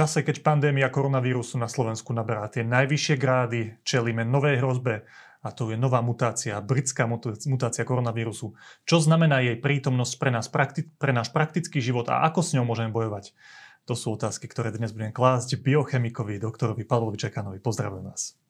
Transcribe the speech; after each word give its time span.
čase, 0.00 0.24
keď 0.24 0.40
pandémia 0.40 0.88
koronavírusu 0.88 1.60
na 1.60 1.68
Slovensku 1.68 2.16
naberá 2.16 2.48
tie 2.48 2.64
najvyššie 2.64 3.20
grády, 3.20 3.76
čelíme 3.84 4.24
novej 4.24 4.56
hrozbe 4.56 5.04
a 5.44 5.52
to 5.52 5.68
je 5.68 5.76
nová 5.76 6.00
mutácia, 6.00 6.56
britská 6.56 7.04
mutácia 7.44 7.84
koronavírusu. 7.84 8.56
Čo 8.88 8.96
znamená 9.04 9.44
jej 9.44 9.60
prítomnosť 9.60 10.12
pre, 10.16 10.32
nás, 10.32 10.48
pre 10.96 11.12
náš 11.12 11.28
praktický 11.28 11.84
život 11.84 12.08
a 12.08 12.24
ako 12.24 12.40
s 12.40 12.56
ňou 12.56 12.64
môžeme 12.64 12.88
bojovať? 12.88 13.36
To 13.84 13.92
sú 13.92 14.16
otázky, 14.16 14.48
ktoré 14.48 14.72
dnes 14.72 14.96
budem 14.96 15.12
klásť 15.12 15.60
biochemikovi, 15.60 16.40
doktorovi 16.40 16.88
Pavlovi 16.88 17.20
Čekanovi. 17.20 17.60
Pozdravujem 17.60 18.08
vás. 18.08 18.40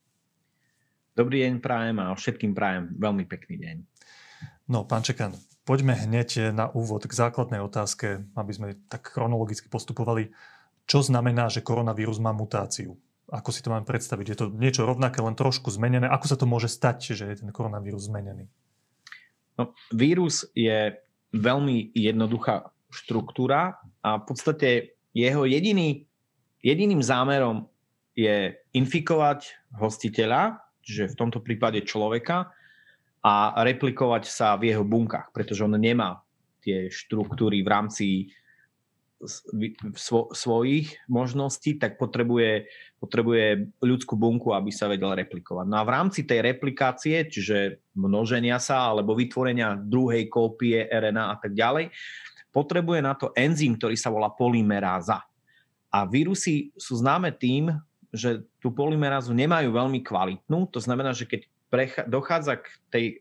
Dobrý 1.18 1.42
deň 1.50 1.58
prajem 1.58 1.98
a 1.98 2.14
všetkým 2.14 2.54
prajem 2.54 2.94
veľmi 2.94 3.26
pekný 3.26 3.58
deň. 3.58 3.76
No, 4.70 4.86
pán 4.86 5.02
Čekan, 5.02 5.34
poďme 5.66 5.98
hneď 5.98 6.54
na 6.54 6.70
úvod 6.70 7.10
k 7.10 7.10
základnej 7.10 7.58
otázke, 7.58 8.22
aby 8.38 8.52
sme 8.54 8.78
tak 8.86 9.10
chronologicky 9.10 9.66
postupovali. 9.66 10.30
Čo 10.90 11.06
znamená, 11.06 11.46
že 11.46 11.62
koronavírus 11.62 12.18
má 12.18 12.34
mutáciu? 12.34 12.98
Ako 13.30 13.54
si 13.54 13.62
to 13.62 13.70
máme 13.70 13.86
predstaviť? 13.86 14.26
Je 14.26 14.38
to 14.42 14.46
niečo 14.50 14.82
rovnaké, 14.82 15.22
len 15.22 15.38
trošku 15.38 15.70
zmenené? 15.70 16.10
Ako 16.10 16.26
sa 16.26 16.34
to 16.34 16.50
môže 16.50 16.66
stať, 16.66 17.14
že 17.14 17.30
je 17.30 17.46
ten 17.46 17.54
koronavírus 17.54 18.10
zmenený? 18.10 18.50
No, 19.54 19.70
vírus 19.94 20.50
je 20.50 20.98
veľmi 21.30 21.94
jednoduchá 21.94 22.74
štruktúra 22.90 23.78
a 24.02 24.18
v 24.18 24.24
podstate 24.26 24.98
jeho 25.14 25.46
jediný, 25.46 26.10
jediným 26.58 27.06
zámerom 27.06 27.70
je 28.18 28.58
infikovať 28.74 29.70
hostiteľa, 29.78 30.58
čiže 30.82 31.14
v 31.14 31.18
tomto 31.22 31.38
prípade 31.38 31.86
človeka, 31.86 32.50
a 33.20 33.62
replikovať 33.62 34.26
sa 34.26 34.58
v 34.58 34.74
jeho 34.74 34.82
bunkách, 34.82 35.30
pretože 35.30 35.62
on 35.62 35.76
nemá 35.76 36.24
tie 36.64 36.90
štruktúry 36.90 37.62
v 37.62 37.68
rámci 37.68 38.06
svo, 39.96 40.32
svojich 40.32 40.96
možností, 41.06 41.76
tak 41.76 42.00
potrebuje, 42.00 42.68
potrebuje 42.96 43.76
ľudskú 43.84 44.16
bunku, 44.16 44.56
aby 44.56 44.72
sa 44.72 44.88
vedel 44.88 45.12
replikovať. 45.12 45.66
No 45.68 45.76
a 45.80 45.86
v 45.86 45.92
rámci 45.92 46.24
tej 46.24 46.40
replikácie, 46.40 47.28
čiže 47.28 47.84
množenia 47.96 48.56
sa 48.56 48.88
alebo 48.88 49.12
vytvorenia 49.12 49.76
druhej 49.76 50.28
kópie 50.32 50.88
RNA 50.88 51.24
a 51.24 51.36
tak 51.36 51.52
ďalej, 51.52 51.92
potrebuje 52.50 53.00
na 53.04 53.14
to 53.14 53.30
enzym, 53.36 53.76
ktorý 53.76 53.94
sa 53.94 54.10
volá 54.10 54.32
polymeráza. 54.32 55.22
A 55.90 56.06
vírusy 56.06 56.70
sú 56.78 56.98
známe 56.98 57.34
tým, 57.34 57.70
že 58.10 58.42
tú 58.58 58.74
polymerázu 58.74 59.30
nemajú 59.30 59.70
veľmi 59.70 60.02
kvalitnú. 60.02 60.66
To 60.74 60.80
znamená, 60.82 61.14
že 61.14 61.30
keď 61.30 61.46
dochádza 62.10 62.58
k 62.58 62.66
tej 62.90 63.04
e, 63.06 63.16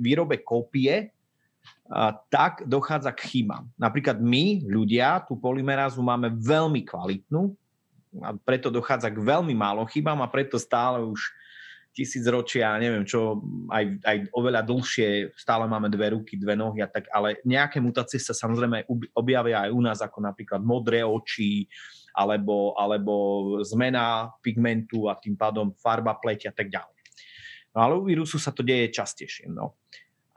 výrobe 0.00 0.40
kópie, 0.40 1.12
tak 2.30 2.62
dochádza 2.70 3.10
k 3.10 3.26
chybám. 3.26 3.66
Napríklad 3.74 4.22
my, 4.22 4.62
ľudia, 4.62 5.26
tú 5.26 5.34
polymerázu 5.34 5.98
máme 5.98 6.30
veľmi 6.38 6.86
kvalitnú 6.86 7.50
a 8.22 8.34
preto 8.38 8.70
dochádza 8.70 9.10
k 9.10 9.18
veľmi 9.18 9.54
málo 9.54 9.82
chybám 9.90 10.22
a 10.22 10.30
preto 10.30 10.54
stále 10.54 11.02
už 11.02 11.18
tisíc 11.90 12.22
ročia, 12.30 12.78
neviem 12.78 13.02
čo, 13.02 13.42
aj, 13.66 13.98
aj 14.06 14.16
oveľa 14.30 14.62
dlhšie, 14.62 15.34
stále 15.34 15.66
máme 15.66 15.90
dve 15.90 16.14
ruky, 16.14 16.38
dve 16.38 16.54
nohy 16.54 16.78
a 16.78 16.86
tak, 16.86 17.10
ale 17.10 17.42
nejaké 17.42 17.82
mutácie 17.82 18.22
sa 18.22 18.30
samozrejme 18.30 18.86
objavia 19.18 19.66
aj 19.66 19.70
u 19.74 19.80
nás, 19.82 19.98
ako 19.98 20.22
napríklad 20.22 20.62
modré 20.62 21.02
oči, 21.02 21.66
alebo, 22.14 22.78
alebo 22.78 23.14
zmena 23.66 24.30
pigmentu 24.38 25.10
a 25.10 25.18
tým 25.18 25.34
pádom 25.34 25.74
farba 25.74 26.14
pleť 26.14 26.50
a 26.50 26.52
tak 26.54 26.70
ďalej. 26.70 26.94
No 27.74 27.78
ale 27.82 27.92
u 27.98 28.02
vírusu 28.06 28.38
sa 28.38 28.50
to 28.54 28.66
deje 28.66 28.90
častejšie. 28.90 29.50
No. 29.50 29.78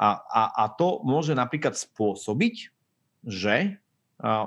A, 0.03 0.19
a, 0.19 0.43
a 0.51 0.65
to 0.75 0.99
môže 1.07 1.31
napríklad 1.31 1.79
spôsobiť, 1.79 2.55
že 3.23 3.79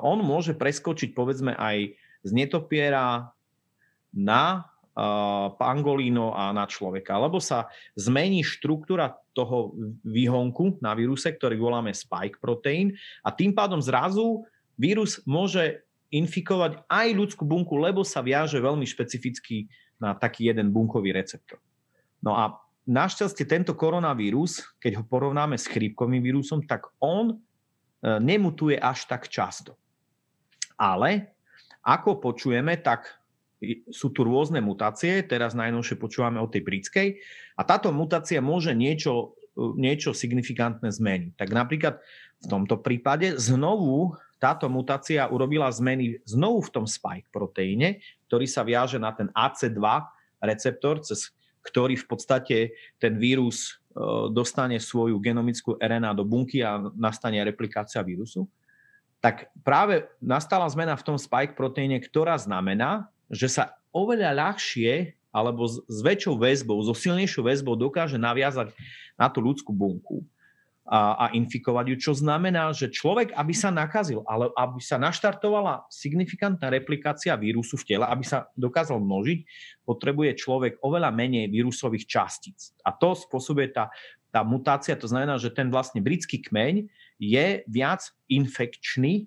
on 0.05 0.21
môže 0.21 0.53
preskočiť 0.53 1.17
povedzme 1.17 1.57
aj 1.57 1.97
z 2.20 2.30
netopiera 2.36 3.33
na 4.13 4.69
pangolíno 5.57 6.33
a 6.33 6.53
na 6.57 6.64
človeka. 6.64 7.17
Lebo 7.20 7.41
sa 7.41 7.69
zmení 7.97 8.41
štruktúra 8.41 9.17
toho 9.36 9.77
výhonku 10.05 10.80
na 10.80 10.97
víruse, 10.97 11.29
ktorý 11.29 11.61
voláme 11.61 11.92
spike 11.92 12.41
protein 12.41 12.97
a 13.20 13.29
tým 13.29 13.53
pádom 13.53 13.80
zrazu 13.80 14.48
vírus 14.80 15.20
môže 15.29 15.85
infikovať 16.09 16.85
aj 16.89 17.07
ľudskú 17.13 17.45
bunku, 17.45 17.77
lebo 17.77 18.01
sa 18.05 18.25
viaže 18.25 18.57
veľmi 18.57 18.89
špecificky 18.89 19.69
na 20.01 20.17
taký 20.17 20.48
jeden 20.48 20.73
bunkový 20.73 21.13
receptor. 21.13 21.61
No 22.25 22.33
a 22.33 22.57
našťastie 22.86 23.45
tento 23.45 23.74
koronavírus, 23.74 24.63
keď 24.79 25.02
ho 25.02 25.05
porovnáme 25.05 25.58
s 25.58 25.67
chrípkovým 25.67 26.23
vírusom, 26.23 26.63
tak 26.64 26.86
on 27.02 27.35
e, 27.35 27.36
nemutuje 28.23 28.79
až 28.79 29.11
tak 29.11 29.27
často. 29.27 29.74
Ale 30.79 31.35
ako 31.83 32.23
počujeme, 32.23 32.79
tak 32.79 33.11
sú 33.89 34.13
tu 34.13 34.20
rôzne 34.23 34.61
mutácie, 34.61 35.24
teraz 35.24 35.57
najnovšie 35.57 35.97
počúvame 35.97 36.39
o 36.39 36.51
tej 36.51 36.63
britskej 36.63 37.08
a 37.57 37.63
táto 37.64 37.89
mutácia 37.89 38.39
môže 38.45 38.77
niečo, 38.77 39.35
niečo 39.57 40.13
signifikantné 40.13 40.92
zmeniť. 40.92 41.33
Tak 41.41 41.48
napríklad 41.57 41.95
v 42.45 42.47
tomto 42.47 42.85
prípade 42.85 43.33
znovu 43.41 44.13
táto 44.36 44.68
mutácia 44.68 45.24
urobila 45.33 45.73
zmeny 45.73 46.20
znovu 46.29 46.68
v 46.68 46.73
tom 46.73 46.85
spike 46.85 47.33
proteíne, 47.33 48.05
ktorý 48.29 48.45
sa 48.45 48.61
viaže 48.61 49.01
na 49.01 49.17
ten 49.17 49.33
AC2 49.33 49.80
receptor, 50.45 51.01
cez 51.01 51.33
ktorý 51.67 51.99
v 51.99 52.07
podstate 52.07 52.57
ten 53.03 53.19
vírus 53.19 53.83
e, 53.91 53.99
dostane 54.31 54.79
svoju 54.79 55.19
genomickú 55.19 55.75
RNA 55.83 56.15
do 56.15 56.23
bunky 56.23 56.63
a 56.63 56.79
nastane 56.95 57.43
replikácia 57.43 57.99
vírusu, 58.07 58.47
tak 59.19 59.51
práve 59.67 60.07
nastala 60.23 60.71
zmena 60.71 60.95
v 60.95 61.03
tom 61.03 61.19
spike 61.19 61.59
proteíne, 61.59 61.99
ktorá 61.99 62.39
znamená, 62.39 63.11
že 63.27 63.51
sa 63.51 63.75
oveľa 63.91 64.31
ľahšie 64.31 65.19
alebo 65.35 65.67
s, 65.67 65.83
väčšou 65.85 66.39
väzbou, 66.39 66.79
so 66.87 66.95
silnejšou 66.95 67.45
väzbou 67.45 67.75
dokáže 67.75 68.17
naviazať 68.17 68.71
na 69.19 69.27
tú 69.27 69.43
ľudskú 69.43 69.75
bunku 69.75 70.23
a, 70.86 71.27
a 71.27 71.35
infikovať 71.35 71.85
ju, 71.91 71.97
čo 71.98 72.13
znamená, 72.14 72.70
že 72.70 72.95
človek, 72.95 73.35
aby 73.35 73.51
sa 73.51 73.74
nakazil, 73.74 74.23
ale 74.23 74.55
aby 74.55 74.79
sa 74.79 75.02
naštartovala 75.02 75.91
signifikantná 75.91 76.70
replikácia 76.70 77.35
vírusu 77.35 77.74
v 77.74 77.95
tele, 77.95 78.07
aby 78.07 78.23
sa 78.23 78.47
dokázal 78.55 79.02
množiť, 79.02 79.39
potrebuje 79.83 80.39
človek 80.39 80.79
oveľa 80.86 81.11
menej 81.11 81.51
vírusových 81.51 82.07
častíc. 82.07 82.70
A 82.86 82.95
to 82.95 83.19
spôsobuje 83.19 83.74
tá, 83.74 83.91
tá 84.30 84.47
mutácia, 84.47 84.95
to 84.95 85.11
znamená, 85.11 85.42
že 85.42 85.51
ten 85.51 85.67
vlastne 85.74 85.98
britský 85.98 86.39
kmeň 86.39 86.86
je 87.18 87.47
viac 87.67 88.07
infekčný 88.30 89.27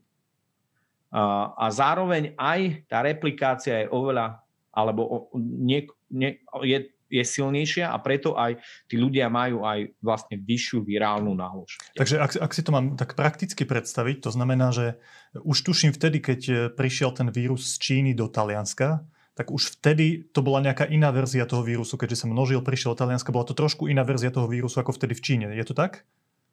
a 1.59 1.66
zároveň 1.74 2.38
aj 2.38 2.86
tá 2.86 3.02
replikácia 3.02 3.84
je 3.84 3.88
oveľa, 3.90 4.46
alebo 4.70 5.28
nie, 5.34 5.90
nie, 6.14 6.38
je, 6.62 6.94
je 7.09 7.24
silnejšia 7.25 7.90
a 7.90 7.97
preto 8.00 8.38
aj 8.38 8.62
tí 8.86 8.96
ľudia 8.96 9.28
majú 9.28 9.66
aj 9.66 9.97
vlastne 10.00 10.38
vyššiu 10.38 10.86
virálnu 10.86 11.34
nálož. 11.34 11.81
Takže 11.97 12.22
ak, 12.22 12.31
ak 12.38 12.52
si 12.53 12.62
to 12.62 12.72
mám 12.72 12.96
tak 12.96 13.18
prakticky 13.18 13.66
predstaviť, 13.66 14.24
to 14.24 14.30
znamená, 14.30 14.70
že 14.70 15.02
už 15.36 15.66
tuším 15.66 15.92
vtedy, 15.92 16.22
keď 16.22 16.40
e, 16.47 16.53
prišiel 16.70 17.12
ten 17.12 17.34
vírus 17.34 17.75
z 17.75 17.75
Číny 17.81 18.12
do 18.14 18.30
Talianska, 18.30 19.03
tak 19.34 19.56
už 19.56 19.80
vtedy 19.80 20.30
to 20.36 20.44
bola 20.44 20.59
nejaká 20.59 20.86
iná 20.92 21.09
verzia 21.16 21.47
toho 21.47 21.64
vírusu, 21.64 21.96
keďže 21.96 22.24
sa 22.24 22.28
množil, 22.28 22.59
prišiel 22.59 22.94
do 22.94 23.00
Talianska, 23.03 23.31
bola 23.31 23.47
to 23.47 23.56
trošku 23.56 23.88
iná 23.88 24.03
verzia 24.03 24.30
toho 24.36 24.52
vírusu 24.52 24.84
ako 24.84 24.91
vtedy 24.96 25.16
v 25.16 25.24
Číne. 25.24 25.46
Je 25.56 25.64
to 25.64 25.72
tak? 25.72 26.03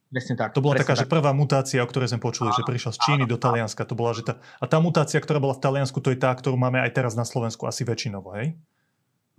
Presne 0.06 0.38
tak. 0.38 0.54
To 0.54 0.62
bola 0.62 0.78
taká, 0.78 0.94
tak. 0.94 1.02
že 1.02 1.10
prvá 1.10 1.34
mutácia, 1.34 1.82
o 1.82 1.88
ktorej 1.90 2.14
sme 2.14 2.22
počuli, 2.22 2.54
áno, 2.54 2.56
že 2.56 2.62
prišla 2.62 2.94
z 2.94 2.98
Číny 3.02 3.24
áno, 3.26 3.32
do 3.34 3.38
Talianska. 3.42 3.82
To 3.82 3.98
bola, 3.98 4.14
že 4.14 4.22
tá, 4.22 4.38
a 4.62 4.64
tá 4.70 4.78
mutácia, 4.78 5.18
ktorá 5.18 5.42
bola 5.42 5.58
v 5.58 5.66
Taliansku, 5.66 5.98
to 5.98 6.14
je 6.14 6.18
tá, 6.22 6.30
ktorú 6.30 6.54
máme 6.54 6.78
aj 6.78 6.94
teraz 6.94 7.18
na 7.18 7.26
Slovensku 7.26 7.66
asi 7.66 7.82
väčšinovo, 7.82 8.38
hej? 8.38 8.54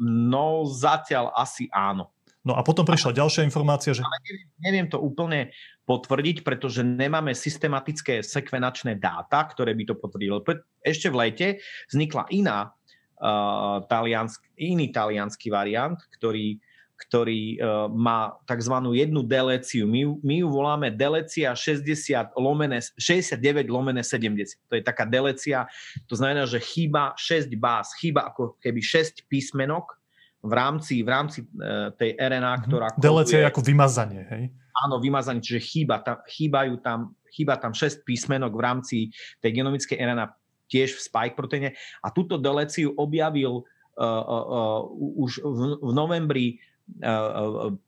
No 0.02 0.66
zatiaľ 0.69 1.34
asi 1.34 1.69
áno. 1.74 2.13
No 2.47 2.56
a 2.56 2.63
potom 2.63 2.88
prišla 2.88 3.18
ďalšia 3.18 3.44
informácia, 3.44 3.91
že... 3.91 4.05
Ale 4.08 4.23
neviem, 4.23 4.47
neviem 4.64 4.88
to 4.88 5.03
úplne 5.03 5.52
potvrdiť, 5.84 6.47
pretože 6.47 6.79
nemáme 6.79 7.35
systematické 7.35 8.23
sekvenačné 8.23 8.96
dáta, 9.03 9.44
ktoré 9.52 9.76
by 9.76 9.84
to 9.91 9.96
potvrdilo. 9.99 10.40
Ešte 10.79 11.11
v 11.11 11.28
lete 11.28 11.47
vznikla 11.91 12.23
iná 12.32 12.72
uh, 13.20 13.84
taliansk, 13.91 14.47
iný 14.55 14.96
talianský 14.96 15.52
variant, 15.52 16.00
ktorý 16.16 16.55
ktorý 16.97 17.61
uh, 17.61 17.85
má 17.94 18.34
tzv. 18.49 18.73
jednu 18.97 19.22
deléciu. 19.22 19.85
My, 19.85 20.17
my 20.26 20.35
ju 20.41 20.47
voláme 20.49 20.90
delécia 20.90 21.53
60 21.53 22.34
lomene, 22.34 22.82
69 22.97 23.70
lomene 23.70 24.02
70. 24.02 24.58
To 24.66 24.73
je 24.73 24.82
taká 24.82 25.05
delécia, 25.05 25.70
to 26.09 26.17
znamená, 26.17 26.49
že 26.49 26.58
chýba 26.58 27.14
6 27.14 27.53
báz, 27.55 27.94
chýba 28.02 28.34
ako 28.34 28.58
keby 28.58 28.82
6 28.82 29.29
písmenok 29.29 29.94
v 30.41 30.53
rámci, 30.58 31.05
v 31.05 31.09
rámci 31.09 31.40
uh, 31.46 31.94
tej 31.94 32.17
RNA, 32.17 32.53
mhm. 32.58 32.61
ktorá... 32.66 32.88
Delécia 32.97 33.46
je 33.46 33.47
ako 33.47 33.61
vymazanie, 33.61 34.26
hej? 34.34 34.43
Áno, 34.85 35.02
vymazanie, 35.02 35.41
čiže 35.41 35.61
chýba, 35.61 36.02
tam, 36.02 36.22
chýbajú 36.26 36.82
tam, 36.82 37.14
chýba 37.29 37.61
tam 37.61 37.78
6 37.78 38.05
písmenok 38.05 38.53
v 38.53 38.61
rámci 38.61 38.97
tej 39.41 39.61
genomickej 39.61 39.97
RNA 40.02 40.34
tiež 40.67 40.97
v 40.97 41.02
spike 41.02 41.35
proteíne. 41.38 41.73
A 42.03 42.11
túto 42.11 42.35
deléciu 42.35 42.93
objavil 43.00 43.64
uh, 43.64 44.03
uh, 44.03 44.46
uh, 44.46 44.82
už 45.23 45.41
v, 45.41 45.59
v 45.79 45.91
novembri 45.96 46.47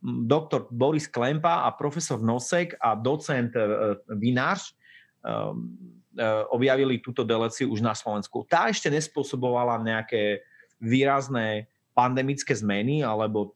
doktor 0.03 0.67
Boris 0.69 1.07
Klempa 1.07 1.63
a 1.65 1.71
profesor 1.71 2.19
Nosek 2.19 2.75
a 2.83 2.99
docent 2.99 3.55
eh, 3.55 3.95
Vináš 4.11 4.75
objavili 6.47 7.03
túto 7.03 7.27
deleciu 7.27 7.67
už 7.75 7.83
na 7.83 7.91
Slovensku. 7.91 8.47
Tá 8.47 8.71
ešte 8.71 8.87
nespôsobovala 8.87 9.83
nejaké 9.83 10.47
výrazné 10.79 11.67
pandemické 11.91 12.55
zmeny 12.55 13.03
alebo, 13.03 13.51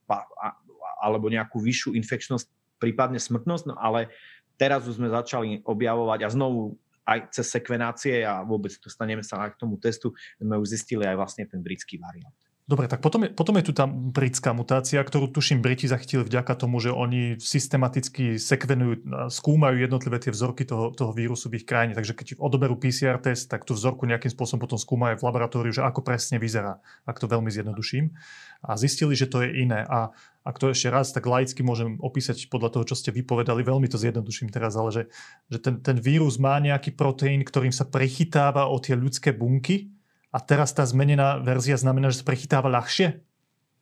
alebo 1.00 1.32
nejakú 1.32 1.64
vyššiu 1.64 1.96
infekčnosť, 1.96 2.52
prípadne 2.84 3.16
smrtnosť, 3.16 3.64
no 3.72 3.80
ale 3.80 4.12
teraz 4.60 4.84
už 4.84 5.00
sme 5.00 5.08
začali 5.08 5.64
objavovať 5.64 6.20
a 6.28 6.34
znovu 6.36 6.76
aj 7.04 7.32
cez 7.36 7.48
sekvenácie 7.52 8.24
a 8.24 8.44
vôbec 8.44 8.72
dostaneme 8.80 9.24
sa 9.24 9.48
aj 9.48 9.56
k 9.56 9.60
tomu 9.64 9.76
testu, 9.80 10.12
sme 10.40 10.56
už 10.60 10.72
zistili 10.72 11.04
aj 11.08 11.16
vlastne 11.20 11.44
ten 11.48 11.60
britský 11.60 12.00
variant. 12.00 12.36
Dobre, 12.64 12.88
tak 12.88 13.04
potom 13.04 13.28
je, 13.28 13.30
potom 13.36 13.60
je 13.60 13.68
tu 13.68 13.74
tá 13.76 13.84
britská 13.84 14.56
mutácia, 14.56 15.04
ktorú 15.04 15.28
tuším 15.28 15.60
Briti 15.60 15.84
zachytili 15.84 16.24
vďaka 16.24 16.56
tomu, 16.56 16.80
že 16.80 16.96
oni 16.96 17.36
systematicky 17.36 18.40
sekvenujú, 18.40 19.28
skúmajú 19.28 19.84
jednotlivé 19.84 20.24
tie 20.24 20.32
vzorky 20.32 20.64
toho, 20.64 20.96
toho 20.96 21.12
vírusu 21.12 21.52
v 21.52 21.60
ich 21.60 21.68
krajine. 21.68 21.92
Takže 21.92 22.16
keď 22.16 22.28
odoberú 22.40 22.80
PCR 22.80 23.20
test, 23.20 23.52
tak 23.52 23.68
tú 23.68 23.76
vzorku 23.76 24.08
nejakým 24.08 24.32
spôsobom 24.32 24.64
potom 24.64 24.80
skúmajú 24.80 25.20
v 25.20 25.26
laboratóriu, 25.28 25.76
že 25.76 25.84
ako 25.84 26.08
presne 26.08 26.40
vyzerá, 26.40 26.80
ak 27.04 27.20
to 27.20 27.28
veľmi 27.28 27.52
zjednoduším. 27.52 28.16
A 28.64 28.80
zistili, 28.80 29.12
že 29.20 29.28
to 29.28 29.44
je 29.44 29.60
iné. 29.60 29.84
A 29.84 30.16
ak 30.48 30.56
to 30.56 30.72
ešte 30.72 30.88
raz 30.88 31.12
tak 31.12 31.28
laicky 31.28 31.68
môžem 31.68 32.00
opísať 32.00 32.48
podľa 32.48 32.80
toho, 32.80 32.88
čo 32.88 32.96
ste 32.96 33.12
vypovedali, 33.12 33.60
veľmi 33.60 33.92
to 33.92 34.00
zjednoduším 34.00 34.48
teraz, 34.56 34.80
ale 34.80 34.96
že, 34.96 35.04
že 35.52 35.60
ten, 35.60 35.84
ten 35.84 36.00
vírus 36.00 36.40
má 36.40 36.64
nejaký 36.64 36.96
proteín, 36.96 37.44
ktorým 37.44 37.76
sa 37.76 37.84
prechytáva 37.84 38.72
o 38.72 38.80
tie 38.80 38.96
ľudské 38.96 39.36
bunky, 39.36 39.92
a 40.34 40.38
teraz 40.42 40.74
tá 40.74 40.82
zmenená 40.82 41.38
verzia 41.38 41.78
znamená, 41.78 42.10
že 42.10 42.26
sa 42.26 42.28
prechytáva 42.28 42.66
ľahšie? 42.74 43.22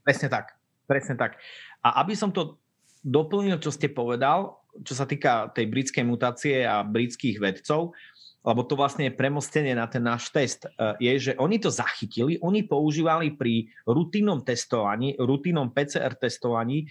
Presne 0.04 0.28
tak. 0.28 0.60
Presne 0.84 1.16
tak. 1.16 1.40
A 1.80 2.04
aby 2.04 2.12
som 2.12 2.36
to 2.36 2.60
doplnil, 3.00 3.58
čo 3.64 3.72
ste 3.72 3.88
povedal, 3.88 4.60
čo 4.84 4.92
sa 4.92 5.08
týka 5.08 5.48
tej 5.56 5.72
britskej 5.72 6.04
mutácie 6.04 6.68
a 6.68 6.84
britských 6.84 7.40
vedcov, 7.40 7.96
lebo 8.42 8.66
to 8.66 8.74
vlastne 8.74 9.06
je 9.06 9.14
premostenie 9.14 9.78
na 9.78 9.86
ten 9.86 10.02
náš 10.02 10.34
test, 10.34 10.66
e, 10.66 10.70
je, 10.98 11.32
že 11.32 11.34
oni 11.38 11.62
to 11.62 11.70
zachytili, 11.70 12.42
oni 12.42 12.66
používali 12.66 13.38
pri 13.38 13.70
rutinnom 13.86 14.42
testovaní, 14.42 15.14
rutinnom 15.16 15.70
PCR 15.70 16.18
testovaní 16.18 16.84
e, 16.84 16.88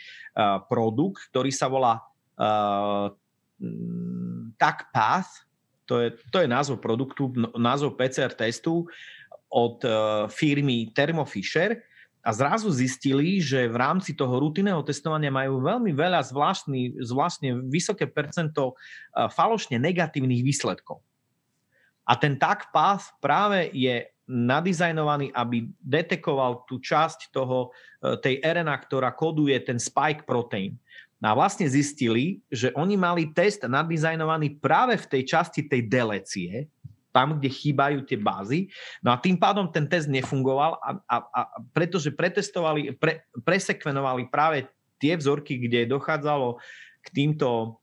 produkt, 0.71 1.27
ktorý 1.35 1.51
sa 1.51 1.67
volá 1.67 1.99
uh, 2.39 3.11
TACPath, 4.57 5.51
to 5.91 5.99
je, 5.99 6.09
to 6.31 6.39
je 6.39 6.49
názov 6.49 6.79
produktu, 6.79 7.35
názov 7.59 7.99
PCR 7.99 8.31
testu, 8.31 8.87
od 9.51 9.83
e, 9.83 9.91
firmy 10.31 10.95
Thermo 10.95 11.27
Fisher 11.27 11.83
a 12.23 12.31
zrazu 12.31 12.71
zistili, 12.71 13.43
že 13.43 13.67
v 13.67 13.77
rámci 13.77 14.15
toho 14.15 14.39
rutinného 14.39 14.81
testovania 14.87 15.33
majú 15.33 15.59
veľmi 15.59 15.91
veľa 15.91 16.23
zvláštny, 16.23 17.03
zvláštne 17.03 17.67
vysoké 17.67 18.07
percento 18.07 18.73
e, 18.73 19.27
falošne 19.29 19.77
negatívnych 19.83 20.47
výsledkov. 20.47 21.03
A 22.07 22.17
ten 22.17 22.39
tag 22.39 22.71
path 22.71 23.15
práve 23.19 23.71
je 23.75 24.07
nadizajnovaný, 24.31 25.35
aby 25.35 25.67
detekoval 25.83 26.63
tú 26.71 26.79
časť 26.79 27.35
toho, 27.35 27.75
e, 27.99 28.17
tej 28.23 28.39
RNA, 28.39 28.77
ktorá 28.87 29.11
koduje 29.11 29.59
ten 29.67 29.83
spike 29.83 30.23
protein. 30.23 30.79
No 31.21 31.37
a 31.37 31.37
vlastne 31.37 31.69
zistili, 31.69 32.41
že 32.49 32.73
oni 32.73 32.97
mali 32.97 33.29
test 33.37 33.67
nadizajnovaný 33.67 34.57
práve 34.57 34.97
v 34.97 35.09
tej 35.19 35.23
časti 35.29 35.69
tej 35.69 35.85
delecie, 35.85 36.65
tam, 37.11 37.39
kde 37.39 37.51
chýbajú 37.51 38.07
tie 38.07 38.19
bázy. 38.19 38.71
No 39.03 39.11
a 39.15 39.19
tým 39.19 39.37
pádom 39.39 39.71
ten 39.71 39.87
test 39.91 40.07
nefungoval 40.07 40.79
a, 40.79 40.91
a, 41.07 41.17
a 41.27 41.41
pretože 41.75 42.15
pretestovali, 42.15 42.95
pre, 42.95 43.27
presekvenovali 43.43 44.31
práve 44.31 44.71
tie 45.03 45.19
vzorky, 45.19 45.59
kde 45.59 45.91
dochádzalo 45.91 46.61
k 47.01 47.09
týmto, 47.11 47.81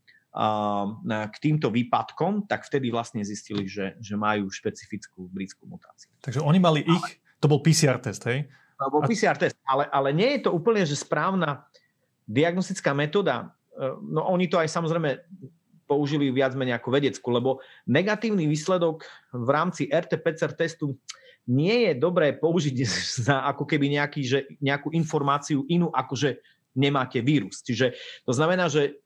k 1.09 1.37
týmto 1.41 1.73
výpadkom, 1.73 2.45
tak 2.45 2.63
vtedy 2.63 2.93
vlastne 2.93 3.25
zistili, 3.25 3.65
že, 3.65 3.97
že 3.97 4.13
majú 4.13 4.47
špecifickú 4.53 5.25
britskú 5.33 5.65
mutáciu. 5.65 6.13
Takže 6.21 6.45
oni 6.45 6.59
mali 6.61 6.85
ich, 6.85 7.05
to 7.41 7.49
bol 7.49 7.59
PCR 7.59 7.97
test, 7.97 8.21
hej? 8.29 8.45
To 8.77 8.93
bol 8.93 9.01
PCR 9.01 9.33
test, 9.33 9.57
ale, 9.65 9.89
ale 9.89 10.13
nie 10.13 10.37
je 10.37 10.45
to 10.45 10.53
úplne, 10.53 10.85
že 10.85 10.93
správna 10.93 11.65
diagnostická 12.29 12.93
metóda. 12.93 13.57
No 14.05 14.29
oni 14.29 14.45
to 14.45 14.61
aj 14.61 14.69
samozrejme 14.69 15.17
použili 15.87 16.29
viac 16.29 16.53
menej 16.53 16.77
ako 16.77 16.89
vedeckú, 16.91 17.27
lebo 17.31 17.63
negatívny 17.87 18.45
výsledok 18.45 19.07
v 19.31 19.49
rámci 19.49 19.87
RT-PCR 19.87 20.53
testu 20.53 20.99
nie 21.47 21.87
je 21.89 21.93
dobré 21.95 22.35
použiť 22.35 22.75
za 23.31 23.47
ako 23.47 23.63
keby 23.63 23.95
nejaký, 23.97 24.21
že, 24.27 24.39
nejakú 24.59 24.91
informáciu 24.91 25.63
inú, 25.71 25.87
ako 25.95 26.13
že 26.19 26.29
nemáte 26.77 27.23
vírus. 27.23 27.63
Čiže 27.63 27.95
to 28.27 28.35
znamená, 28.35 28.69
že 28.69 28.99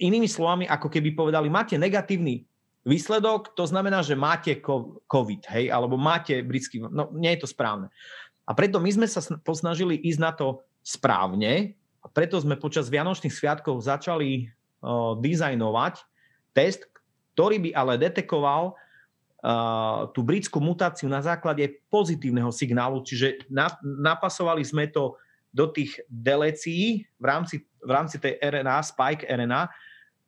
inými 0.00 0.26
slovami, 0.26 0.64
ako 0.66 0.90
keby 0.90 1.14
povedali, 1.14 1.46
máte 1.52 1.78
negatívny 1.78 2.48
výsledok, 2.82 3.54
to 3.54 3.68
znamená, 3.68 4.02
že 4.02 4.18
máte 4.18 4.58
COVID, 5.06 5.42
hej, 5.52 5.70
alebo 5.70 5.94
máte 6.00 6.40
britský, 6.42 6.82
no 6.82 7.12
nie 7.14 7.36
je 7.36 7.46
to 7.46 7.48
správne. 7.50 7.92
A 8.46 8.54
preto 8.54 8.78
my 8.78 8.90
sme 8.90 9.06
sa 9.06 9.22
posnažili 9.42 9.98
ísť 9.98 10.20
na 10.22 10.30
to 10.34 10.62
správne, 10.86 11.74
a 12.06 12.06
preto 12.06 12.38
sme 12.38 12.54
počas 12.54 12.86
Vianočných 12.86 13.34
sviatkov 13.34 13.82
začali 13.82 14.46
dizajnovať 15.18 15.94
test, 16.54 16.86
ktorý 17.34 17.68
by 17.68 17.70
ale 17.74 17.98
detekoval 17.98 18.78
tú 20.10 20.20
britskú 20.26 20.58
mutáciu 20.58 21.06
na 21.06 21.22
základe 21.22 21.78
pozitívneho 21.86 22.50
signálu, 22.50 23.04
čiže 23.06 23.46
na, 23.46 23.70
napasovali 23.84 24.66
sme 24.66 24.90
to 24.90 25.14
do 25.54 25.70
tých 25.70 26.02
delecií 26.10 27.06
v 27.16 27.24
rámci, 27.24 27.62
v 27.62 27.90
rámci 27.90 28.18
tej 28.18 28.36
RNA, 28.42 28.76
spike 28.82 29.24
RNA, 29.24 29.70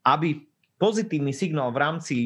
aby 0.07 0.47
pozitívny 0.79 1.35
signál 1.35 1.75
v 1.75 1.81
rámci 1.83 2.17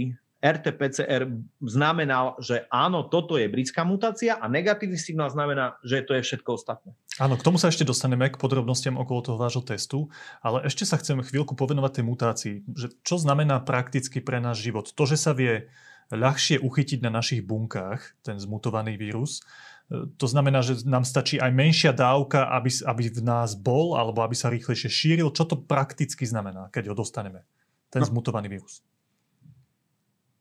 RT-PCR 0.42 1.30
znamenal, 1.62 2.34
že 2.42 2.66
áno, 2.66 3.06
toto 3.06 3.38
je 3.38 3.46
britská 3.46 3.86
mutácia 3.86 4.34
a 4.34 4.50
negatívny 4.50 4.98
signál 4.98 5.30
znamená, 5.30 5.78
že 5.86 6.02
to 6.02 6.18
je 6.18 6.26
všetko 6.26 6.58
ostatné. 6.58 6.90
Áno, 7.22 7.38
k 7.38 7.46
tomu 7.46 7.62
sa 7.62 7.70
ešte 7.70 7.86
dostaneme 7.86 8.26
k 8.26 8.42
podrobnostiam 8.42 8.98
okolo 8.98 9.22
toho 9.22 9.38
vášho 9.38 9.62
testu, 9.62 10.10
ale 10.42 10.66
ešte 10.66 10.82
sa 10.82 10.98
chcem 10.98 11.22
chvíľku 11.22 11.54
povenovať 11.54 12.02
tej 12.02 12.04
mutácii. 12.10 12.54
Že 12.74 12.86
čo 13.06 13.16
znamená 13.22 13.62
prakticky 13.62 14.18
pre 14.18 14.42
náš 14.42 14.66
život? 14.66 14.90
To, 14.90 15.04
že 15.06 15.14
sa 15.14 15.30
vie 15.30 15.70
ľahšie 16.10 16.58
uchytiť 16.58 17.06
na 17.06 17.14
našich 17.14 17.46
bunkách, 17.46 18.02
ten 18.26 18.34
zmutovaný 18.42 18.98
vírus, 18.98 19.46
to 19.92 20.24
znamená, 20.24 20.64
že 20.64 20.88
nám 20.88 21.04
stačí 21.04 21.36
aj 21.36 21.52
menšia 21.52 21.92
dávka, 21.92 22.48
aby, 22.48 22.70
aby 22.88 23.02
v 23.12 23.22
nás 23.22 23.52
bol, 23.52 23.92
alebo 23.92 24.24
aby 24.24 24.32
sa 24.32 24.48
rýchlejšie 24.48 24.88
šíril. 24.88 25.28
Čo 25.36 25.44
to 25.44 25.56
prakticky 25.60 26.24
znamená, 26.24 26.72
keď 26.72 26.92
ho 26.92 26.94
dostaneme, 26.96 27.44
ten 27.92 28.00
no. 28.00 28.08
zmutovaný 28.08 28.48
vírus? 28.48 28.80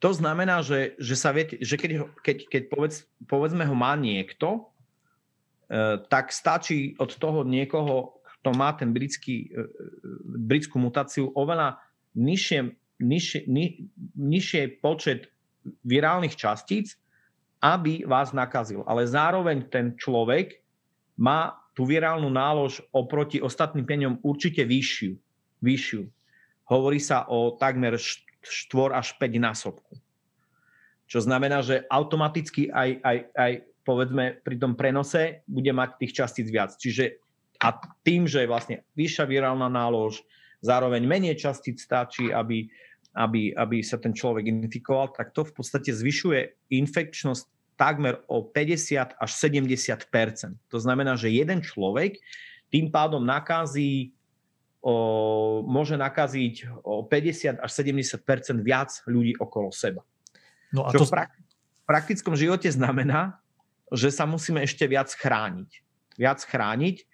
To 0.02 0.10
znamená, 0.10 0.66
že, 0.66 0.98
že, 0.98 1.14
sa 1.14 1.30
viete, 1.30 1.62
že 1.62 1.78
keď, 1.78 2.10
keď, 2.26 2.38
keď 2.50 2.64
povedz, 2.74 3.06
povedzme 3.30 3.62
ho 3.70 3.76
má 3.78 3.94
niekto, 3.94 4.66
e, 5.70 6.02
tak 6.10 6.34
stačí 6.34 6.98
od 6.98 7.14
toho 7.22 7.46
niekoho, 7.46 8.18
kto 8.42 8.50
má 8.58 8.74
ten 8.74 8.90
britský, 8.90 9.54
e, 9.54 9.62
britskú 10.42 10.82
mutáciu, 10.82 11.30
oveľa 11.38 11.78
nižšie, 12.18 12.74
nižšie, 12.98 13.40
ni, 13.46 13.94
nižšie 14.18 14.82
počet 14.82 15.30
virálnych 15.86 16.34
častíc, 16.34 16.98
aby 17.62 18.02
vás 18.02 18.34
nakazil. 18.34 18.82
Ale 18.90 19.06
zároveň 19.06 19.70
ten 19.70 19.94
človek 19.94 20.66
má 21.14 21.62
tú 21.78 21.86
virálnu 21.86 22.34
nálož 22.34 22.82
oproti 22.90 23.38
ostatným 23.38 23.86
peňom 23.86 24.14
určite 24.26 24.66
vyššiu. 24.66 25.14
vyššiu. 25.62 26.02
Hovorí 26.66 26.98
sa 26.98 27.30
o 27.30 27.54
takmer 27.54 28.02
4 28.44 28.98
až 28.98 29.08
5 29.18 29.38
násobku. 29.38 29.94
Čo 31.06 31.20
znamená, 31.24 31.60
že 31.60 31.84
automaticky 31.92 32.72
aj, 32.72 32.90
aj, 33.04 33.18
aj 33.36 33.52
povedzme 33.84 34.40
pri 34.42 34.56
tom 34.56 34.74
prenose 34.80 35.44
bude 35.50 35.70
mať 35.76 35.90
tých 36.00 36.14
častíc 36.16 36.48
viac. 36.48 36.72
Čiže 36.78 37.20
a 37.62 37.78
tým, 38.02 38.26
že 38.26 38.42
je 38.42 38.50
vlastne 38.50 38.76
vyššia 38.98 39.26
virálna 39.30 39.70
nálož, 39.70 40.26
zároveň 40.66 41.06
menej 41.06 41.38
častíc 41.38 41.82
stačí, 41.82 42.34
aby, 42.34 42.70
aby, 43.18 43.54
aby 43.54 43.78
sa 43.86 44.02
ten 44.02 44.14
človek 44.14 44.50
infikoval, 44.50 45.14
tak 45.14 45.34
to 45.34 45.46
v 45.46 45.54
podstate 45.54 45.94
zvyšuje 45.94 46.70
infekčnosť 46.74 47.44
takmer 47.78 48.22
o 48.30 48.46
50 48.46 49.18
až 49.18 49.32
70% 49.42 50.06
To 50.70 50.78
znamená, 50.78 51.18
že 51.18 51.34
jeden 51.34 51.66
človek 51.66 52.22
tým 52.70 52.94
pádom 52.94 53.26
nakazí 53.26 54.14
o, 54.82 54.94
môže 55.64 55.96
nakaziť 55.96 56.82
o 56.82 57.06
50 57.06 57.62
až 57.62 57.72
70% 57.72 58.18
viac 58.66 58.92
ľudí 59.06 59.38
okolo 59.38 59.70
seba. 59.70 60.02
No 60.74 60.86
a 60.86 60.92
Čo 60.92 61.06
to... 61.06 61.08
v, 61.08 61.12
prak- 61.14 61.38
v 61.38 61.86
praktickom 61.86 62.34
živote 62.34 62.68
znamená, 62.68 63.38
že 63.94 64.10
sa 64.10 64.26
musíme 64.26 64.66
ešte 64.66 64.90
viac 64.90 65.14
chrániť. 65.14 65.72
Viac 66.18 66.40
chrániť, 66.44 67.06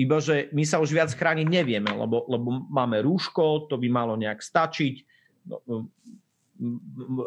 iba 0.00 0.16
že 0.22 0.48
my 0.56 0.64
sa 0.64 0.80
už 0.80 0.96
viac 0.96 1.12
chrániť 1.12 1.46
nevieme, 1.46 1.92
lebo, 1.92 2.24
lebo 2.24 2.64
máme 2.72 3.04
rúško, 3.04 3.68
to 3.68 3.76
by 3.76 3.88
malo 3.92 4.16
nejak 4.16 4.40
stačiť, 4.40 5.04
no, 5.44 5.90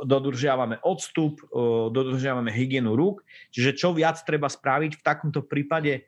dodržiavame 0.06 0.78
odstup, 0.86 1.42
dodržiavame 1.90 2.54
hygienu 2.54 2.94
rúk, 2.94 3.26
čiže 3.50 3.78
čo 3.78 3.90
viac 3.94 4.22
treba 4.22 4.46
spraviť, 4.46 5.02
v 5.02 5.06
takomto 5.06 5.42
prípade 5.42 6.06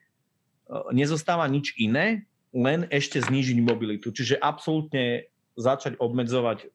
nezostáva 0.94 1.46
nič 1.50 1.74
iné, 1.78 2.30
len 2.56 2.88
ešte 2.88 3.20
znížiť 3.20 3.60
mobilitu. 3.60 4.16
Čiže 4.16 4.40
absolútne 4.40 5.28
začať 5.60 6.00
obmedzovať 6.00 6.72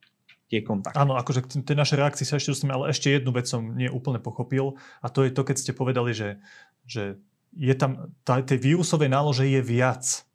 tie 0.53 0.61
kontakty. 0.61 0.99
Áno, 0.99 1.17
akože 1.17 1.47
k 1.47 1.63
tej 1.63 1.77
našej 1.79 1.97
reakcii 1.97 2.27
sa 2.27 2.37
ešte 2.37 2.53
dostaneme, 2.53 2.77
ale 2.77 2.91
ešte 2.93 3.09
jednu 3.09 3.31
vec 3.33 3.47
som 3.47 3.63
nie 3.73 3.89
úplne 3.89 4.19
pochopil 4.19 4.77
a 5.01 5.07
to 5.09 5.25
je 5.25 5.31
to, 5.31 5.47
keď 5.47 5.57
ste 5.57 5.73
povedali, 5.73 6.11
že, 6.11 6.43
že 6.85 7.23
je 7.55 7.75
tam, 7.79 8.13
tá, 8.27 8.43
tej 8.43 8.59
vírusovej 8.59 9.09
nálože 9.09 9.47
je 9.47 9.63
viac. 9.63 10.27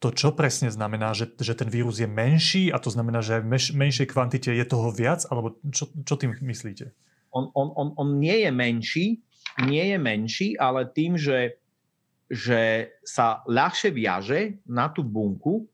To 0.00 0.10
čo 0.10 0.32
presne 0.32 0.72
znamená, 0.72 1.12
že, 1.12 1.30
že 1.36 1.52
ten 1.52 1.68
vírus 1.68 2.00
je 2.00 2.08
menší 2.08 2.72
a 2.72 2.80
to 2.80 2.90
znamená, 2.90 3.20
že 3.20 3.38
aj 3.38 3.42
v 3.44 3.76
menšej 3.76 4.08
kvantite 4.08 4.50
je 4.50 4.64
toho 4.64 4.88
viac? 4.90 5.28
Alebo 5.28 5.60
čo, 5.68 5.92
čo 5.92 6.14
tým 6.16 6.34
myslíte? 6.40 6.90
On, 7.30 7.52
on, 7.54 7.70
on, 7.76 7.88
on 8.00 8.08
nie 8.16 8.42
je 8.42 8.50
menší, 8.50 9.06
nie 9.62 9.84
je 9.92 9.98
menší, 10.00 10.48
ale 10.56 10.88
tým, 10.90 11.20
že, 11.20 11.59
že 12.30 12.94
sa 13.02 13.42
ľahšie 13.50 13.90
viaže 13.90 14.62
na 14.62 14.86
tú 14.86 15.02
bunku, 15.02 15.66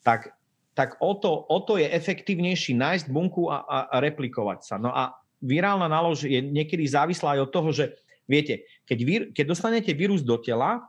tak 0.00 0.32
tak 0.74 0.98
o 0.98 1.14
to, 1.14 1.30
o 1.46 1.58
to 1.62 1.78
je 1.78 1.86
efektívnejší 1.86 2.74
nájsť 2.74 3.06
bunku 3.06 3.46
a, 3.46 3.62
a, 3.62 3.78
replikovať 4.02 4.66
sa. 4.66 4.74
No 4.74 4.90
a 4.90 5.14
virálna 5.38 5.86
nálož 5.86 6.26
je 6.26 6.42
niekedy 6.42 6.82
závislá 6.82 7.38
aj 7.38 7.40
od 7.46 7.50
toho, 7.54 7.70
že 7.70 7.84
viete, 8.26 8.66
keď, 8.82 8.98
vír, 9.06 9.22
keď 9.30 9.54
dostanete 9.54 9.94
vírus 9.94 10.20
do 10.26 10.34
tela, 10.34 10.82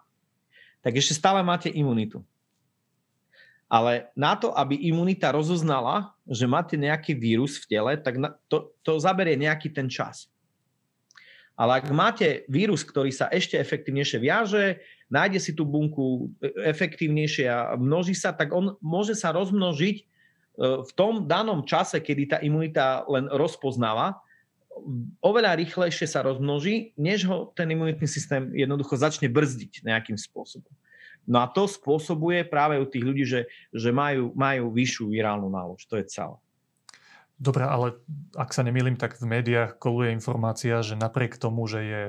tak 0.82 0.98
ešte 0.98 1.14
stále 1.14 1.46
máte 1.46 1.70
imunitu. 1.70 2.26
Ale 3.70 4.10
na 4.18 4.34
to, 4.38 4.54
aby 4.58 4.78
imunita 4.90 5.30
rozoznala, 5.30 6.14
že 6.26 6.50
máte 6.50 6.78
nejaký 6.78 7.14
vírus 7.14 7.62
v 7.62 7.78
tele, 7.78 7.94
tak 7.98 8.18
to, 8.50 8.74
to 8.82 8.98
zaberie 8.98 9.38
nejaký 9.38 9.70
ten 9.70 9.86
čas. 9.86 10.30
Ale 11.56 11.80
ak 11.80 11.88
máte 11.96 12.44
vírus, 12.52 12.84
ktorý 12.84 13.16
sa 13.16 13.32
ešte 13.32 13.56
efektívnejšie 13.56 14.20
viaže, 14.20 14.84
nájde 15.08 15.40
si 15.40 15.52
tú 15.56 15.64
bunku 15.64 16.36
efektívnejšie 16.44 17.48
a 17.48 17.80
množí 17.80 18.12
sa, 18.12 18.36
tak 18.36 18.52
on 18.52 18.76
môže 18.84 19.16
sa 19.16 19.32
rozmnožiť 19.32 19.96
e, 19.96 20.04
v 20.84 20.92
tom 21.00 21.32
danom 21.32 21.64
čase, 21.64 22.04
kedy 22.04 22.24
tá 22.28 22.38
imunita 22.44 23.08
len 23.08 23.32
rozpoznáva, 23.32 24.20
oveľa 25.24 25.56
rýchlejšie 25.56 26.08
sa 26.08 26.28
rozmnoží, 26.28 26.92
než 27.00 27.24
ho 27.24 27.56
ten 27.56 27.72
imunitný 27.72 28.08
systém 28.08 28.52
jednoducho 28.52 29.00
začne 29.00 29.32
brzdiť 29.32 29.88
nejakým 29.88 30.20
spôsobom. 30.20 30.72
No 31.26 31.42
a 31.42 31.50
to 31.50 31.66
spôsobuje 31.66 32.46
práve 32.46 32.78
u 32.78 32.86
tých 32.86 33.02
ľudí, 33.02 33.26
že, 33.26 33.50
že 33.74 33.90
majú, 33.90 34.36
majú 34.38 34.70
vyššiu 34.70 35.10
virálnu 35.10 35.50
nálož. 35.50 35.88
To 35.90 35.98
je 35.98 36.06
celé. 36.06 36.38
Dobre, 37.36 37.68
ale 37.68 38.00
ak 38.40 38.56
sa 38.56 38.64
nemýlim, 38.64 38.96
tak 38.96 39.20
v 39.20 39.28
médiách 39.28 39.76
koluje 39.76 40.16
informácia, 40.16 40.80
že 40.80 40.96
napriek 40.96 41.36
tomu, 41.36 41.68
že 41.68 41.80
je 41.84 42.04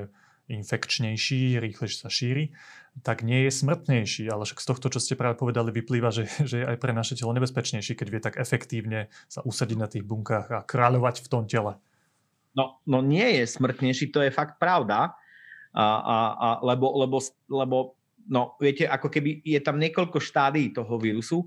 infekčnejší, 0.47 1.59
rýchlejšie 1.59 1.99
sa 2.06 2.11
šíri, 2.11 2.54
tak 3.02 3.26
nie 3.26 3.45
je 3.47 3.50
smrtnejší. 3.50 4.30
Ale 4.30 4.47
však 4.47 4.62
z 4.62 4.68
tohto, 4.71 4.87
čo 4.95 5.02
ste 5.02 5.18
práve 5.18 5.35
povedali, 5.35 5.75
vyplýva, 5.75 6.14
že, 6.14 6.30
že 6.50 6.62
je 6.62 6.66
aj 6.66 6.78
pre 6.78 6.95
naše 6.95 7.18
telo 7.18 7.35
nebezpečnejší, 7.35 7.99
keď 7.99 8.06
vie 8.06 8.21
tak 8.23 8.38
efektívne 8.38 9.11
sa 9.26 9.42
usadiť 9.42 9.78
na 9.78 9.90
tých 9.90 10.06
bunkách 10.06 10.47
a 10.54 10.62
kráľovať 10.62 11.26
v 11.26 11.30
tom 11.30 11.45
tele. 11.50 11.75
No, 12.56 12.80
no 12.88 13.04
nie 13.04 13.42
je 13.42 13.45
smrtnejší, 13.45 14.14
to 14.14 14.25
je 14.25 14.33
fakt 14.33 14.56
pravda. 14.56 15.12
A, 15.76 15.85
a, 15.85 16.16
a, 16.33 16.49
lebo, 16.64 16.88
lebo, 17.04 17.21
lebo, 17.52 17.76
no 18.30 18.56
viete, 18.56 18.88
ako 18.88 19.12
keby 19.12 19.45
je 19.45 19.61
tam 19.61 19.76
niekoľko 19.76 20.16
štádií 20.16 20.73
toho 20.73 20.97
vírusu, 20.97 21.45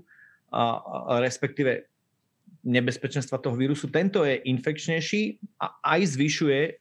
a, 0.54 0.78
a, 0.78 1.18
respektíve 1.18 1.90
nebezpečenstva 2.60 3.40
toho 3.40 3.56
vírusu. 3.56 3.88
Tento 3.88 4.24
je 4.24 4.40
infekčnejší 4.44 5.40
a 5.56 5.96
aj 5.96 6.00
zvyšuje 6.16 6.58
e, 6.60 6.72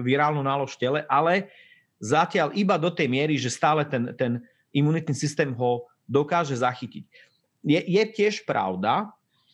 virálnu 0.00 0.40
nálož 0.40 0.76
v 0.76 0.80
tele, 0.80 1.00
ale 1.08 1.52
zatiaľ 2.00 2.56
iba 2.56 2.80
do 2.80 2.88
tej 2.88 3.08
miery, 3.12 3.36
že 3.36 3.52
stále 3.52 3.84
ten, 3.84 4.16
ten 4.16 4.40
imunitný 4.72 5.12
systém 5.12 5.52
ho 5.52 5.84
dokáže 6.08 6.56
zachytiť. 6.56 7.04
Je, 7.62 7.80
je 7.80 8.02
tiež 8.08 8.42
pravda, 8.48 9.12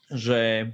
že, 0.09 0.73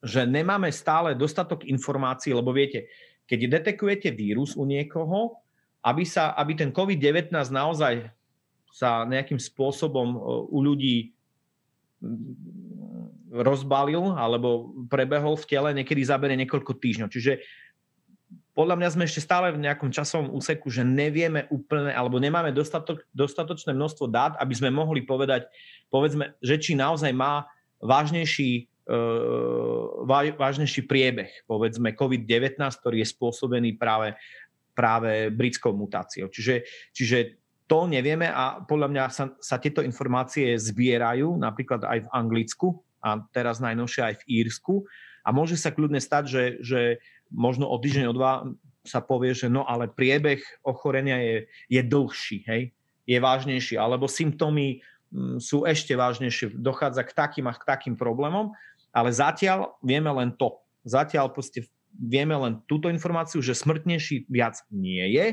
že 0.00 0.24
nemáme 0.24 0.72
stále 0.72 1.12
dostatok 1.12 1.68
informácií, 1.68 2.32
lebo 2.32 2.54
viete, 2.54 2.88
keď 3.28 3.60
detekujete 3.60 4.08
vírus 4.14 4.56
u 4.56 4.64
niekoho, 4.64 5.36
aby, 5.82 6.06
sa, 6.06 6.32
aby 6.38 6.54
ten 6.54 6.70
COVID-19 6.70 7.34
naozaj 7.50 8.06
sa 8.72 9.04
nejakým 9.04 9.36
spôsobom 9.36 10.08
e, 10.14 10.18
u 10.48 10.58
ľudí 10.62 11.12
rozbalil 13.32 14.12
alebo 14.12 14.76
prebehol 14.92 15.40
v 15.40 15.48
tele, 15.48 15.68
niekedy 15.72 16.04
zabere 16.04 16.36
niekoľko 16.36 16.76
týždňov. 16.76 17.08
Čiže 17.08 17.40
podľa 18.52 18.76
mňa 18.76 18.88
sme 18.92 19.08
ešte 19.08 19.24
stále 19.24 19.48
v 19.48 19.64
nejakom 19.64 19.88
časovom 19.88 20.28
úseku, 20.36 20.68
že 20.68 20.84
nevieme 20.84 21.48
úplne, 21.48 21.96
alebo 21.96 22.20
nemáme 22.20 22.52
dostatok, 22.52 23.00
dostatočné 23.16 23.72
množstvo 23.72 24.12
dát, 24.12 24.36
aby 24.36 24.52
sme 24.52 24.68
mohli 24.68 25.00
povedať, 25.08 25.48
povedzme, 25.88 26.36
že 26.44 26.60
či 26.60 26.76
naozaj 26.76 27.16
má 27.16 27.48
vážnejší, 27.80 28.68
uh, 28.92 30.04
vážnejší 30.36 30.84
priebeh, 30.84 31.48
povedzme 31.48 31.96
COVID-19, 31.96 32.60
ktorý 32.60 33.00
je 33.00 33.08
spôsobený 33.08 33.80
práve, 33.80 34.12
práve 34.76 35.32
britskou 35.32 35.72
mutáciou. 35.72 36.28
Čiže, 36.28 36.68
čiže 36.92 37.18
to 37.64 37.88
nevieme 37.88 38.28
a 38.28 38.60
podľa 38.60 38.88
mňa 38.92 39.04
sa, 39.08 39.32
sa 39.40 39.56
tieto 39.56 39.80
informácie 39.80 40.60
zbierajú 40.60 41.40
napríklad 41.40 41.88
aj 41.88 41.98
v 42.04 42.12
Anglicku, 42.12 42.84
a 43.02 43.20
teraz 43.34 43.58
najnovšie 43.58 44.02
aj 44.02 44.14
v 44.22 44.26
Írsku. 44.42 44.74
A 45.22 45.34
môže 45.34 45.58
sa 45.58 45.74
kľudne 45.74 45.98
stať, 45.98 46.24
že, 46.26 46.44
že 46.62 46.80
možno 47.30 47.66
o 47.66 47.76
týždeň, 47.78 48.06
o 48.10 48.14
dva 48.14 48.46
sa 48.82 48.98
povie, 48.98 49.34
že 49.34 49.46
no 49.46 49.62
ale 49.62 49.90
priebeh 49.90 50.42
ochorenia 50.66 51.18
je, 51.22 51.36
je 51.70 51.82
dlhší, 51.82 52.38
hej? 52.46 52.62
je 53.06 53.18
vážnejší, 53.18 53.74
alebo 53.78 54.06
symptómy 54.06 54.82
mm, 55.10 55.42
sú 55.42 55.66
ešte 55.66 55.94
vážnejšie, 55.94 56.54
dochádza 56.58 57.02
k 57.06 57.14
takým 57.14 57.46
a 57.50 57.54
k 57.54 57.66
takým 57.66 57.94
problémom, 57.94 58.54
ale 58.94 59.10
zatiaľ 59.10 59.74
vieme 59.82 60.10
len 60.10 60.34
to. 60.34 60.58
Zatiaľ 60.82 61.30
proste 61.30 61.66
vieme 61.94 62.34
len 62.34 62.62
túto 62.66 62.90
informáciu, 62.90 63.38
že 63.38 63.54
smrtnejší 63.54 64.26
viac 64.26 64.58
nie 64.70 65.02
je, 65.14 65.26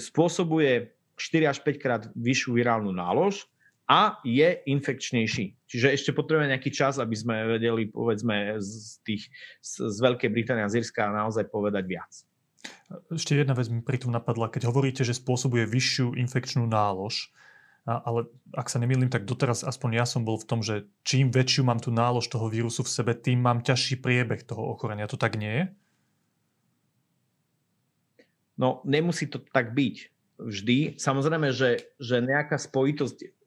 spôsobuje 0.00 0.94
4 1.14 1.50
až 1.52 1.58
5 1.62 1.82
krát 1.82 2.02
vyššiu 2.16 2.56
virálnu 2.56 2.90
nálož, 2.90 3.46
a 3.84 4.16
je 4.24 4.48
infekčnejší. 4.64 5.68
Čiže 5.68 5.92
ešte 5.92 6.10
potrebujeme 6.16 6.56
nejaký 6.56 6.72
čas, 6.72 6.96
aby 6.96 7.12
sme 7.12 7.58
vedeli, 7.58 7.92
povedzme, 7.92 8.56
z, 8.56 9.00
tých, 9.04 9.28
z, 9.60 9.92
z 9.92 9.96
Veľkej 10.00 10.30
Británie 10.32 10.64
a 10.64 10.72
z 10.72 10.80
Irska 10.80 11.12
naozaj 11.12 11.52
povedať 11.52 11.84
viac. 11.84 12.12
Ešte 13.12 13.36
jedna 13.36 13.52
vec 13.52 13.68
mi 13.68 13.84
pri 13.84 14.00
tom 14.00 14.16
napadla. 14.16 14.48
Keď 14.48 14.64
hovoríte, 14.64 15.02
že 15.04 15.12
spôsobuje 15.12 15.68
vyššiu 15.68 16.16
infekčnú 16.16 16.64
nálož, 16.64 17.28
ale 17.84 18.24
ak 18.56 18.72
sa 18.72 18.80
nemýlim, 18.80 19.12
tak 19.12 19.28
doteraz 19.28 19.60
aspoň 19.60 20.00
ja 20.00 20.06
som 20.08 20.24
bol 20.24 20.40
v 20.40 20.48
tom, 20.48 20.64
že 20.64 20.88
čím 21.04 21.28
väčšiu 21.28 21.68
mám 21.68 21.76
tú 21.84 21.92
nálož 21.92 22.32
toho 22.32 22.48
vírusu 22.48 22.80
v 22.80 22.88
sebe, 22.88 23.12
tým 23.12 23.44
mám 23.44 23.60
ťažší 23.60 24.00
priebeh 24.00 24.40
toho 24.48 24.72
ochorenia. 24.72 25.04
To 25.12 25.20
tak 25.20 25.36
nie 25.36 25.52
je? 25.52 25.64
No, 28.56 28.80
nemusí 28.88 29.28
to 29.28 29.44
tak 29.52 29.76
byť 29.76 29.96
vždy. 30.40 30.96
Samozrejme, 30.96 31.52
že, 31.52 31.92
že 32.00 32.24
nejaká 32.24 32.56
spojitosť 32.56 33.43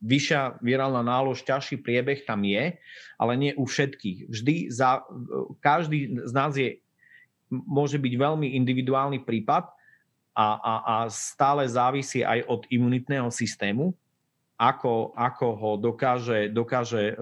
vyššia 0.00 0.60
virálna 0.64 1.04
nálož, 1.04 1.44
ťažší 1.44 1.80
priebeh 1.80 2.24
tam 2.24 2.44
je, 2.44 2.76
ale 3.20 3.32
nie 3.36 3.52
u 3.56 3.68
všetkých. 3.68 4.32
Vždy 4.32 4.54
za, 4.72 5.04
každý 5.60 6.16
z 6.24 6.32
nás 6.32 6.56
je, 6.56 6.80
môže 7.50 8.00
byť 8.00 8.14
veľmi 8.16 8.56
individuálny 8.56 9.20
prípad 9.22 9.68
a, 10.32 10.46
a, 10.56 10.74
a 10.80 10.94
stále 11.12 11.68
závisí 11.68 12.24
aj 12.24 12.46
od 12.48 12.64
imunitného 12.72 13.28
systému, 13.28 13.92
ako, 14.60 15.16
ako 15.16 15.46
ho 15.56 15.70
dokáže, 15.80 16.52
dokáže 16.52 17.12
e, 17.12 17.14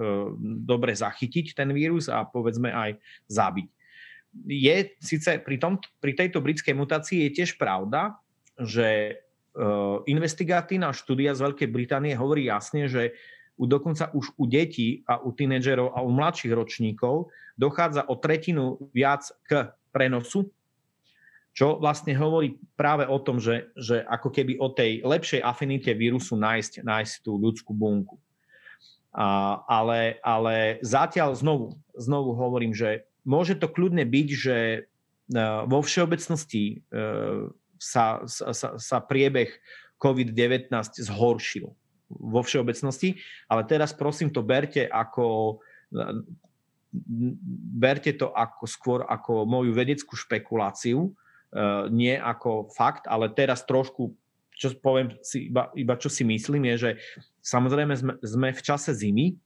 dobre 0.63 0.91
zachytiť 0.91 1.55
ten 1.55 1.71
vírus 1.71 2.11
a 2.11 2.27
povedzme 2.27 2.67
aj 2.67 2.99
zabiť. 3.31 3.67
Je 4.45 4.75
síce 4.99 5.39
pri, 5.41 5.57
tom, 5.57 5.79
pri 6.03 6.13
tejto 6.13 6.43
britskej 6.43 6.75
mutácii 6.75 7.25
je 7.27 7.41
tiež 7.41 7.55
pravda, 7.55 8.19
že 8.59 9.17
investigatívna 10.07 10.95
štúdia 10.95 11.35
z 11.35 11.43
Veľkej 11.43 11.69
Británie 11.69 12.15
hovorí 12.15 12.47
jasne, 12.47 12.87
že 12.87 13.17
u, 13.59 13.67
dokonca 13.67 14.07
už 14.15 14.31
u 14.39 14.47
detí 14.47 15.03
a 15.03 15.19
u 15.19 15.35
tínedžerov 15.35 15.91
a 15.91 15.99
u 15.99 16.09
mladších 16.15 16.55
ročníkov 16.55 17.27
dochádza 17.59 18.07
o 18.07 18.15
tretinu 18.15 18.79
viac 18.95 19.27
k 19.43 19.75
prenosu, 19.91 20.47
čo 21.51 21.75
vlastne 21.75 22.15
hovorí 22.15 22.55
práve 22.79 23.03
o 23.03 23.19
tom, 23.19 23.35
že, 23.43 23.67
že 23.75 23.99
ako 24.07 24.31
keby 24.31 24.55
o 24.63 24.71
tej 24.71 25.03
lepšej 25.03 25.43
afinite 25.43 25.91
vírusu 25.91 26.39
nájsť, 26.39 26.87
nájsť 26.87 27.13
tú 27.19 27.35
ľudskú 27.35 27.75
bunku. 27.75 28.15
A, 29.11 29.59
ale, 29.67 30.21
ale 30.23 30.79
zatiaľ 30.79 31.35
znovu, 31.35 31.75
znovu 31.97 32.37
hovorím, 32.37 32.71
že 32.71 33.03
môže 33.27 33.59
to 33.59 33.67
kľudne 33.67 34.07
byť, 34.07 34.27
že 34.31 34.57
eh, 34.79 34.83
vo 35.67 35.79
všeobecnosti 35.83 36.79
eh, 36.79 37.51
sa, 37.79 38.21
sa, 38.27 38.75
sa 38.77 38.97
priebeh 38.99 39.49
COVID-19 39.97 40.69
zhoršil 40.99 41.71
vo 42.09 42.41
všeobecnosti, 42.41 43.17
ale 43.47 43.63
teraz 43.65 43.95
prosím 43.95 44.29
to 44.29 44.43
berte 44.43 44.85
ako 44.89 45.57
berte 47.77 48.17
to 48.17 48.33
ako 48.33 48.65
skôr 48.65 48.99
ako 49.05 49.45
moju 49.45 49.71
vedeckú 49.77 50.17
špekuláciu, 50.17 51.05
e, 51.05 51.11
nie 51.93 52.17
ako 52.17 52.73
fakt, 52.73 53.05
ale 53.05 53.29
teraz 53.29 53.61
trošku, 53.61 54.09
čo 54.57 54.73
poviem 54.81 55.13
si, 55.21 55.53
iba, 55.53 55.69
iba 55.77 55.93
čo 56.01 56.09
si 56.09 56.25
myslím, 56.25 56.65
je, 56.73 56.75
že 56.77 56.91
samozrejme 57.45 57.93
sme, 57.93 58.13
sme 58.25 58.49
v 58.51 58.61
čase 58.61 58.91
zimy 58.97 59.37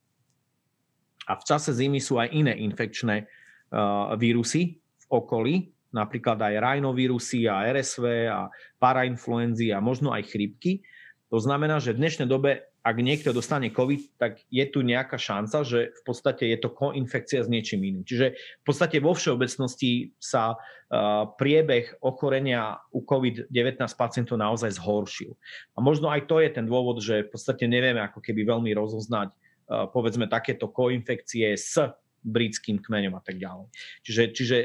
A 1.27 1.39
v 1.39 1.43
čase 1.43 1.71
zimy 1.71 1.99
sú 2.03 2.19
aj 2.19 2.35
iné 2.35 2.51
infekčné 2.59 3.23
uh, 3.23 4.11
vírusy 4.19 4.75
v 4.75 5.05
okolí, 5.07 5.55
napríklad 5.93 6.41
aj 6.41 6.59
rajnovírusy 6.59 7.45
a 7.45 7.69
RSV 7.69 8.05
a 8.27 8.49
parainfluenzy 8.81 9.69
a 9.69 9.79
možno 9.79 10.09
aj 10.09 10.33
chrypky. 10.33 10.81
To 11.29 11.41
znamená, 11.41 11.81
že 11.81 11.93
v 11.93 12.01
dnešnej 12.01 12.29
dobe, 12.29 12.65
ak 12.83 12.97
niekto 12.99 13.31
dostane 13.31 13.71
COVID, 13.71 14.19
tak 14.19 14.43
je 14.51 14.65
tu 14.67 14.83
nejaká 14.83 15.15
šanca, 15.15 15.63
že 15.65 15.95
v 15.95 16.01
podstate 16.05 16.45
je 16.51 16.57
to 16.59 16.69
koinfekcia 16.69 17.41
s 17.41 17.49
niečím 17.49 17.81
iným. 17.81 18.03
Čiže 18.05 18.37
v 18.37 18.63
podstate 18.67 18.99
vo 18.99 19.15
všeobecnosti 19.15 20.13
sa 20.19 20.53
uh, 20.53 21.25
priebeh 21.39 22.03
ochorenia 22.03 22.77
u 22.91 23.01
COVID-19 23.01 23.49
pacientov 23.95 24.35
naozaj 24.35 24.77
zhoršil. 24.77 25.33
A 25.73 25.81
možno 25.81 26.11
aj 26.11 26.27
to 26.27 26.37
je 26.43 26.53
ten 26.53 26.67
dôvod, 26.67 26.99
že 26.99 27.25
v 27.25 27.31
podstate 27.33 27.65
nevieme 27.65 28.03
ako 28.03 28.19
keby 28.19 28.43
veľmi 28.43 28.69
rozoznať 28.75 29.31
uh, 29.31 29.89
povedzme 29.89 30.27
takéto 30.27 30.69
koinfekcie 30.69 31.55
s 31.55 31.79
britským 32.23 32.79
kmeňom 32.79 33.13
a 33.13 33.21
tak 33.21 33.37
ďalej. 33.37 33.67
Čiže, 34.07 34.23
čiže 34.33 34.57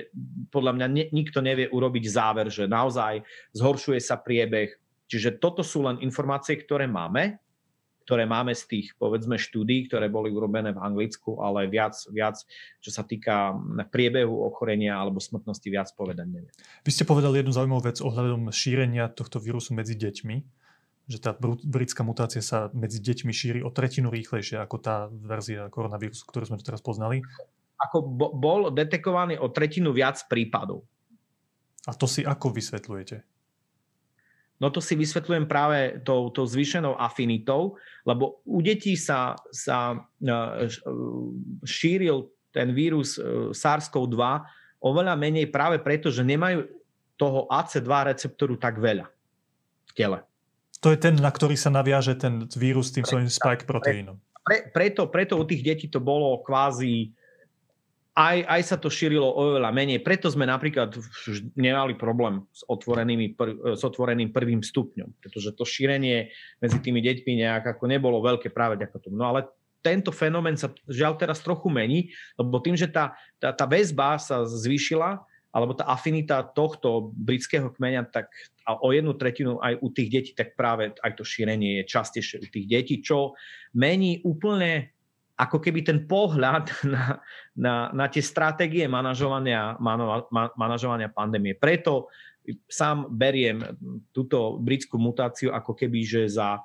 podľa 0.49 0.73
mňa 0.79 0.87
ne, 0.89 1.05
nikto 1.11 1.43
nevie 1.43 1.67
urobiť 1.69 2.05
záver, 2.07 2.47
že 2.49 2.71
naozaj 2.71 3.27
zhoršuje 3.53 3.99
sa 3.99 4.17
priebeh. 4.17 4.73
Čiže 5.11 5.43
toto 5.43 5.67
sú 5.67 5.85
len 5.85 5.99
informácie, 6.01 6.57
ktoré 6.57 6.87
máme, 6.87 7.43
ktoré 8.09 8.25
máme 8.25 8.57
z 8.57 8.65
tých, 8.65 8.97
povedzme, 8.97 9.37
štúdí, 9.37 9.85
ktoré 9.85 10.09
boli 10.09 10.33
urobené 10.33 10.73
v 10.73 10.81
Anglicku, 10.81 11.45
ale 11.45 11.69
viac, 11.69 11.93
viac 12.09 12.41
čo 12.81 12.89
sa 12.89 13.05
týka 13.05 13.53
priebehu 13.93 14.33
ochorenia 14.49 14.97
alebo 14.97 15.21
smrtnosti, 15.21 15.69
viac 15.69 15.93
povedať 15.93 16.25
neviem. 16.25 16.55
Vy 16.89 16.91
ste 16.97 17.05
povedali 17.05 17.45
jednu 17.45 17.53
zaujímavú 17.53 17.85
vec 17.85 18.01
ohľadom 18.01 18.49
šírenia 18.49 19.13
tohto 19.13 19.37
vírusu 19.37 19.77
medzi 19.77 19.93
deťmi 19.93 20.37
že 21.09 21.19
tá 21.25 21.33
britská 21.65 22.05
mutácia 22.05 22.45
sa 22.45 22.69
medzi 22.77 23.01
deťmi 23.01 23.33
šíri 23.33 23.61
o 23.65 23.73
tretinu 23.73 24.13
rýchlejšie 24.13 24.61
ako 24.61 24.77
tá 24.77 25.09
verzia 25.09 25.73
koronavírusu, 25.73 26.29
ktorú 26.29 26.53
sme 26.53 26.61
teraz 26.61 26.85
poznali? 26.85 27.25
Ako 27.81 28.05
bol 28.37 28.69
detekovaný 28.69 29.41
o 29.41 29.49
tretinu 29.49 29.97
viac 29.97 30.21
prípadov. 30.29 30.85
A 31.89 31.97
to 31.97 32.05
si 32.05 32.21
ako 32.29 32.53
vysvetľujete? 32.53 33.25
No 34.59 34.69
to 34.69 34.83
si 34.83 34.99
vysvetľujem 34.99 35.47
práve 35.47 36.03
tou, 36.03 36.29
tou 36.35 36.45
zvýšenou 36.45 36.99
afinitou, 36.99 37.79
lebo 38.03 38.43
u 38.43 38.59
detí 38.59 38.99
sa, 38.99 39.39
sa 39.55 39.95
e, 40.19 40.67
šíril 41.63 42.27
ten 42.51 42.75
vírus 42.75 43.17
e, 43.17 43.55
SARS-CoV-2 43.55 44.19
oveľa 44.83 45.15
menej 45.15 45.49
práve 45.49 45.79
preto, 45.79 46.11
že 46.11 46.27
nemajú 46.27 46.67
toho 47.15 47.47
AC2 47.47 47.87
receptoru 47.87 48.59
tak 48.59 48.83
veľa 48.83 49.07
v 49.89 49.93
tele. 49.95 50.28
To 50.83 50.95
je 50.95 50.99
ten, 50.99 51.19
na 51.19 51.31
ktorý 51.35 51.59
sa 51.59 51.75
naviaže 51.75 52.15
ten 52.15 52.47
vírus 52.55 52.95
tým 52.95 53.03
svojím 53.03 53.31
spike 53.31 53.67
proteínom. 53.67 54.19
Pre, 54.47 54.71
preto, 54.71 55.11
preto 55.11 55.35
u 55.37 55.45
tých 55.45 55.63
detí 55.67 55.87
to 55.91 55.99
bolo 55.99 56.39
kvázi 56.41 57.13
aj, 58.19 58.39
aj 58.51 58.63
sa 58.67 58.77
to 58.83 58.91
šírilo 58.91 59.31
oveľa 59.31 59.71
menej. 59.71 60.03
Preto 60.03 60.27
sme 60.27 60.43
napríklad 60.43 60.91
nemali 61.55 61.95
problém 61.95 62.43
s, 62.51 62.67
otvorenými 62.67 63.39
pr- 63.39 63.79
s 63.79 63.83
otvoreným 63.87 64.35
prvým 64.35 64.59
stupňom, 64.59 65.23
pretože 65.23 65.55
to 65.55 65.63
šírenie 65.63 66.35
medzi 66.59 66.83
tými 66.83 66.99
deťmi 66.99 67.33
nejak 67.47 67.79
ako 67.79 67.87
nebolo 67.87 68.19
veľké 68.19 68.51
práve 68.51 68.75
ako 68.83 68.99
tomu. 68.99 69.23
No 69.23 69.31
ale 69.31 69.47
tento 69.79 70.11
fenomén 70.11 70.59
sa 70.59 70.75
žiaľ 70.91 71.15
teraz 71.15 71.39
trochu 71.39 71.71
mení, 71.71 72.11
lebo 72.35 72.59
tým, 72.59 72.75
že 72.75 72.91
tá, 72.91 73.15
tá, 73.39 73.55
tá 73.55 73.71
väzba 73.71 74.19
sa 74.19 74.43
zvýšila, 74.43 75.23
alebo 75.49 75.73
tá 75.73 75.89
afinita 75.89 76.45
tohto 76.45 77.11
britského 77.17 77.73
kmeňa, 77.73 78.13
tak 78.13 78.29
o 78.69 78.93
jednu 78.93 79.17
tretinu 79.17 79.57
aj 79.65 79.81
u 79.81 79.89
tých 79.89 80.09
detí, 80.13 80.31
tak 80.37 80.53
práve 80.53 80.93
aj 81.01 81.13
to 81.17 81.25
šírenie 81.25 81.81
je 81.81 81.85
častejšie 81.89 82.37
u 82.45 82.47
tých 82.53 82.67
detí, 82.69 82.95
čo 83.01 83.33
mení 83.73 84.21
úplne 84.29 84.93
ako 85.39 85.63
keby 85.63 85.87
ten 85.87 86.05
pohľad 86.05 86.69
na, 86.95 87.23
na, 87.57 87.75
na 87.95 88.07
tie 88.11 88.21
stratégie 88.21 88.85
manažovania, 88.91 89.79
manažovania 90.59 91.09
pandémie. 91.09 91.57
Preto 91.57 92.13
sám 92.69 93.13
beriem 93.13 93.61
túto 94.13 94.57
britskú 94.61 94.97
mutáciu 94.97 95.53
ako 95.53 95.77
keby, 95.77 96.01
že 96.05 96.23
za, 96.29 96.61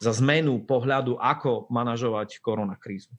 za 0.00 0.12
zmenu 0.20 0.64
pohľadu, 0.64 1.20
ako 1.20 1.68
manažovať 1.68 2.40
koronakrízu. 2.40 3.12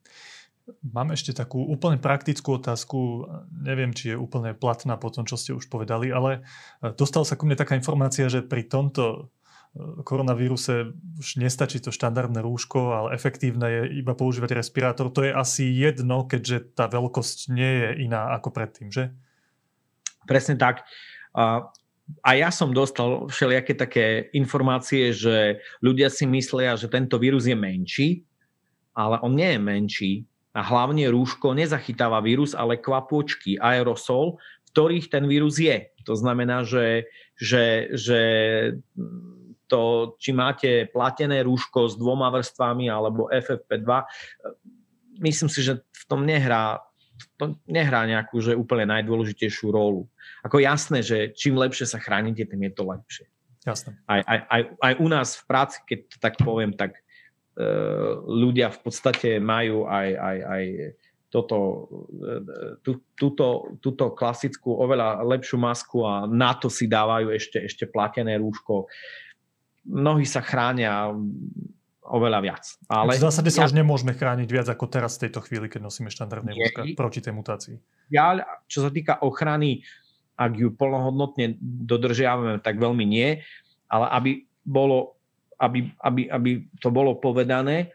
Mám 0.84 1.16
ešte 1.16 1.32
takú 1.32 1.64
úplne 1.64 1.96
praktickú 1.96 2.60
otázku, 2.60 3.24
neviem, 3.56 3.96
či 3.96 4.12
je 4.12 4.20
úplne 4.20 4.52
platná 4.52 5.00
po 5.00 5.08
tom, 5.08 5.24
čo 5.24 5.40
ste 5.40 5.56
už 5.56 5.72
povedali, 5.72 6.12
ale 6.12 6.44
e, 6.84 6.92
dostal 6.92 7.24
sa 7.24 7.40
ku 7.40 7.48
mne 7.48 7.56
taká 7.56 7.80
informácia, 7.80 8.28
že 8.28 8.44
pri 8.44 8.68
tomto 8.68 9.04
e, 9.08 9.20
koronavíruse 10.04 10.92
už 11.24 11.40
nestačí 11.40 11.80
to 11.80 11.96
štandardné 11.96 12.44
rúško, 12.44 12.80
ale 13.00 13.16
efektívne 13.16 13.68
je 13.72 13.82
iba 14.04 14.12
používať 14.12 14.60
respirátor. 14.60 15.08
To 15.16 15.24
je 15.24 15.32
asi 15.32 15.72
jedno, 15.72 16.28
keďže 16.28 16.76
tá 16.76 16.92
veľkosť 16.92 17.48
nie 17.48 17.72
je 17.72 17.90
iná 18.04 18.36
ako 18.36 18.52
predtým, 18.52 18.92
že? 18.92 19.16
Presne 20.28 20.60
tak. 20.60 20.84
A 22.28 22.30
ja 22.36 22.52
som 22.52 22.76
dostal 22.76 23.32
všelijaké 23.32 23.72
také 23.72 24.06
informácie, 24.36 25.16
že 25.16 25.64
ľudia 25.80 26.12
si 26.12 26.28
myslia, 26.28 26.76
že 26.76 26.92
tento 26.92 27.16
vírus 27.16 27.48
je 27.48 27.56
menší, 27.56 28.28
ale 28.92 29.16
on 29.24 29.32
nie 29.32 29.56
je 29.56 29.60
menší 29.64 30.14
a 30.58 30.62
hlavne 30.66 31.06
rúško 31.14 31.54
nezachytáva 31.54 32.18
vírus, 32.26 32.58
ale 32.58 32.82
kvapôčky, 32.82 33.62
aerosol, 33.62 34.42
v 34.42 34.68
ktorých 34.74 35.06
ten 35.14 35.30
vírus 35.30 35.62
je. 35.62 35.94
To 36.10 36.18
znamená, 36.18 36.66
že, 36.66 37.06
že, 37.38 37.94
že 37.94 38.22
to, 39.70 40.16
či 40.18 40.34
máte 40.34 40.90
platené 40.90 41.46
rúško 41.46 41.94
s 41.94 41.94
dvoma 41.94 42.34
vrstvami 42.34 42.90
alebo 42.90 43.30
FFP2, 43.30 43.90
myslím 45.22 45.50
si, 45.54 45.62
že 45.62 45.78
v 45.78 46.04
tom 46.10 46.26
nehrá, 46.26 46.82
to 47.38 47.54
nehrá 47.70 48.10
nejakú 48.10 48.42
že 48.42 48.58
úplne 48.58 48.90
najdôležitejšiu 48.98 49.70
rolu. 49.70 50.10
Ako 50.42 50.58
jasné, 50.58 51.06
že 51.06 51.38
čím 51.38 51.54
lepšie 51.62 51.86
sa 51.86 52.02
chránite, 52.02 52.50
tým 52.50 52.66
je 52.66 52.74
to 52.74 52.84
lepšie. 52.90 53.26
Jasné. 53.68 54.00
Aj, 54.08 54.24
aj, 54.24 54.40
aj, 54.48 54.62
aj 54.80 54.94
u 55.04 55.08
nás 55.12 55.38
v 55.38 55.44
práci, 55.46 55.78
keď 55.86 56.00
to 56.08 56.18
tak 56.24 56.34
poviem, 56.40 56.72
tak 56.74 56.98
ľudia 58.28 58.70
v 58.70 58.80
podstate 58.86 59.42
majú 59.42 59.90
aj, 59.90 60.08
aj, 60.14 60.38
aj 60.46 60.64
toto, 61.28 61.88
eh, 62.24 62.80
tú, 62.84 63.04
túto, 63.14 63.78
túto 63.84 64.06
klasickú, 64.16 64.72
oveľa 64.80 65.24
lepšiu 65.28 65.60
masku 65.60 66.08
a 66.08 66.24
na 66.26 66.56
to 66.56 66.72
si 66.72 66.88
dávajú 66.88 67.36
ešte, 67.36 67.60
ešte 67.68 67.84
platené 67.88 68.40
rúško. 68.40 68.88
Mnohí 69.88 70.24
sa 70.24 70.40
chránia 70.44 71.12
oveľa 72.08 72.40
viac. 72.40 72.64
Ale 72.88 73.20
v 73.20 73.24
zásade 73.28 73.52
sa 73.52 73.64
ja, 73.64 73.68
už 73.68 73.76
nemôžeme 73.76 74.16
chrániť 74.16 74.48
viac 74.48 74.68
ako 74.72 74.88
teraz 74.88 75.20
v 75.20 75.28
tejto 75.28 75.44
chvíli, 75.44 75.68
keď 75.68 75.84
nosíme 75.84 76.08
štandardné 76.08 76.56
rúška 76.56 76.82
proti 76.96 77.20
tej 77.20 77.36
mutácii. 77.36 77.76
Ja, 78.08 78.40
čo 78.72 78.88
sa 78.88 78.90
týka 78.92 79.20
ochrany, 79.20 79.84
ak 80.40 80.56
ju 80.56 80.72
plnohodnotne 80.72 81.60
dodržiavame, 81.60 82.64
tak 82.64 82.80
veľmi 82.80 83.04
nie, 83.04 83.44
ale 83.92 84.06
aby 84.16 84.32
bolo 84.64 85.17
aby, 85.58 85.90
aby, 86.06 86.22
aby 86.30 86.52
to 86.78 86.90
bolo 86.94 87.18
povedané, 87.18 87.92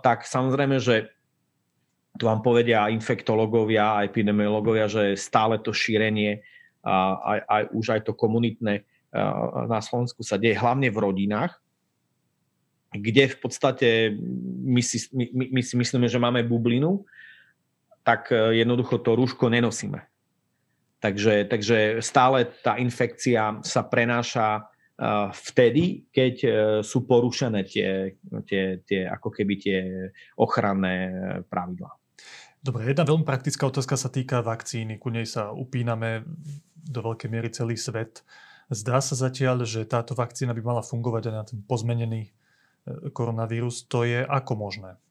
tak 0.00 0.24
samozrejme, 0.24 0.80
že 0.80 1.12
tu 2.16 2.28
vám 2.28 2.44
povedia 2.44 2.92
infektológovia 2.92 3.98
a 4.00 4.04
epidemiológovia, 4.04 4.88
že 4.88 5.16
stále 5.16 5.60
to 5.60 5.72
šírenie 5.72 6.44
a 6.82 6.94
aj, 7.20 7.38
aj, 7.46 7.62
už 7.72 7.86
aj 7.94 8.00
to 8.04 8.12
komunitné 8.12 8.84
na 9.68 9.80
Slovensku 9.84 10.24
sa 10.24 10.40
deje 10.40 10.56
hlavne 10.56 10.88
v 10.88 10.98
rodinách, 10.98 11.60
kde 12.92 13.28
v 13.28 13.36
podstate 13.40 13.88
my 14.64 14.80
si, 14.80 15.04
my, 15.12 15.52
my 15.52 15.62
si 15.64 15.74
myslíme, 15.76 16.08
že 16.08 16.20
máme 16.20 16.44
bublinu, 16.44 17.04
tak 18.04 18.32
e, 18.32 18.60
jednoducho 18.60 19.00
to 19.00 19.16
rúško 19.16 19.48
nenosíme. 19.52 20.00
Takže, 21.00 21.48
takže 21.48 21.98
stále 22.04 22.46
tá 22.62 22.78
infekcia 22.78 23.60
sa 23.64 23.82
prenáša 23.84 24.68
vtedy, 25.34 26.06
keď 26.14 26.34
e, 26.42 26.50
sú 26.86 27.02
porušené 27.02 27.66
tie, 27.66 28.14
tie, 28.46 28.78
tie, 28.86 29.00
ako 29.10 29.28
keby 29.34 29.54
tie 29.58 29.78
ochranné 30.38 31.10
pravidlá. 31.50 31.90
Dobre, 32.62 32.86
jedna 32.86 33.02
veľmi 33.02 33.26
praktická 33.26 33.66
otázka 33.66 33.98
sa 33.98 34.06
týka 34.06 34.46
vakcíny. 34.46 35.02
Ku 35.02 35.10
nej 35.10 35.26
sa 35.26 35.50
upíname 35.50 36.22
do 36.78 37.00
veľkej 37.02 37.26
miery 37.26 37.50
celý 37.50 37.74
svet. 37.74 38.22
Zdá 38.70 39.02
sa 39.02 39.18
zatiaľ, 39.18 39.66
že 39.66 39.82
táto 39.82 40.14
vakcína 40.14 40.54
by 40.54 40.62
mala 40.62 40.82
fungovať 40.86 41.22
aj 41.28 41.34
na 41.34 41.42
ten 41.42 41.58
pozmenený 41.66 42.30
e, 42.30 42.32
koronavírus. 43.10 43.90
To 43.90 44.06
je 44.06 44.22
ako 44.22 44.54
možné? 44.54 45.02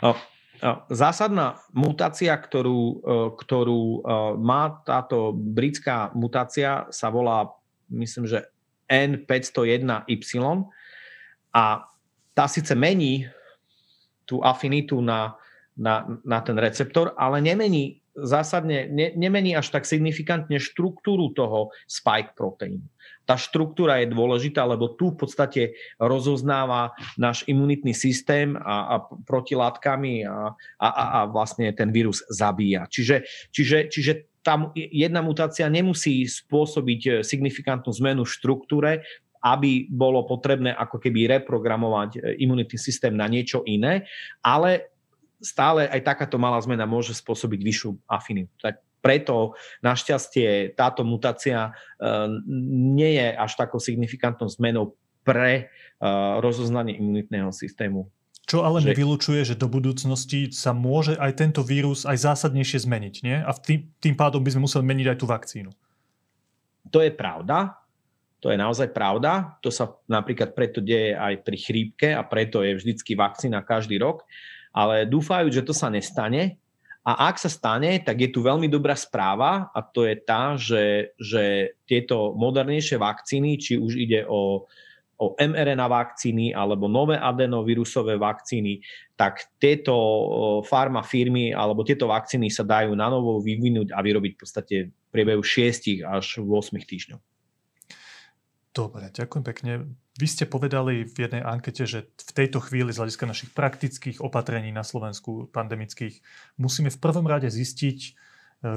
No, 0.00 0.16
Zásadná 0.90 1.62
mutácia, 1.70 2.34
ktorú, 2.34 2.80
e, 2.82 2.94
ktorú 3.38 3.82
e, 3.82 3.98
má 4.42 4.82
táto 4.82 5.30
britská 5.34 6.10
mutácia, 6.18 6.90
sa 6.90 7.08
volá, 7.14 7.52
myslím, 7.90 8.26
že 8.26 8.48
N501Y 8.88 10.66
a 11.54 11.64
tá 12.34 12.44
síce 12.46 12.74
mení 12.74 13.28
tú 14.28 14.42
afinitu 14.44 15.00
na, 15.00 15.36
na, 15.76 16.04
na 16.24 16.38
ten 16.44 16.58
receptor, 16.58 17.14
ale 17.16 17.40
nemení 17.40 18.00
zásadne 18.18 18.90
ne, 18.90 19.14
nemení 19.14 19.54
až 19.54 19.70
tak 19.70 19.86
signifikantne 19.86 20.58
štruktúru 20.58 21.30
toho 21.38 21.70
spike 21.86 22.34
proteínu. 22.34 22.82
Tá 23.28 23.36
štruktúra 23.36 24.00
je 24.00 24.08
dôležitá, 24.08 24.64
lebo 24.64 24.96
tu 24.96 25.12
v 25.12 25.20
podstate 25.20 25.76
rozoznáva 26.00 26.96
náš 27.20 27.44
imunitný 27.44 27.92
systém 27.92 28.56
a, 28.56 28.96
a 28.96 29.04
protilátkami 29.28 30.24
a, 30.24 30.56
a, 30.80 30.88
a 30.88 31.18
vlastne 31.28 31.68
ten 31.76 31.92
vírus 31.92 32.24
zabíja. 32.32 32.88
Čiže, 32.88 33.28
čiže, 33.52 33.92
čiže 33.92 34.12
tam 34.40 34.72
jedna 34.72 35.20
mutácia 35.20 35.68
nemusí 35.68 36.24
spôsobiť 36.24 37.20
signifikantnú 37.20 37.92
zmenu 38.00 38.24
v 38.24 38.32
štruktúre, 38.32 38.92
aby 39.44 39.92
bolo 39.92 40.24
potrebné 40.24 40.72
ako 40.72 40.96
keby 40.96 41.28
reprogramovať 41.38 42.40
imunitný 42.40 42.80
systém 42.80 43.12
na 43.12 43.28
niečo 43.28 43.60
iné, 43.68 44.08
ale 44.40 44.88
stále 45.38 45.86
aj 45.86 46.00
takáto 46.02 46.40
malá 46.40 46.58
zmena 46.58 46.88
môže 46.88 47.14
spôsobiť 47.14 47.60
vyššiu 47.62 47.90
afinitu. 48.10 48.50
Tak 48.58 48.87
preto 48.98 49.54
našťastie 49.82 50.74
táto 50.74 51.06
mutácia 51.06 51.70
eh, 51.70 52.28
nie 52.84 53.18
je 53.18 53.28
až 53.34 53.52
takou 53.58 53.78
signifikantnou 53.78 54.50
zmenou 54.50 54.98
pre 55.22 55.66
eh, 55.66 56.36
rozoznanie 56.42 56.98
imunitného 56.98 57.52
systému. 57.54 58.10
Čo 58.48 58.64
ale 58.64 58.80
že... 58.80 58.96
nevylučuje, 58.96 59.44
že 59.44 59.60
do 59.60 59.68
budúcnosti 59.68 60.48
sa 60.56 60.72
môže 60.72 61.20
aj 61.20 61.36
tento 61.36 61.60
vírus 61.60 62.08
aj 62.08 62.32
zásadnejšie 62.32 62.88
zmeniť, 62.88 63.14
nie? 63.20 63.36
A 63.36 63.52
tým, 63.52 63.92
tým 64.00 64.16
pádom 64.16 64.40
by 64.40 64.56
sme 64.56 64.64
museli 64.64 64.88
meniť 64.88 65.06
aj 65.12 65.18
tú 65.20 65.26
vakcínu. 65.28 65.70
To 66.88 67.04
je 67.04 67.12
pravda. 67.12 67.76
To 68.40 68.48
je 68.48 68.56
naozaj 68.56 68.96
pravda. 68.96 69.60
To 69.60 69.68
sa 69.68 69.92
napríklad 70.08 70.56
preto 70.56 70.80
deje 70.80 71.12
aj 71.12 71.44
pri 71.44 71.56
chrípke 71.60 72.08
a 72.16 72.24
preto 72.24 72.64
je 72.64 72.80
vždycky 72.80 73.12
vakcína 73.12 73.60
každý 73.60 74.00
rok. 74.00 74.24
Ale 74.72 75.04
dúfajú, 75.04 75.52
že 75.52 75.60
to 75.60 75.76
sa 75.76 75.92
nestane, 75.92 76.56
a 77.08 77.32
ak 77.32 77.40
sa 77.40 77.48
stane, 77.48 78.04
tak 78.04 78.20
je 78.20 78.28
tu 78.28 78.44
veľmi 78.44 78.68
dobrá 78.68 78.92
správa 78.92 79.72
a 79.72 79.80
to 79.80 80.04
je 80.04 80.14
tá, 80.20 80.60
že, 80.60 81.16
že 81.16 81.72
tieto 81.88 82.36
modernejšie 82.36 83.00
vakcíny, 83.00 83.56
či 83.56 83.80
už 83.80 83.96
ide 83.96 84.28
o, 84.28 84.68
o 85.16 85.26
mRNA 85.40 85.88
vakcíny 85.88 86.52
alebo 86.52 86.84
nové 86.84 87.16
adenovírusové 87.16 88.20
vakcíny, 88.20 88.84
tak 89.16 89.56
tieto 89.56 89.96
farma 90.68 91.00
firmy 91.00 91.56
alebo 91.56 91.80
tieto 91.80 92.12
vakcíny 92.12 92.52
sa 92.52 92.68
dajú 92.68 92.92
na 92.92 93.08
novo 93.08 93.40
vyvinúť 93.40 93.88
a 93.96 94.04
vyrobiť 94.04 94.32
v 94.36 94.40
podstate 94.44 94.76
v 94.92 95.08
priebehu 95.08 95.40
6 95.40 96.04
až 96.04 96.44
8 96.44 96.76
týždňov. 96.76 97.20
Dobre, 98.76 99.08
ďakujem 99.16 99.44
pekne. 99.48 99.72
Vy 100.18 100.26
ste 100.26 100.50
povedali 100.50 101.06
v 101.06 101.14
jednej 101.14 101.46
ankete, 101.46 101.86
že 101.86 102.10
v 102.10 102.32
tejto 102.34 102.58
chvíli 102.58 102.90
z 102.90 102.98
hľadiska 102.98 103.22
našich 103.22 103.50
praktických 103.54 104.18
opatrení 104.18 104.74
na 104.74 104.82
Slovensku 104.82 105.46
pandemických 105.54 106.18
musíme 106.58 106.90
v 106.90 106.98
prvom 106.98 107.22
rade 107.30 107.46
zistiť, 107.46 107.98
e, 108.02 108.10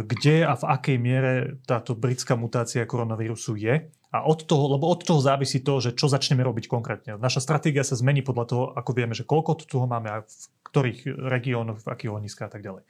kde 0.06 0.46
a 0.46 0.54
v 0.54 0.64
akej 0.70 0.98
miere 1.02 1.58
táto 1.66 1.98
britská 1.98 2.38
mutácia 2.38 2.86
koronavírusu 2.86 3.58
je. 3.58 3.90
A 4.12 4.28
od 4.28 4.44
toho, 4.44 4.76
lebo 4.76 4.92
od 4.92 5.02
toho 5.02 5.24
závisí 5.24 5.64
to, 5.64 5.82
že 5.82 5.96
čo 5.98 6.12
začneme 6.12 6.44
robiť 6.44 6.68
konkrétne. 6.68 7.16
Naša 7.16 7.42
stratégia 7.42 7.82
sa 7.82 7.98
zmení 7.98 8.22
podľa 8.22 8.46
toho, 8.46 8.64
ako 8.76 8.92
vieme, 8.92 9.16
že 9.16 9.24
koľko 9.26 9.66
toho 9.66 9.88
máme 9.88 10.12
a 10.12 10.18
v 10.22 10.36
ktorých 10.68 11.16
regiónoch, 11.32 11.82
v 11.82 11.90
akých 11.90 12.12
ohniskách 12.12 12.52
a 12.52 12.54
tak 12.54 12.62
ďalej. 12.62 12.84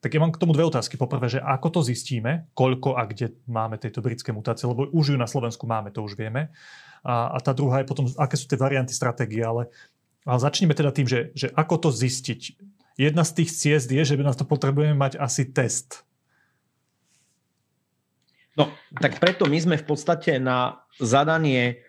Tak 0.00 0.10
ja 0.14 0.22
mám 0.22 0.30
k 0.30 0.40
tomu 0.40 0.54
dve 0.54 0.64
otázky. 0.64 0.94
Poprvé, 0.94 1.28
že 1.28 1.42
ako 1.42 1.68
to 1.76 1.80
zistíme, 1.82 2.46
koľko 2.54 2.94
a 2.94 3.10
kde 3.10 3.36
máme 3.50 3.76
tejto 3.76 4.00
britské 4.00 4.30
mutácie, 4.30 4.70
lebo 4.70 4.86
už 4.88 5.12
ju 5.12 5.16
na 5.18 5.26
Slovensku 5.26 5.66
máme, 5.66 5.90
to 5.90 6.00
už 6.00 6.14
vieme. 6.14 6.54
A, 7.06 7.34
a 7.34 7.38
tá 7.38 7.54
druhá 7.54 7.82
je 7.82 7.88
potom, 7.88 8.06
aké 8.18 8.34
sú 8.34 8.46
tie 8.50 8.58
varianty 8.58 8.94
stratégie, 8.94 9.42
ale, 9.42 9.70
ale 10.26 10.38
začneme 10.38 10.74
teda 10.74 10.90
tým, 10.90 11.06
že, 11.06 11.30
že 11.32 11.48
ako 11.54 11.88
to 11.88 11.90
zistiť. 11.94 12.58
Jedna 12.98 13.22
z 13.22 13.42
tých 13.42 13.50
ciest 13.54 13.88
je, 13.88 14.02
že 14.02 14.18
by 14.18 14.26
nás 14.26 14.34
to 14.34 14.42
potrebujeme 14.42 14.98
mať 14.98 15.22
asi 15.22 15.46
test. 15.46 16.02
No, 18.58 18.74
tak 18.98 19.22
preto 19.22 19.46
my 19.46 19.54
sme 19.54 19.76
v 19.78 19.86
podstate 19.86 20.42
na 20.42 20.82
zadanie 20.98 21.86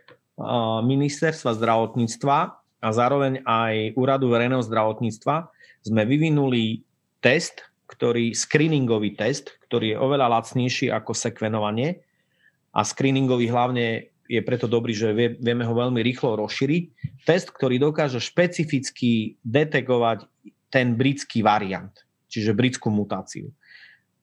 ministerstva 0.86 1.58
zdravotníctva 1.58 2.38
a 2.80 2.88
zároveň 2.94 3.42
aj 3.44 3.98
Úradu 3.98 4.30
verejného 4.30 4.62
zdravotníctva 4.62 5.50
sme 5.84 6.06
vyvinuli 6.06 6.86
test, 7.20 7.66
ktorý, 7.90 8.38
screeningový 8.38 9.18
test, 9.18 9.58
ktorý 9.68 9.98
je 9.98 9.98
oveľa 9.98 10.40
lacnejší 10.40 10.94
ako 10.94 11.18
sekvenovanie 11.18 12.06
a 12.72 12.86
screeningový 12.86 13.50
hlavne 13.50 14.14
je 14.30 14.42
preto 14.46 14.70
dobrý, 14.70 14.94
že 14.94 15.10
vieme 15.42 15.66
ho 15.66 15.74
veľmi 15.74 16.06
rýchlo 16.06 16.38
rozšíriť. 16.38 16.84
Test, 17.26 17.50
ktorý 17.50 17.82
dokáže 17.82 18.22
špecificky 18.22 19.42
detekovať 19.42 20.30
ten 20.70 20.94
britský 20.94 21.42
variant, 21.42 21.92
čiže 22.30 22.54
britskú 22.54 22.94
mutáciu. 22.94 23.50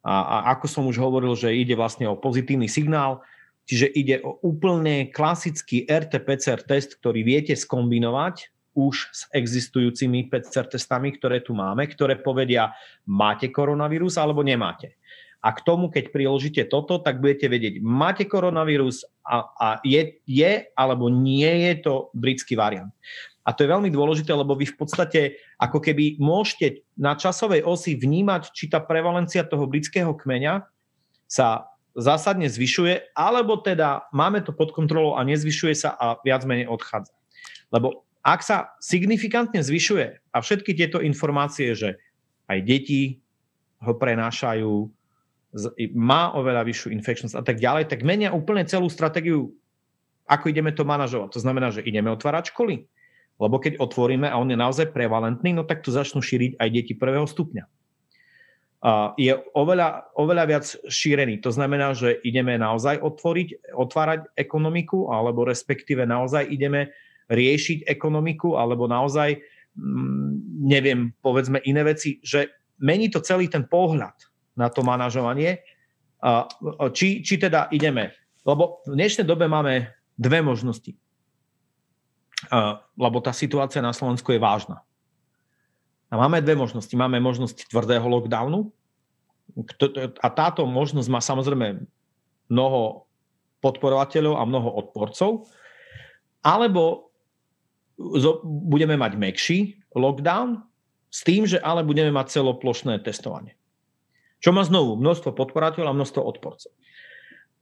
A, 0.06 0.22
a 0.22 0.36
ako 0.54 0.66
som 0.70 0.86
už 0.86 1.02
hovoril, 1.02 1.34
že 1.34 1.50
ide 1.50 1.74
vlastne 1.74 2.06
o 2.06 2.14
pozitívny 2.14 2.70
signál, 2.70 3.26
čiže 3.66 3.90
ide 3.90 4.16
o 4.22 4.38
úplne 4.46 5.10
klasický 5.10 5.82
RT-PCR 5.90 6.62
test, 6.62 7.02
ktorý 7.02 7.26
viete 7.26 7.58
skombinovať 7.58 8.54
už 8.76 8.94
s 9.10 9.22
existujúcimi 9.34 10.30
PCR 10.30 10.70
testami, 10.70 11.10
ktoré 11.18 11.42
tu 11.42 11.56
máme, 11.56 11.90
ktoré 11.90 12.20
povedia, 12.22 12.70
máte 13.08 13.50
koronavírus 13.50 14.20
alebo 14.20 14.46
nemáte. 14.46 15.00
A 15.46 15.54
k 15.54 15.62
tomu, 15.62 15.86
keď 15.94 16.10
priložíte 16.10 16.66
toto, 16.66 16.98
tak 16.98 17.22
budete 17.22 17.46
vedieť, 17.46 17.78
máte 17.78 18.26
koronavírus 18.26 19.06
a, 19.22 19.46
a 19.54 19.68
je, 19.86 20.18
je 20.26 20.66
alebo 20.74 21.06
nie 21.06 21.70
je 21.70 21.86
to 21.86 21.94
britský 22.18 22.58
variant. 22.58 22.90
A 23.46 23.54
to 23.54 23.62
je 23.62 23.70
veľmi 23.70 23.94
dôležité, 23.94 24.34
lebo 24.34 24.58
vy 24.58 24.66
v 24.66 24.74
podstate 24.74 25.20
ako 25.62 25.78
keby 25.78 26.18
môžete 26.18 26.82
na 26.98 27.14
časovej 27.14 27.62
osi 27.62 27.94
vnímať, 27.94 28.50
či 28.50 28.66
tá 28.66 28.82
prevalencia 28.82 29.46
toho 29.46 29.70
britského 29.70 30.10
kmeňa 30.18 30.66
sa 31.30 31.70
zásadne 31.94 32.50
zvyšuje, 32.50 33.14
alebo 33.14 33.62
teda 33.62 34.10
máme 34.10 34.42
to 34.42 34.50
pod 34.50 34.74
kontrolou 34.74 35.14
a 35.14 35.22
nezvyšuje 35.22 35.74
sa 35.78 35.94
a 35.94 36.18
viac 36.26 36.42
menej 36.42 36.66
odchádza. 36.66 37.14
Lebo 37.70 38.02
ak 38.26 38.42
sa 38.42 38.74
signifikantne 38.82 39.62
zvyšuje 39.62 40.34
a 40.34 40.36
všetky 40.42 40.74
tieto 40.74 40.98
informácie, 40.98 41.78
že 41.78 42.02
aj 42.50 42.58
deti 42.66 43.22
ho 43.78 43.94
prenášajú, 43.94 44.90
má 45.96 46.34
oveľa 46.36 46.66
vyššiu 46.66 46.88
infekčnosť 47.00 47.36
a 47.38 47.42
tak 47.44 47.56
ďalej, 47.62 47.88
tak 47.88 48.04
menia 48.04 48.34
úplne 48.34 48.66
celú 48.68 48.90
stratégiu, 48.92 49.54
ako 50.26 50.44
ideme 50.50 50.74
to 50.74 50.82
manažovať. 50.82 51.38
To 51.38 51.40
znamená, 51.40 51.70
že 51.72 51.86
ideme 51.86 52.12
otvárať 52.12 52.52
školy. 52.52 52.84
Lebo 53.36 53.60
keď 53.60 53.76
otvoríme 53.76 54.28
a 54.32 54.40
on 54.40 54.48
je 54.48 54.56
naozaj 54.56 54.96
prevalentný, 54.96 55.52
no 55.52 55.64
tak 55.64 55.84
to 55.84 55.92
začnú 55.92 56.24
šíriť 56.24 56.56
aj 56.56 56.68
deti 56.72 56.94
prvého 56.96 57.28
stupňa. 57.28 57.64
je 59.20 59.32
oveľa, 59.52 60.12
oveľa 60.16 60.44
viac 60.48 60.66
šírený. 60.88 61.40
To 61.44 61.52
znamená, 61.52 61.92
že 61.92 62.16
ideme 62.24 62.56
naozaj 62.56 63.00
otvoriť, 63.00 63.76
otvárať 63.76 64.32
ekonomiku, 64.36 65.12
alebo 65.12 65.44
respektíve 65.44 66.08
naozaj 66.08 66.48
ideme 66.48 66.96
riešiť 67.28 67.84
ekonomiku, 67.88 68.56
alebo 68.56 68.86
naozaj, 68.88 69.36
mm, 69.76 70.30
neviem, 70.64 71.12
povedzme 71.20 71.60
iné 71.66 71.82
veci, 71.84 72.22
že 72.22 72.52
mení 72.80 73.12
to 73.12 73.20
celý 73.20 73.50
ten 73.52 73.68
pohľad 73.68 74.16
na 74.56 74.72
to 74.72 74.80
manažovanie. 74.80 75.60
Či, 76.96 77.20
či 77.22 77.34
teda 77.36 77.68
ideme, 77.70 78.10
lebo 78.42 78.80
v 78.88 78.96
dnešnej 78.96 79.28
dobe 79.28 79.46
máme 79.46 79.92
dve 80.16 80.40
možnosti. 80.40 80.96
Lebo 82.96 83.20
tá 83.20 83.30
situácia 83.36 83.84
na 83.84 83.92
Slovensku 83.92 84.32
je 84.32 84.40
vážna. 84.40 84.80
A 86.08 86.16
máme 86.16 86.40
dve 86.40 86.56
možnosti. 86.56 86.90
Máme 86.96 87.20
možnosť 87.20 87.68
tvrdého 87.68 88.08
lockdownu 88.08 88.72
a 90.20 90.28
táto 90.32 90.64
možnosť 90.64 91.08
má 91.12 91.20
samozrejme 91.20 91.84
mnoho 92.48 93.06
podporovateľov 93.60 94.40
a 94.40 94.48
mnoho 94.48 94.68
odporcov, 94.72 95.50
alebo 96.40 97.12
budeme 98.44 98.94
mať 98.94 99.12
mekší 99.16 99.58
lockdown 99.96 100.62
s 101.08 101.24
tým, 101.24 101.48
že 101.48 101.58
ale 101.58 101.82
budeme 101.82 102.12
mať 102.12 102.40
celoplošné 102.40 103.00
testovanie. 103.02 103.56
Čo 104.46 104.54
má 104.54 104.62
znovu 104.62 104.94
množstvo 104.94 105.34
podporateľov 105.34 105.90
a 105.90 105.98
množstvo 105.98 106.22
odporcov. 106.22 106.70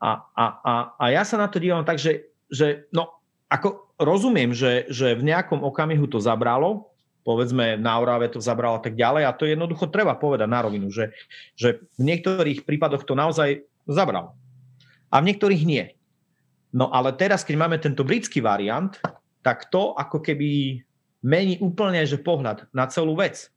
A, 0.04 0.20
a, 0.36 0.44
a, 0.60 0.72
a 1.00 1.04
ja 1.08 1.24
sa 1.24 1.40
na 1.40 1.48
to 1.48 1.56
dívam 1.56 1.80
tak, 1.80 1.96
že, 1.96 2.28
že 2.52 2.84
no, 2.92 3.08
ako 3.48 3.96
rozumiem, 3.96 4.52
že, 4.52 4.84
že 4.92 5.16
v 5.16 5.32
nejakom 5.32 5.64
okamihu 5.64 6.04
to 6.12 6.20
zabralo, 6.20 6.92
povedzme 7.24 7.80
na 7.80 7.96
Orave 7.96 8.28
to 8.28 8.36
zabralo 8.36 8.76
a 8.76 8.84
tak 8.84 9.00
ďalej 9.00 9.24
a 9.24 9.32
to 9.32 9.48
jednoducho 9.48 9.88
treba 9.88 10.12
povedať 10.12 10.44
na 10.44 10.60
rovinu, 10.60 10.92
že, 10.92 11.16
že 11.56 11.80
v 11.96 12.04
niektorých 12.04 12.68
prípadoch 12.68 13.08
to 13.08 13.16
naozaj 13.16 13.64
zabralo. 13.88 14.36
A 15.08 15.24
v 15.24 15.32
niektorých 15.32 15.64
nie. 15.64 15.88
No 16.68 16.92
ale 16.92 17.16
teraz, 17.16 17.48
keď 17.48 17.64
máme 17.64 17.80
tento 17.80 18.04
britský 18.04 18.44
variant, 18.44 18.92
tak 19.40 19.72
to 19.72 19.96
ako 19.96 20.20
keby 20.20 20.84
mení 21.24 21.56
úplne 21.64 22.04
že 22.04 22.20
pohľad 22.20 22.68
na 22.76 22.84
celú 22.92 23.16
vec. 23.16 23.48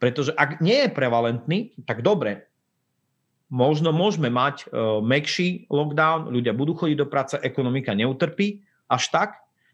Pretože 0.00 0.32
ak 0.32 0.64
nie 0.64 0.88
je 0.88 0.96
prevalentný, 0.96 1.76
tak 1.84 2.00
dobre, 2.00 2.48
možno 3.52 3.92
môžeme 3.92 4.32
mať 4.32 4.68
uh, 4.68 5.00
mekší 5.04 5.68
lockdown, 5.68 6.32
ľudia 6.32 6.56
budú 6.56 6.76
chodiť 6.76 6.96
do 6.96 7.08
práce, 7.08 7.34
ekonomika 7.40 7.92
neutrpí 7.92 8.64
až 8.88 9.10
tak 9.12 9.30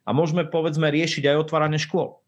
a 0.07 0.11
môžeme 0.11 0.47
povedzme 0.49 0.91
riešiť 0.91 1.31
aj 1.31 1.41
otváranie 1.47 1.79
škôl. 1.79 2.19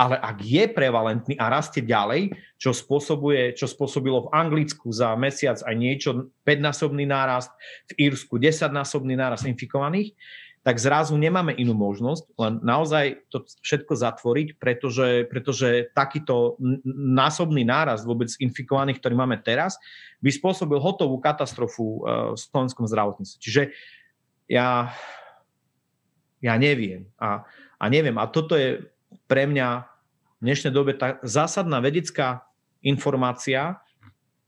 ale 0.00 0.16
ak 0.16 0.40
je 0.40 0.64
prevalentný 0.72 1.34
a 1.36 1.52
rastie 1.52 1.84
ďalej, 1.84 2.32
čo, 2.56 2.72
spôsobuje, 2.72 3.52
čo 3.52 3.68
spôsobilo 3.68 4.24
v 4.24 4.32
Anglicku 4.32 4.88
za 4.88 5.12
mesiac 5.12 5.60
aj 5.60 5.74
niečo 5.76 6.32
5-násobný 6.48 7.04
nárast, 7.04 7.52
v 7.92 8.08
Írsku 8.08 8.40
10-násobný 8.40 9.12
nárast 9.12 9.44
infikovaných, 9.44 10.16
tak 10.60 10.76
zrazu 10.76 11.16
nemáme 11.16 11.56
inú 11.56 11.72
možnosť, 11.72 12.36
len 12.36 12.52
naozaj 12.60 13.24
to 13.32 13.48
všetko 13.64 13.96
zatvoriť, 13.96 14.48
pretože, 14.60 15.24
pretože 15.32 15.88
takýto 15.96 16.60
násobný 16.92 17.64
nárast 17.64 18.04
vôbec 18.04 18.28
infikovaných, 18.36 19.00
ktorý 19.00 19.14
máme 19.16 19.40
teraz, 19.40 19.80
by 20.20 20.28
spôsobil 20.28 20.76
hotovú 20.76 21.16
katastrofu 21.16 22.04
v 22.04 22.36
slovenskom 22.36 22.84
zdravotníctve. 22.84 23.40
Čiže 23.40 23.62
ja, 24.52 24.92
ja 26.44 26.54
neviem. 26.60 27.08
A, 27.16 27.48
a 27.80 27.84
neviem. 27.88 28.20
A 28.20 28.28
toto 28.28 28.52
je 28.52 28.84
pre 29.24 29.48
mňa 29.48 29.88
v 30.40 30.42
dnešnej 30.44 30.72
dobe 30.76 30.92
tá 30.92 31.16
zásadná 31.24 31.80
vedecká 31.80 32.44
informácia, 32.84 33.80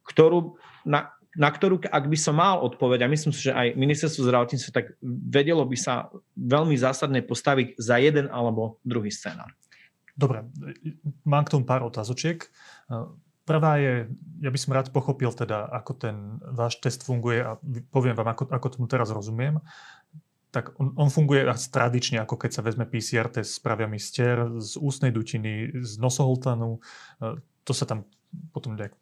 ktorú, 0.05 0.61
na, 0.85 1.09
na 1.33 1.49
ktorú, 1.49 1.81
ak 1.89 2.05
by 2.13 2.19
som 2.21 2.37
mal 2.37 2.61
odpoveď, 2.61 3.05
a 3.05 3.13
myslím 3.13 3.33
si, 3.33 3.49
že 3.49 3.57
aj 3.57 3.73
ministerstvo 3.73 4.29
zdravotníctva, 4.29 4.77
tak 4.77 4.87
vedelo 5.05 5.65
by 5.65 5.77
sa 5.81 6.13
veľmi 6.37 6.77
zásadne 6.77 7.25
postaviť 7.25 7.81
za 7.81 7.97
jeden 7.97 8.29
alebo 8.29 8.77
druhý 8.85 9.09
scénar. 9.09 9.49
Dobre, 10.13 10.45
mám 11.25 11.49
k 11.49 11.53
tomu 11.57 11.65
pár 11.65 11.89
otázočiek. 11.89 12.45
Prvá 13.49 13.81
je, 13.81 14.13
ja 14.45 14.51
by 14.53 14.59
som 14.61 14.77
rád 14.77 14.93
pochopil 14.93 15.33
teda, 15.33 15.73
ako 15.73 15.93
ten 15.97 16.37
váš 16.53 16.79
test 16.85 17.03
funguje 17.03 17.41
a 17.41 17.57
poviem 17.89 18.15
vám, 18.15 18.37
ako, 18.37 18.53
ako 18.53 18.67
tomu 18.77 18.87
teraz 18.87 19.09
rozumiem. 19.09 19.59
Tak 20.53 20.77
on, 20.77 20.93
on 21.01 21.09
funguje 21.09 21.49
tradične, 21.49 22.21
ako 22.21 22.37
keď 22.37 22.61
sa 22.61 22.63
vezme 22.63 22.85
PCR 22.85 23.33
test, 23.33 23.57
spravia 23.57 23.89
mi 23.89 23.97
stier 23.97 24.53
z 24.61 24.77
ústnej 24.77 25.11
dutiny, 25.17 25.81
z 25.81 25.97
nosoholtanu, 25.97 26.77
to 27.65 27.73
sa 27.73 27.89
tam 27.89 28.05
potom 28.53 28.77
nejak 28.77 28.93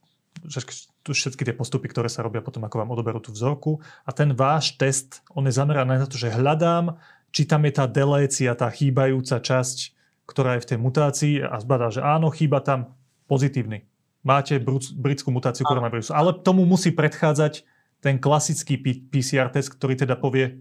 všetky 1.05 1.43
tie 1.45 1.55
postupy, 1.57 1.89
ktoré 1.91 2.09
sa 2.09 2.25
robia 2.25 2.41
potom, 2.41 2.65
ako 2.65 2.81
vám 2.81 2.93
odoberú 2.93 3.21
tú 3.21 3.35
vzorku. 3.35 3.81
A 4.05 4.11
ten 4.13 4.33
váš 4.33 4.77
test, 4.81 5.21
on 5.35 5.45
je 5.45 5.55
zameraný 5.55 6.01
na 6.01 6.09
to, 6.09 6.17
že 6.17 6.33
hľadám, 6.33 6.97
či 7.31 7.47
tam 7.47 7.63
je 7.67 7.73
tá 7.77 7.85
delécia, 7.87 8.59
tá 8.59 8.67
chýbajúca 8.73 9.39
časť, 9.39 9.79
ktorá 10.27 10.59
je 10.59 10.63
v 10.65 10.69
tej 10.75 10.79
mutácii 10.79 11.35
a 11.43 11.59
zbadá, 11.59 11.91
že 11.91 12.01
áno, 12.03 12.31
chýba 12.31 12.63
tam 12.63 12.95
pozitívny. 13.27 13.87
Máte 14.21 14.61
britskú 14.97 15.33
mutáciu 15.33 15.65
koronavírusu. 15.65 16.13
Ale 16.13 16.37
tomu 16.45 16.69
musí 16.69 16.93
predchádzať 16.93 17.65
ten 18.01 18.21
klasický 18.21 18.81
PCR 19.09 19.49
test, 19.49 19.73
ktorý 19.73 19.97
teda 19.97 20.17
povie... 20.17 20.61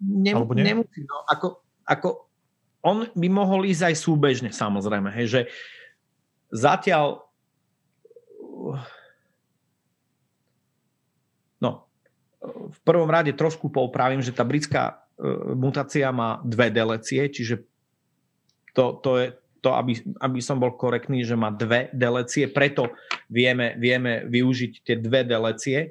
Nem, 0.00 0.36
alebo 0.36 0.52
nie? 0.52 0.66
Nemusí, 0.68 1.06
no, 1.06 1.24
ako, 1.28 1.64
ako 1.86 2.28
on 2.84 3.08
by 3.16 3.28
mohol 3.32 3.64
ísť 3.64 3.88
aj 3.88 3.96
súbežne, 3.96 4.50
samozrejme. 4.52 5.08
Hej, 5.16 5.26
že 5.30 5.40
zatiaľ 6.52 7.24
no, 11.64 11.88
v 12.48 12.78
prvom 12.84 13.08
rade 13.08 13.32
trošku 13.32 13.72
poupravím, 13.72 14.20
že 14.20 14.34
tá 14.34 14.44
britská 14.44 14.82
e, 15.16 15.24
mutácia 15.56 16.12
má 16.12 16.40
dve 16.44 16.68
delecie, 16.68 17.26
čiže 17.28 17.64
to, 18.76 19.00
to 19.00 19.10
je 19.20 19.26
to, 19.64 19.72
aby, 19.72 19.96
aby 20.20 20.38
som 20.44 20.60
bol 20.60 20.76
korektný, 20.76 21.24
že 21.24 21.32
má 21.40 21.48
dve 21.48 21.88
delecie, 21.96 22.52
preto 22.52 22.92
vieme, 23.32 23.72
vieme 23.80 24.28
využiť 24.28 24.72
tie 24.84 24.96
dve 25.00 25.24
delecie, 25.24 25.88
e, 25.88 25.90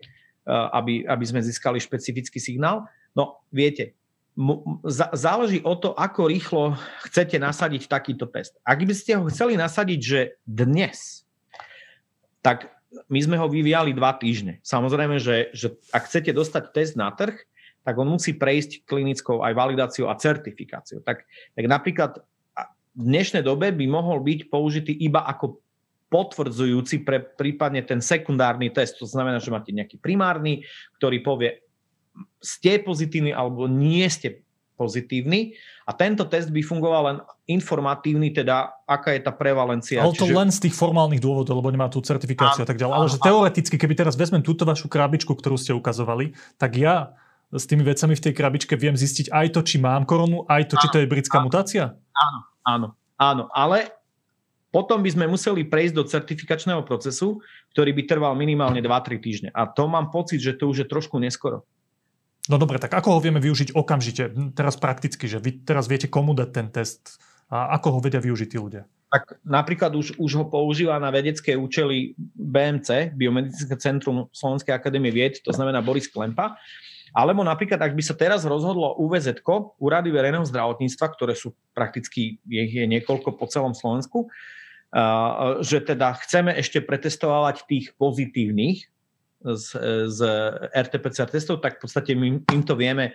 aby, 0.50 1.10
aby 1.10 1.26
sme 1.26 1.42
získali 1.42 1.82
špecifický 1.82 2.38
signál. 2.38 2.86
No, 3.18 3.42
viete, 3.50 3.98
záleží 5.14 5.62
o 5.62 5.78
to, 5.78 5.94
ako 5.94 6.30
rýchlo 6.30 6.74
chcete 7.06 7.38
nasadiť 7.38 7.86
takýto 7.86 8.26
test. 8.30 8.58
Ak 8.66 8.82
by 8.82 8.94
ste 8.94 9.18
ho 9.18 9.30
chceli 9.30 9.54
nasadiť, 9.54 10.00
že 10.02 10.20
dnes, 10.46 11.22
tak 12.42 12.73
my 13.10 13.20
sme 13.20 13.36
ho 13.38 13.48
vyvíjali 13.50 13.94
dva 13.94 14.14
týždne. 14.16 14.62
Samozrejme, 14.62 15.18
že, 15.18 15.50
že 15.54 15.74
ak 15.90 16.08
chcete 16.10 16.32
dostať 16.34 16.64
test 16.74 16.94
na 16.94 17.10
trh, 17.14 17.36
tak 17.84 18.00
on 18.00 18.08
musí 18.08 18.32
prejsť 18.34 18.88
klinickou 18.88 19.44
aj 19.44 19.54
validáciou 19.54 20.08
a 20.08 20.16
certifikáciou. 20.16 21.04
Tak, 21.04 21.28
tak 21.28 21.66
napríklad 21.68 22.24
v 22.94 23.04
dnešnej 23.04 23.44
dobe 23.44 23.74
by 23.74 23.86
mohol 23.90 24.22
byť 24.22 24.40
použitý 24.48 24.94
iba 24.94 25.26
ako 25.26 25.60
potvrdzujúci 26.14 27.02
pre 27.02 27.18
prípadne 27.20 27.82
ten 27.82 27.98
sekundárny 27.98 28.70
test. 28.70 29.02
To 29.02 29.10
znamená, 29.10 29.42
že 29.42 29.50
máte 29.50 29.74
nejaký 29.74 29.98
primárny, 29.98 30.62
ktorý 31.02 31.26
povie, 31.26 31.66
ste 32.38 32.78
pozitívni 32.78 33.34
alebo 33.34 33.66
nie 33.66 34.06
ste 34.06 34.43
pozitívny 34.84 35.56
a 35.88 35.96
tento 35.96 36.28
test 36.28 36.52
by 36.52 36.60
fungoval 36.60 37.02
len 37.08 37.18
informatívny, 37.48 38.36
teda 38.36 38.84
aká 38.84 39.16
je 39.16 39.24
tá 39.24 39.32
prevalencia. 39.32 40.04
Ale 40.04 40.12
to 40.12 40.28
čiže... 40.28 40.36
len 40.36 40.50
z 40.52 40.60
tých 40.68 40.76
formálnych 40.76 41.24
dôvodov, 41.24 41.64
lebo 41.64 41.72
nemá 41.72 41.88
tú 41.88 42.04
certifikáciu 42.04 42.62
a, 42.62 42.66
a 42.68 42.70
tak 42.70 42.76
ďalej. 42.76 42.96
Ale 43.00 43.08
že 43.08 43.20
teoreticky, 43.24 43.76
keby 43.80 43.96
teraz 43.96 44.20
vezmem 44.20 44.44
túto 44.44 44.68
vašu 44.68 44.92
krabičku, 44.92 45.32
ktorú 45.32 45.56
ste 45.56 45.72
ukazovali, 45.72 46.36
tak 46.60 46.76
ja 46.76 47.16
s 47.48 47.64
tými 47.64 47.88
vecami 47.88 48.20
v 48.20 48.24
tej 48.28 48.34
krabičke 48.36 48.76
viem 48.76 49.00
zistiť 49.00 49.32
aj 49.32 49.48
to, 49.56 49.60
či 49.64 49.80
mám 49.80 50.04
koronu, 50.04 50.44
aj 50.52 50.68
to, 50.68 50.76
áno, 50.76 50.82
či 50.84 50.88
to 50.92 50.98
je 51.00 51.08
britská 51.08 51.40
áno, 51.40 51.46
mutácia? 51.48 51.96
Áno, 52.12 52.40
áno, 52.68 52.88
áno, 53.16 53.44
ale 53.56 53.94
potom 54.74 55.06
by 55.06 55.10
sme 55.14 55.30
museli 55.30 55.62
prejsť 55.70 55.94
do 55.94 56.04
certifikačného 56.10 56.82
procesu, 56.82 57.46
ktorý 57.78 57.94
by 57.94 58.04
trval 58.10 58.34
minimálne 58.34 58.82
2-3 58.82 59.22
týždne. 59.22 59.50
A 59.54 59.70
to 59.70 59.86
mám 59.86 60.10
pocit, 60.10 60.42
že 60.42 60.58
to 60.58 60.74
už 60.74 60.82
je 60.82 60.88
trošku 60.90 61.22
neskoro. 61.22 61.62
No 62.52 62.60
dobre, 62.60 62.76
tak 62.76 62.92
ako 62.92 63.18
ho 63.18 63.24
vieme 63.24 63.40
využiť 63.40 63.72
okamžite, 63.72 64.52
teraz 64.52 64.76
prakticky, 64.76 65.32
že 65.32 65.40
vy 65.40 65.64
teraz 65.64 65.88
viete 65.88 66.12
komu 66.12 66.36
dať 66.36 66.50
ten 66.52 66.68
test 66.68 67.24
a 67.48 67.80
ako 67.80 67.98
ho 67.98 68.00
vedia 68.04 68.20
využiť 68.20 68.50
tí 68.52 68.58
ľudia? 68.60 68.84
Tak 69.14 69.46
napríklad 69.46 69.94
už, 69.94 70.18
už 70.18 70.32
ho 70.42 70.46
používa 70.50 70.98
na 70.98 71.14
vedecké 71.14 71.54
účely 71.54 72.18
BMC, 72.34 73.14
Biomedicínske 73.14 73.78
centrum 73.78 74.28
Slovenskej 74.34 74.74
akadémie 74.74 75.14
vied, 75.14 75.38
to 75.40 75.54
znamená 75.54 75.86
Boris 75.86 76.10
Klempa. 76.10 76.58
Alebo 77.14 77.46
napríklad, 77.46 77.78
ak 77.78 77.94
by 77.94 78.02
sa 78.02 78.18
teraz 78.18 78.42
rozhodlo 78.42 78.98
UVZ, 78.98 79.46
Úrady 79.78 80.10
verejného 80.10 80.50
zdravotníctva, 80.50 81.06
ktoré 81.14 81.38
sú 81.38 81.54
prakticky, 81.78 82.42
je, 82.50 82.64
je 82.66 82.84
niekoľko 82.90 83.38
po 83.38 83.46
celom 83.46 83.78
Slovensku, 83.78 84.34
že 85.62 85.78
teda 85.86 86.18
chceme 86.26 86.58
ešte 86.58 86.82
pretestovať 86.82 87.70
tých 87.70 87.94
pozitívnych, 88.02 88.93
z, 89.44 89.68
z 90.08 90.20
RT-PCR 90.72 91.30
testov, 91.30 91.60
tak 91.60 91.78
v 91.78 91.82
podstate 91.84 92.16
my 92.16 92.42
im 92.48 92.64
to 92.64 92.74
vieme 92.80 93.14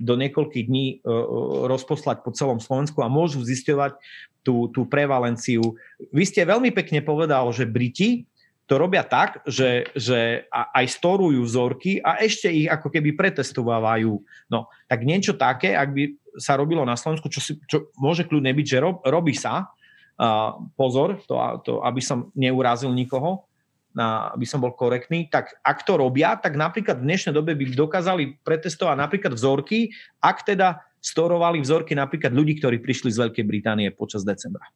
do 0.00 0.16
niekoľkých 0.16 0.64
dní 0.64 0.86
e, 0.88 0.96
e, 0.96 1.24
rozposlať 1.68 2.24
po 2.24 2.32
celom 2.32 2.56
Slovensku 2.56 3.04
a 3.04 3.12
môžu 3.12 3.44
zisťovať 3.44 4.00
tú, 4.40 4.72
tú 4.72 4.88
prevalenciu. 4.88 5.76
Vy 6.12 6.24
ste 6.24 6.48
veľmi 6.48 6.72
pekne 6.72 7.04
povedal, 7.04 7.44
že 7.52 7.68
Briti 7.68 8.24
to 8.64 8.78
robia 8.78 9.02
tak, 9.02 9.42
že, 9.50 9.90
že 9.98 10.46
aj 10.54 10.86
storujú 10.86 11.42
vzorky 11.42 11.98
a 11.98 12.22
ešte 12.22 12.46
ich 12.46 12.70
ako 12.70 12.86
keby 12.86 13.18
pretestovávajú. 13.18 14.14
No, 14.46 14.70
tak 14.86 15.02
niečo 15.02 15.34
také, 15.34 15.74
ak 15.74 15.90
by 15.90 16.02
sa 16.38 16.54
robilo 16.54 16.86
na 16.86 16.94
Slovensku, 16.94 17.26
čo, 17.26 17.42
si, 17.42 17.58
čo 17.66 17.90
môže 17.98 18.22
kľudne 18.30 18.54
byť, 18.54 18.66
že 18.70 18.78
rob, 18.78 19.02
robí 19.02 19.34
sa, 19.34 19.66
uh, 19.66 20.54
pozor, 20.78 21.18
to, 21.26 21.34
to, 21.66 21.72
aby 21.82 21.98
som 21.98 22.30
neurazil 22.38 22.94
nikoho, 22.94 23.49
na, 23.90 24.30
aby 24.34 24.46
som 24.46 24.62
bol 24.62 24.70
korektný, 24.74 25.26
tak 25.26 25.58
ak 25.66 25.82
to 25.82 25.98
robia, 25.98 26.38
tak 26.38 26.54
napríklad 26.54 27.02
v 27.02 27.06
dnešnej 27.10 27.34
dobe 27.34 27.58
by 27.58 27.74
dokázali 27.74 28.38
pretestovať 28.46 28.96
napríklad 28.96 29.32
vzorky, 29.34 29.90
ak 30.22 30.46
teda 30.46 30.78
storovali 31.02 31.58
vzorky 31.58 31.96
napríklad 31.96 32.30
ľudí, 32.30 32.60
ktorí 32.60 32.78
prišli 32.78 33.10
z 33.10 33.26
Veľkej 33.26 33.44
Británie 33.48 33.88
počas 33.90 34.22
decembra. 34.22 34.68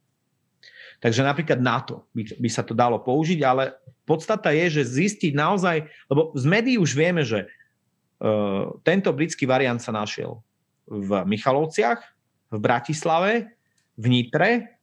Takže 0.98 1.20
napríklad 1.20 1.60
na 1.60 1.84
to 1.84 2.08
by, 2.16 2.24
by 2.40 2.48
sa 2.48 2.64
to 2.64 2.72
dalo 2.72 2.96
použiť, 2.96 3.44
ale 3.44 3.76
podstata 4.08 4.50
je, 4.56 4.80
že 4.80 5.04
zistiť 5.04 5.36
naozaj, 5.36 5.84
lebo 6.08 6.32
z 6.32 6.44
médií 6.48 6.76
už 6.80 6.96
vieme, 6.96 7.20
že 7.22 7.44
uh, 7.44 8.72
tento 8.82 9.12
britský 9.12 9.44
variant 9.44 9.78
sa 9.78 9.92
našiel 9.92 10.40
v 10.88 11.28
Michalovciach, 11.28 12.00
v 12.50 12.58
Bratislave, 12.58 13.52
v 14.00 14.04
Nitre 14.08 14.80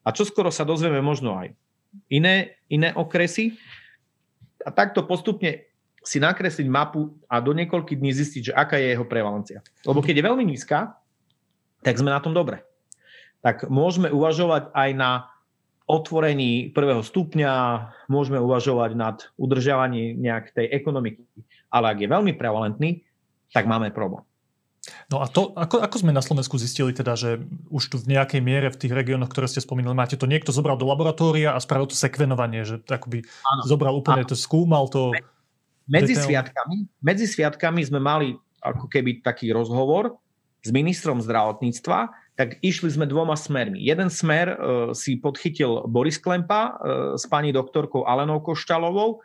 a 0.00 0.08
čo 0.16 0.24
skoro 0.24 0.48
sa 0.48 0.64
dozvieme 0.64 1.04
možno 1.04 1.36
aj 1.36 1.52
iné, 2.10 2.60
iné 2.70 2.94
okresy 2.94 3.58
a 4.64 4.70
takto 4.70 5.04
postupne 5.04 5.66
si 6.00 6.16
nakresliť 6.16 6.68
mapu 6.68 7.12
a 7.28 7.44
do 7.44 7.52
niekoľkých 7.52 8.00
dní 8.00 8.12
zistiť, 8.16 8.42
že 8.50 8.56
aká 8.56 8.80
je 8.80 8.96
jeho 8.96 9.04
prevalencia. 9.04 9.60
Lebo 9.84 10.00
keď 10.00 10.20
je 10.20 10.28
veľmi 10.32 10.44
nízka, 10.48 10.96
tak 11.84 12.00
sme 12.00 12.12
na 12.12 12.20
tom 12.24 12.32
dobre. 12.32 12.64
Tak 13.44 13.68
môžeme 13.68 14.08
uvažovať 14.08 14.72
aj 14.72 14.90
na 14.96 15.28
otvorení 15.90 16.70
prvého 16.70 17.02
stupňa, 17.02 17.52
môžeme 18.06 18.38
uvažovať 18.38 18.90
nad 18.94 19.16
udržiavaním 19.34 20.22
nejak 20.22 20.54
tej 20.54 20.70
ekonomiky. 20.70 21.26
Ale 21.72 21.90
ak 21.90 21.98
je 21.98 22.08
veľmi 22.08 22.32
prevalentný, 22.38 23.02
tak 23.50 23.66
máme 23.66 23.90
problém. 23.90 24.22
No 25.12 25.20
a 25.20 25.28
to, 25.28 25.52
ako, 25.60 25.84
ako 25.84 25.96
sme 26.00 26.12
na 26.16 26.24
Slovensku 26.24 26.56
zistili 26.56 26.96
teda, 26.96 27.12
že 27.12 27.44
už 27.68 27.92
tu 27.92 27.96
v 28.00 28.16
nejakej 28.16 28.40
miere 28.40 28.72
v 28.72 28.80
tých 28.80 28.96
regiónoch, 28.96 29.28
ktoré 29.28 29.44
ste 29.44 29.60
spomínali, 29.60 29.92
máte 29.92 30.16
to 30.16 30.24
niekto 30.24 30.56
zobral 30.56 30.80
do 30.80 30.88
laboratória 30.88 31.52
a 31.52 31.60
spravil 31.60 31.84
to 31.84 31.96
sekvenovanie, 31.98 32.64
že 32.64 32.80
akoby 32.88 33.20
ano. 33.20 33.62
zobral 33.68 33.92
úplne 33.92 34.24
ano. 34.24 34.30
to, 34.32 34.36
skúmal 34.38 34.88
to. 34.88 35.12
Medzi 35.84 36.16
sviatkami, 36.16 36.88
medzi 37.04 37.28
sviatkami 37.28 37.84
sme 37.84 38.00
mali 38.00 38.32
ako 38.64 38.88
keby 38.88 39.20
taký 39.20 39.52
rozhovor 39.52 40.16
s 40.64 40.68
ministrom 40.72 41.20
zdravotníctva, 41.20 41.98
tak 42.36 42.56
išli 42.64 42.88
sme 42.88 43.04
dvoma 43.04 43.36
smermi. 43.36 43.84
Jeden 43.84 44.08
smer 44.08 44.56
uh, 44.56 44.56
si 44.96 45.20
podchytil 45.20 45.84
Boris 45.92 46.16
Klempa 46.16 46.62
uh, 46.62 46.72
s 47.20 47.28
pani 47.28 47.52
doktorkou 47.52 48.08
Alenou 48.08 48.40
Košťalovou, 48.40 49.20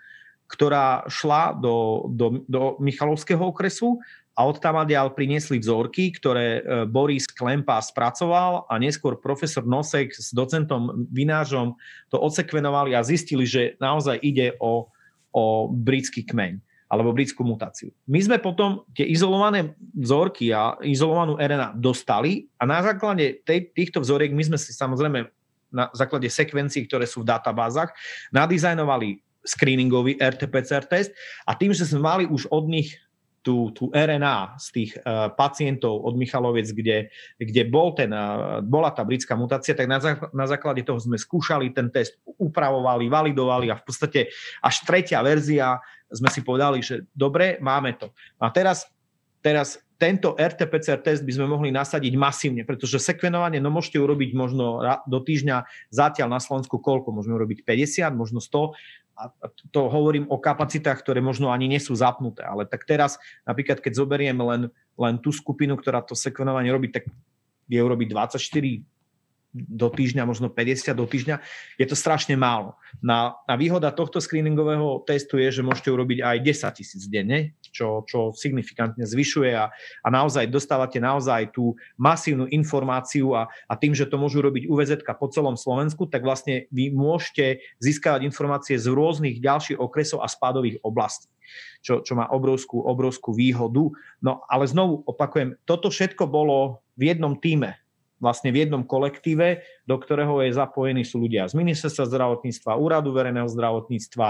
ktorá 0.51 1.07
šla 1.07 1.55
do, 1.55 2.07
do, 2.11 2.43
do 2.47 2.61
Michalovského 2.83 3.39
okresu 3.39 4.03
a 4.35 4.43
od 4.43 4.59
tamadiaľ 4.59 5.15
priniesli 5.15 5.63
vzorky, 5.63 6.11
ktoré 6.11 6.59
Boris 6.91 7.23
Klempa 7.23 7.79
spracoval 7.79 8.67
a 8.67 8.75
neskôr 8.75 9.15
profesor 9.15 9.63
Nosek 9.63 10.11
s 10.11 10.35
docentom 10.35 11.07
Vinážom 11.07 11.79
to 12.11 12.19
odsekvenovali 12.19 12.91
a 12.91 13.01
zistili, 13.07 13.47
že 13.47 13.79
naozaj 13.79 14.19
ide 14.19 14.59
o, 14.59 14.91
o 15.31 15.71
britský 15.71 16.27
kmeň 16.27 16.59
alebo 16.85 17.15
britskú 17.15 17.41
mutáciu. 17.41 17.89
My 18.05 18.21
sme 18.21 18.37
potom 18.37 18.85
tie 18.93 19.07
izolované 19.09 19.73
vzorky 19.97 20.53
a 20.53 20.77
izolovanú 20.85 21.39
RNA 21.39 21.81
dostali 21.81 22.45
a 22.61 22.67
na 22.69 22.83
základe 22.85 23.41
tej, 23.41 23.73
týchto 23.73 24.03
vzoriek 24.03 24.29
my 24.29 24.43
sme 24.53 24.57
si 24.61 24.69
samozrejme 24.69 25.25
na 25.73 25.89
základe 25.97 26.29
sekvencií, 26.29 26.85
ktoré 26.85 27.09
sú 27.09 27.25
v 27.25 27.29
databázach, 27.33 27.91
nadizajnovali 28.29 29.19
screeningový 29.45 30.17
RT-PCR 30.17 30.85
test 30.89 31.13
a 31.45 31.53
tým, 31.53 31.73
že 31.73 31.85
sme 31.85 32.01
mali 32.01 32.23
už 32.25 32.49
od 32.49 32.65
nich 32.69 32.97
tú, 33.45 33.69
tú 33.77 33.93
RNA 33.93 34.57
z 34.57 34.67
tých 34.73 34.91
uh, 34.97 35.29
pacientov 35.29 36.01
od 36.01 36.17
Michaloviec, 36.17 36.65
kde, 36.73 37.13
kde 37.37 37.61
bol 37.69 37.93
ten, 37.93 38.09
uh, 38.09 38.57
bola 38.65 38.89
tá 38.89 39.05
britská 39.05 39.37
mutácia, 39.37 39.77
tak 39.77 39.85
na, 39.85 40.01
zá, 40.01 40.17
na 40.33 40.49
základe 40.49 40.81
toho 40.81 40.97
sme 40.97 41.21
skúšali 41.21 41.69
ten 41.69 41.93
test, 41.93 42.17
upravovali, 42.25 43.05
validovali 43.05 43.69
a 43.69 43.77
v 43.77 43.85
podstate 43.85 44.33
až 44.65 44.75
tretia 44.81 45.21
verzia 45.21 45.77
sme 46.09 46.33
si 46.33 46.41
povedali, 46.41 46.81
že 46.81 47.05
dobre, 47.13 47.61
máme 47.61 47.93
to. 48.01 48.09
A 48.41 48.49
teraz, 48.49 48.89
teraz 49.45 49.77
tento 49.95 50.35
RT-PCR 50.35 50.99
test 50.99 51.23
by 51.23 51.31
sme 51.31 51.47
mohli 51.47 51.71
nasadiť 51.71 52.13
masívne, 52.19 52.67
pretože 52.67 52.99
sekvenovanie 52.99 53.63
no 53.63 53.71
môžete 53.71 53.95
urobiť 53.95 54.35
možno 54.35 54.83
do 55.07 55.19
týždňa 55.23 55.63
zatiaľ 55.87 56.35
na 56.35 56.39
Slovensku 56.43 56.83
koľko? 56.83 57.15
Môžeme 57.15 57.39
urobiť 57.39 57.63
50, 57.63 58.11
možno 58.11 58.43
100 58.43 58.75
a 59.15 59.47
to 59.71 59.87
hovorím 59.87 60.27
o 60.27 60.35
kapacitách, 60.35 60.99
ktoré 60.99 61.23
možno 61.23 61.49
ani 61.49 61.71
nie 61.71 61.79
sú 61.79 61.95
zapnuté. 61.95 62.43
Ale 62.43 62.67
tak 62.67 62.83
teraz, 62.83 63.15
napríklad, 63.47 63.79
keď 63.79 63.95
zoberiem 63.95 64.35
len, 64.35 64.61
len 64.99 65.15
tú 65.23 65.31
skupinu, 65.31 65.79
ktorá 65.79 66.03
to 66.03 66.13
sekvenovanie 66.13 66.69
robí, 66.69 66.91
tak 66.91 67.07
vie 67.65 67.79
urobiť 67.79 68.11
24 68.11 68.94
do 69.55 69.87
týždňa, 69.87 70.27
možno 70.27 70.51
50 70.51 70.91
do 70.91 71.07
týždňa, 71.07 71.39
je 71.79 71.87
to 71.87 71.95
strašne 71.95 72.35
málo. 72.35 72.75
Na, 72.99 73.39
na 73.47 73.55
výhoda 73.55 73.87
tohto 73.95 74.19
screeningového 74.19 75.07
testu 75.07 75.39
je, 75.39 75.47
že 75.47 75.63
môžete 75.63 75.87
urobiť 75.95 76.19
aj 76.19 76.37
10 76.43 76.77
tisíc 76.79 77.03
denne, 77.07 77.55
čo, 77.71 78.03
čo 78.03 78.35
signifikantne 78.35 79.07
zvyšuje 79.07 79.55
a, 79.55 79.71
a 80.03 80.07
naozaj 80.11 80.51
dostávate 80.51 80.99
naozaj 80.99 81.55
tú 81.55 81.79
masívnu 81.95 82.51
informáciu 82.51 83.31
a, 83.31 83.47
a 83.71 83.73
tým, 83.79 83.95
že 83.95 84.11
to 84.11 84.19
môžu 84.19 84.43
robiť 84.43 84.67
UVZ 84.67 85.07
po 85.15 85.31
celom 85.31 85.55
Slovensku, 85.55 86.03
tak 86.11 86.27
vlastne 86.27 86.67
vy 86.75 86.91
môžete 86.91 87.63
získavať 87.79 88.27
informácie 88.27 88.75
z 88.75 88.91
rôznych 88.91 89.39
ďalších 89.39 89.79
okresov 89.79 90.19
a 90.19 90.27
spádových 90.27 90.83
oblastí. 90.83 91.31
Čo, 91.85 92.01
čo 92.01 92.17
má 92.17 92.25
obrovskú, 92.33 92.81
obrovskú 92.81 93.29
výhodu. 93.29 93.93
No 94.17 94.41
ale 94.49 94.65
znovu 94.65 95.05
opakujem, 95.05 95.53
toto 95.69 95.93
všetko 95.93 96.25
bolo 96.25 96.81
v 96.97 97.13
jednom 97.13 97.37
týme 97.37 97.84
vlastne 98.19 98.51
v 98.51 98.63
jednom 98.63 98.87
kolektíve, 98.87 99.63
do 99.83 99.95
ktorého 99.99 100.39
je 100.43 100.55
zapojený 100.55 101.03
sú 101.03 101.19
ľudia 101.23 101.47
z 101.51 101.59
Ministerstva 101.59 102.07
zdravotníctva, 102.07 102.79
Úradu 102.79 103.11
verejného 103.11 103.51
zdravotníctva, 103.51 104.27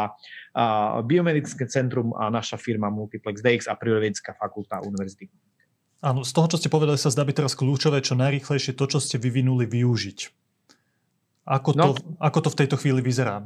Biomedické 1.05 1.69
centrum 1.69 2.13
a 2.17 2.33
naša 2.33 2.57
firma 2.57 2.89
Multiplex 2.89 3.45
DX 3.45 3.69
a 3.69 3.77
Prírodovedecká 3.77 4.33
fakulta 4.37 4.81
univerzity. 4.81 5.29
Áno, 6.05 6.21
z 6.21 6.31
toho, 6.37 6.45
čo 6.45 6.61
ste 6.61 6.69
povedali, 6.69 7.01
sa 7.01 7.09
zdá 7.09 7.25
byť 7.25 7.35
teraz 7.41 7.57
kľúčové, 7.57 7.97
čo 8.05 8.13
najrýchlejšie 8.13 8.77
to, 8.77 8.85
čo 8.85 9.01
ste 9.01 9.17
vyvinuli, 9.17 9.65
využiť. 9.65 10.44
Ako 11.45 11.77
to, 11.77 11.93
no. 11.93 12.17
ako 12.17 12.39
to 12.41 12.49
v 12.49 12.60
tejto 12.65 12.75
chvíli 12.81 13.05
vyzerá? 13.05 13.45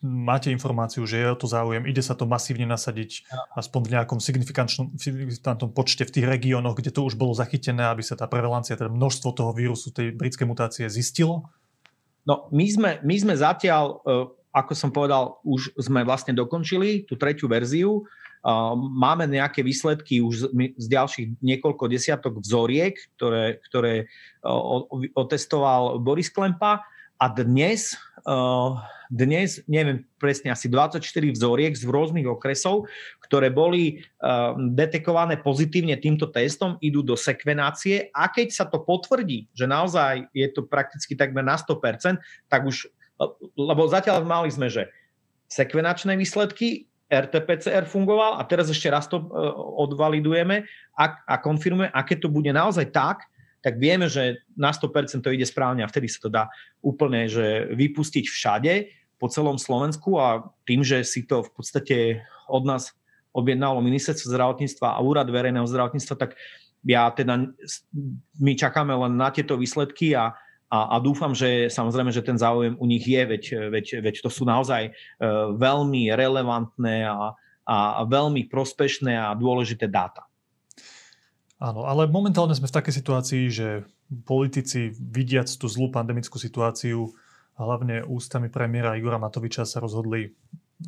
Máte 0.00 0.54
informáciu, 0.54 1.02
že 1.02 1.18
je 1.18 1.34
o 1.34 1.36
to 1.36 1.50
záujem, 1.50 1.82
ide 1.82 1.98
sa 1.98 2.14
to 2.14 2.22
masívne 2.22 2.62
nasadiť 2.62 3.26
ja. 3.26 3.42
aspoň 3.58 3.80
v 3.82 3.92
nejakom 3.98 4.18
signifikantnom 4.22 5.74
počte 5.74 6.06
v 6.06 6.14
tých 6.14 6.26
regiónoch, 6.30 6.78
kde 6.78 6.94
to 6.94 7.02
už 7.02 7.18
bolo 7.18 7.34
zachytené, 7.34 7.90
aby 7.90 8.06
sa 8.06 8.14
tá 8.14 8.30
prevalencia, 8.30 8.78
teda 8.78 8.88
množstvo 8.88 9.34
toho 9.34 9.50
vírusu, 9.50 9.90
tej 9.90 10.14
britskej 10.14 10.46
mutácie 10.46 10.86
zistilo? 10.86 11.50
No, 12.22 12.46
my 12.54 12.66
sme, 12.70 12.90
my 13.02 13.16
sme 13.18 13.34
zatiaľ, 13.34 13.98
e, 14.06 14.14
ako 14.54 14.72
som 14.78 14.94
povedal, 14.94 15.42
už 15.42 15.74
sme 15.74 16.06
vlastne 16.06 16.30
dokončili 16.38 17.02
tú 17.02 17.18
tretiu 17.18 17.50
verziu. 17.50 17.98
E, 17.98 18.02
máme 18.78 19.26
nejaké 19.26 19.66
výsledky 19.66 20.22
už 20.22 20.54
z 20.54 20.86
ďalších 20.86 21.42
niekoľko 21.42 21.84
desiatok 21.90 22.38
vzoriek, 22.38 22.94
ktoré, 23.18 23.58
ktoré 23.66 23.94
e, 23.98 24.50
otestoval 25.18 25.98
Boris 25.98 26.30
Klempa 26.30 26.86
a 27.20 27.28
dnes, 27.28 28.00
uh, 28.24 28.80
dnes, 29.12 29.60
neviem 29.68 30.08
presne, 30.16 30.48
asi 30.48 30.72
24 30.72 31.04
vzoriek 31.36 31.76
z 31.76 31.84
rôznych 31.84 32.24
okresov, 32.24 32.88
ktoré 33.20 33.52
boli 33.52 34.00
uh, 34.24 34.56
detekované 34.56 35.36
pozitívne 35.36 36.00
týmto 36.00 36.32
testom, 36.32 36.80
idú 36.80 37.04
do 37.04 37.20
sekvenácie. 37.20 38.08
A 38.16 38.32
keď 38.32 38.48
sa 38.56 38.64
to 38.64 38.80
potvrdí, 38.80 39.52
že 39.52 39.68
naozaj 39.68 40.32
je 40.32 40.48
to 40.48 40.64
prakticky 40.64 41.12
takmer 41.12 41.44
na 41.44 41.60
100%, 41.60 42.16
tak 42.48 42.64
už, 42.64 42.88
uh, 43.20 43.28
lebo 43.52 43.84
zatiaľ 43.84 44.24
mali 44.24 44.48
sme, 44.48 44.72
že 44.72 44.88
sekvenačné 45.52 46.16
výsledky, 46.16 46.88
RT-PCR 47.10 47.90
fungoval 47.90 48.38
a 48.38 48.46
teraz 48.46 48.70
ešte 48.70 48.86
raz 48.86 49.10
to 49.10 49.18
odvalidujeme 49.82 50.62
a, 50.94 51.04
a 51.26 51.34
konfirmujeme, 51.42 51.90
aké 51.90 52.14
to 52.14 52.30
bude 52.30 52.46
naozaj 52.54 52.86
tak, 52.94 53.26
tak 53.60 53.76
vieme, 53.76 54.08
že 54.08 54.40
na 54.56 54.72
100% 54.72 55.20
to 55.20 55.32
ide 55.32 55.44
správne 55.44 55.84
a 55.84 55.90
vtedy 55.90 56.08
sa 56.08 56.20
to 56.24 56.30
dá 56.32 56.48
úplne 56.80 57.28
že 57.28 57.68
vypustiť 57.76 58.24
všade 58.24 58.72
po 59.20 59.28
celom 59.28 59.60
Slovensku 59.60 60.16
a 60.16 60.48
tým, 60.64 60.80
že 60.80 61.04
si 61.04 61.28
to 61.28 61.44
v 61.44 61.50
podstate 61.52 61.96
od 62.48 62.64
nás 62.64 62.96
objednalo 63.36 63.84
ministerstvo 63.84 64.32
zdravotníctva 64.32 64.96
a 64.96 65.04
úrad 65.04 65.28
verejného 65.28 65.68
zdravotníctva, 65.68 66.16
tak 66.16 66.34
ja 66.82 67.12
teda, 67.12 67.52
my 68.40 68.52
čakáme 68.56 68.96
len 68.96 69.20
na 69.20 69.28
tieto 69.28 69.60
výsledky 69.60 70.16
a, 70.16 70.32
a, 70.72 70.96
a 70.96 71.02
dúfam, 71.04 71.36
že 71.36 71.68
samozrejme, 71.68 72.08
že 72.08 72.24
ten 72.24 72.40
záujem 72.40 72.74
u 72.80 72.86
nich 72.88 73.04
je, 73.04 73.20
veď, 73.20 73.44
veď, 73.68 73.86
veď 74.00 74.14
to 74.24 74.32
sú 74.32 74.48
naozaj 74.48 74.88
uh, 74.88 75.52
veľmi 75.52 76.08
relevantné 76.16 77.04
a, 77.04 77.36
a 77.68 78.02
veľmi 78.08 78.48
prospešné 78.48 79.14
a 79.14 79.36
dôležité 79.36 79.86
dáta. 79.86 80.29
Áno, 81.60 81.84
ale 81.84 82.08
momentálne 82.08 82.56
sme 82.56 82.72
v 82.72 82.76
takej 82.80 82.94
situácii, 83.04 83.44
že 83.52 83.84
politici, 84.24 84.96
vidiac 84.96 85.44
tú 85.44 85.68
zlú 85.68 85.92
pandemickú 85.92 86.40
situáciu, 86.40 87.12
hlavne 87.60 88.00
ústami 88.08 88.48
premiéra 88.48 88.96
Igora 88.96 89.20
Matoviča 89.20 89.68
sa 89.68 89.84
rozhodli, 89.84 90.32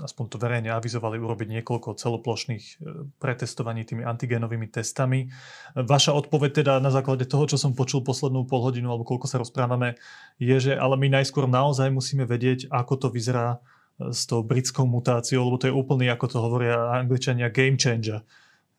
aspoň 0.00 0.24
to 0.32 0.40
verejne 0.40 0.72
avizovali, 0.72 1.20
urobiť 1.20 1.60
niekoľko 1.60 2.00
celoplošných 2.00 2.64
e, 2.64 2.74
pretestovaní 3.20 3.84
tými 3.84 4.08
antigénovými 4.08 4.72
testami. 4.72 5.28
Vaša 5.76 6.16
odpoveď 6.16 6.64
teda 6.64 6.72
na 6.80 6.88
základe 6.88 7.28
toho, 7.28 7.44
čo 7.44 7.60
som 7.60 7.76
počul 7.76 8.00
poslednú 8.00 8.48
polhodinu, 8.48 8.88
alebo 8.88 9.04
koľko 9.04 9.28
sa 9.28 9.36
rozprávame, 9.44 10.00
je, 10.40 10.56
že 10.56 10.72
ale 10.72 10.96
my 10.96 11.20
najskôr 11.20 11.44
naozaj 11.44 11.92
musíme 11.92 12.24
vedieť, 12.24 12.72
ako 12.72 12.96
to 12.96 13.08
vyzerá 13.12 13.60
e, 14.00 14.08
s 14.08 14.24
tou 14.24 14.40
britskou 14.40 14.88
mutáciou, 14.88 15.44
lebo 15.44 15.60
to 15.60 15.68
je 15.68 15.76
úplný, 15.76 16.08
ako 16.08 16.32
to 16.32 16.38
hovoria 16.40 16.96
angličania, 16.96 17.52
game 17.52 17.76
changer 17.76 18.24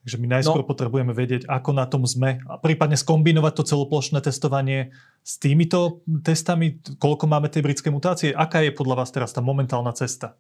Takže 0.04 0.20
my 0.20 0.28
najskôr 0.36 0.64
no. 0.64 0.70
potrebujeme 0.70 1.16
vedieť, 1.16 1.48
ako 1.48 1.72
na 1.72 1.88
tom 1.88 2.04
sme 2.04 2.44
a 2.44 2.60
prípadne 2.60 3.00
skombinovať 3.00 3.54
to 3.56 3.64
celoplošné 3.64 4.20
testovanie 4.20 4.92
s 5.24 5.40
týmito 5.40 6.04
testami, 6.28 6.84
koľko 7.00 7.24
máme 7.24 7.48
tej 7.48 7.64
britskej 7.64 7.92
mutácie. 7.96 8.30
Aká 8.36 8.60
je 8.60 8.76
podľa 8.76 9.00
vás 9.00 9.16
teraz 9.16 9.32
tá 9.32 9.40
momentálna 9.40 9.96
cesta? 9.96 10.36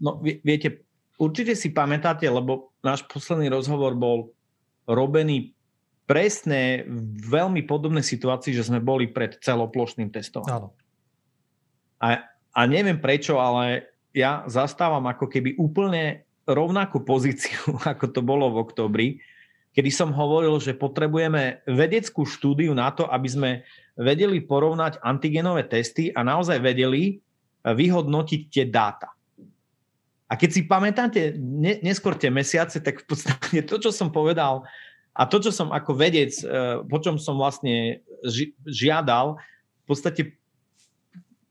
No 0.00 0.16
viete, 0.24 0.88
určite 1.20 1.52
si 1.52 1.76
pamätáte, 1.76 2.24
lebo 2.24 2.72
náš 2.80 3.04
posledný 3.04 3.52
rozhovor 3.52 3.92
bol 3.92 4.32
robený 4.88 5.52
presne 6.08 6.86
v 6.88 7.26
veľmi 7.26 7.68
podobnej 7.68 8.02
situácii, 8.02 8.56
že 8.56 8.64
sme 8.64 8.80
boli 8.80 9.12
pred 9.12 9.36
celoplošným 9.42 10.08
testovaním. 10.08 10.72
Áno. 10.72 10.78
A, 12.00 12.24
a 12.32 12.60
neviem 12.64 12.96
prečo, 12.96 13.36
ale 13.42 13.92
ja 14.16 14.46
zastávam 14.48 15.04
ako 15.04 15.28
keby 15.28 15.60
úplne 15.60 16.25
rovnakú 16.46 17.02
pozíciu, 17.02 17.76
ako 17.92 18.06
to 18.10 18.20
bolo 18.22 18.48
v 18.54 18.60
oktobri, 18.62 19.08
kedy 19.76 19.90
som 19.92 20.14
hovoril, 20.16 20.56
že 20.56 20.72
potrebujeme 20.72 21.60
vedeckú 21.68 22.24
štúdiu 22.24 22.72
na 22.72 22.88
to, 22.94 23.04
aby 23.12 23.28
sme 23.28 23.50
vedeli 23.98 24.40
porovnať 24.40 25.04
antigenové 25.04 25.68
testy 25.68 26.08
a 26.08 26.24
naozaj 26.24 26.62
vedeli 26.64 27.20
vyhodnotiť 27.66 28.40
tie 28.48 28.64
dáta. 28.70 29.12
A 30.26 30.34
keď 30.34 30.50
si 30.50 30.62
pamätáte 30.66 31.38
ne, 31.38 31.78
neskôr 31.84 32.18
tie 32.18 32.32
mesiace, 32.32 32.82
tak 32.82 33.04
v 33.04 33.06
podstate 33.06 33.62
to, 33.62 33.76
čo 33.78 33.90
som 33.92 34.10
povedal 34.10 34.66
a 35.16 35.22
to, 35.24 35.38
čo 35.38 35.52
som 35.54 35.70
ako 35.70 35.92
vedec, 35.96 36.32
eh, 36.42 36.80
po 36.82 36.98
čom 36.98 37.20
som 37.20 37.38
vlastne 37.38 38.00
ži, 38.26 38.56
žiadal, 38.64 39.38
v 39.82 39.86
podstate 39.86 40.34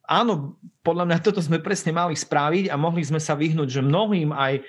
áno, 0.05 0.59
podľa 0.85 1.05
mňa 1.09 1.17
toto 1.21 1.41
sme 1.41 1.57
presne 1.57 1.89
mali 1.93 2.13
spraviť 2.13 2.69
a 2.69 2.75
mohli 2.77 3.01
sme 3.01 3.17
sa 3.17 3.33
vyhnúť, 3.33 3.69
že 3.69 3.81
mnohým 3.81 4.29
aj 4.33 4.61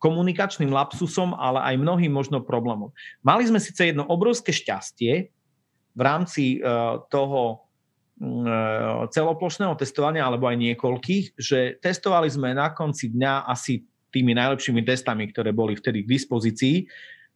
komunikačným 0.00 0.68
lapsusom, 0.68 1.32
ale 1.32 1.64
aj 1.64 1.80
mnohým 1.80 2.12
možno 2.12 2.44
problémom. 2.44 2.92
Mali 3.24 3.48
sme 3.48 3.56
síce 3.56 3.88
jedno 3.88 4.04
obrovské 4.04 4.52
šťastie, 4.52 5.32
v 5.94 6.00
rámci 6.02 6.58
toho 7.08 7.42
mm, 8.18 9.14
celoplošného 9.14 9.74
testovania, 9.78 10.26
alebo 10.26 10.50
aj 10.50 10.58
niekoľkých, 10.58 11.38
že 11.38 11.78
testovali 11.78 12.26
sme 12.26 12.50
na 12.52 12.74
konci 12.74 13.14
dňa 13.14 13.46
asi 13.46 13.86
tými 14.10 14.34
najlepšími 14.34 14.82
testami, 14.82 15.30
ktoré 15.30 15.50
boli 15.54 15.78
vtedy 15.78 16.02
k 16.02 16.10
dispozícii. 16.18 16.76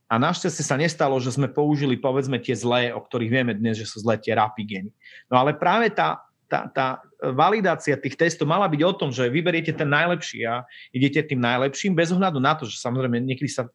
A 0.08 0.16
našťastie 0.16 0.64
sa 0.64 0.80
nestalo, 0.80 1.20
že 1.20 1.34
sme 1.34 1.52
použili 1.52 2.00
povedzme 2.00 2.40
tie 2.40 2.56
zlé, 2.56 2.96
o 2.96 3.00
ktorých 3.02 3.30
vieme 3.30 3.52
dnes, 3.52 3.76
že 3.76 3.86
sú 3.86 4.00
zlé 4.00 4.16
tie 4.16 4.32
rapigeny. 4.32 4.88
No 5.28 5.42
ale 5.42 5.52
práve 5.52 5.92
tá, 5.92 6.24
tá, 6.48 6.66
tá 6.72 6.86
validácia 7.20 8.00
tých 8.00 8.16
testov 8.16 8.48
mala 8.48 8.66
byť 8.66 8.80
o 8.82 8.92
tom, 8.96 9.12
že 9.12 9.28
vyberiete 9.28 9.76
ten 9.76 9.86
najlepší 9.86 10.48
a 10.48 10.64
idete 10.90 11.20
tým 11.22 11.44
najlepším, 11.44 11.92
bez 11.92 12.10
ohľadu 12.10 12.40
na 12.40 12.56
to, 12.56 12.64
že 12.64 12.80
samozrejme 12.80 13.20
niekedy 13.20 13.52
sa 13.52 13.68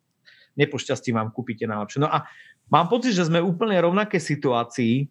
nepošťastí 0.58 1.14
vám 1.14 1.30
kúpite 1.30 1.70
najlepšie. 1.70 2.02
No 2.02 2.10
a 2.10 2.26
mám 2.74 2.90
pocit, 2.90 3.14
že 3.14 3.30
sme 3.30 3.42
úplne 3.42 3.78
rovnaké 3.78 4.18
situácii 4.18 5.06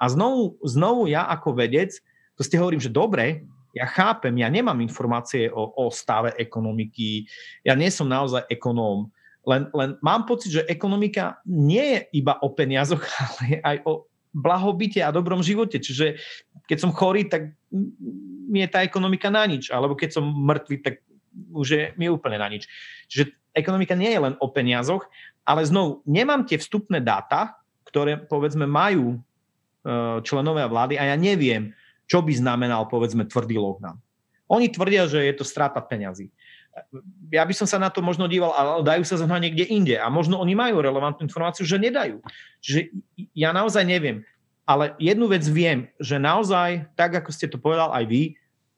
a 0.00 0.04
znovu, 0.08 0.56
znovu 0.64 1.12
ja 1.12 1.28
ako 1.28 1.54
vedec, 1.60 1.92
to 2.34 2.42
ste 2.42 2.58
hovorím, 2.58 2.82
že 2.82 2.90
dobre, 2.90 3.46
ja 3.76 3.86
chápem, 3.90 4.34
ja 4.38 4.48
nemám 4.48 4.78
informácie 4.80 5.50
o, 5.50 5.70
o 5.76 5.90
stave 5.92 6.32
ekonomiky, 6.40 7.26
ja 7.66 7.76
nie 7.76 7.90
som 7.90 8.08
naozaj 8.08 8.48
ekonóm, 8.48 9.12
len, 9.44 9.68
len 9.76 10.00
mám 10.00 10.24
pocit, 10.24 10.56
že 10.56 10.68
ekonomika 10.70 11.36
nie 11.44 12.00
je 12.00 12.00
iba 12.24 12.40
o 12.40 12.48
peniazoch, 12.52 13.04
ale 13.24 13.60
aj 13.60 13.76
o 13.84 14.08
blahobite 14.34 14.98
a 14.98 15.14
dobrom 15.14 15.40
živote. 15.40 15.78
Čiže 15.78 16.18
keď 16.66 16.78
som 16.82 16.90
chorý, 16.90 17.30
tak 17.30 17.54
mi 18.50 18.66
je 18.66 18.68
tá 18.68 18.82
ekonomika 18.82 19.30
na 19.30 19.46
nič. 19.46 19.70
Alebo 19.70 19.94
keď 19.94 20.18
som 20.18 20.26
mŕtvy, 20.26 20.76
tak 20.82 21.00
už 21.54 21.66
je 21.70 21.82
mi 21.94 22.10
úplne 22.10 22.42
na 22.42 22.50
nič. 22.50 22.66
Čiže 23.06 23.30
ekonomika 23.54 23.94
nie 23.94 24.10
je 24.10 24.20
len 24.20 24.34
o 24.42 24.50
peniazoch, 24.50 25.06
ale 25.46 25.62
znovu, 25.62 26.02
nemám 26.04 26.42
tie 26.42 26.58
vstupné 26.58 26.98
dáta, 26.98 27.54
ktoré 27.86 28.18
povedzme 28.18 28.66
majú 28.66 29.14
e, 29.14 29.18
členovia 30.26 30.66
vlády 30.66 30.98
a 30.98 31.14
ja 31.14 31.16
neviem, 31.16 31.70
čo 32.10 32.20
by 32.20 32.34
znamenal 32.34 32.90
povedzme 32.90 33.24
tvrdý 33.30 33.56
lockdown. 33.56 33.96
Oni 34.50 34.68
tvrdia, 34.68 35.08
že 35.08 35.24
je 35.24 35.34
to 35.38 35.46
strata 35.46 35.80
peňazí. 35.80 36.28
Ja 37.30 37.46
by 37.46 37.54
som 37.54 37.70
sa 37.70 37.78
na 37.78 37.86
to 37.86 38.02
možno 38.02 38.26
díval, 38.26 38.50
ale 38.50 38.82
dajú 38.82 39.06
sa 39.06 39.14
zohnať 39.14 39.40
niekde 39.46 39.64
inde. 39.70 39.94
A 39.94 40.10
možno 40.10 40.42
oni 40.42 40.58
majú 40.58 40.82
relevantnú 40.82 41.22
informáciu, 41.22 41.62
že 41.62 41.78
nedajú. 41.78 42.18
Čiže 42.58 42.90
ja 43.34 43.54
naozaj 43.54 43.86
neviem. 43.86 44.26
Ale 44.64 44.96
jednu 44.98 45.30
vec 45.30 45.44
viem, 45.46 45.92
že 46.00 46.16
naozaj, 46.18 46.88
tak 46.98 47.14
ako 47.14 47.30
ste 47.30 47.46
to 47.46 47.60
povedal 47.60 47.92
aj 47.94 48.04
vy, 48.08 48.22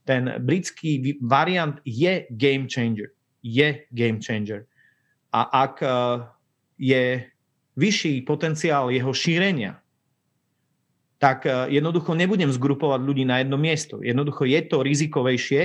ten 0.06 0.38
britský 0.42 1.18
variant 1.22 1.82
je 1.82 2.26
game 2.30 2.70
changer. 2.70 3.10
Je 3.42 3.86
game 3.90 4.22
changer. 4.22 4.66
A 5.34 5.66
ak 5.66 5.82
e, 5.82 5.88
je 6.78 7.02
vyšší 7.74 8.22
potenciál 8.22 8.90
jeho 8.94 9.10
šírenia, 9.10 9.82
tak 11.18 11.44
e, 11.46 11.74
jednoducho 11.74 12.14
nebudem 12.14 12.50
zgrupovať 12.54 13.00
ľudí 13.02 13.24
na 13.26 13.42
jedno 13.42 13.58
miesto. 13.58 13.98
Jednoducho 14.00 14.46
je 14.46 14.60
to 14.66 14.82
rizikovejšie, 14.82 15.62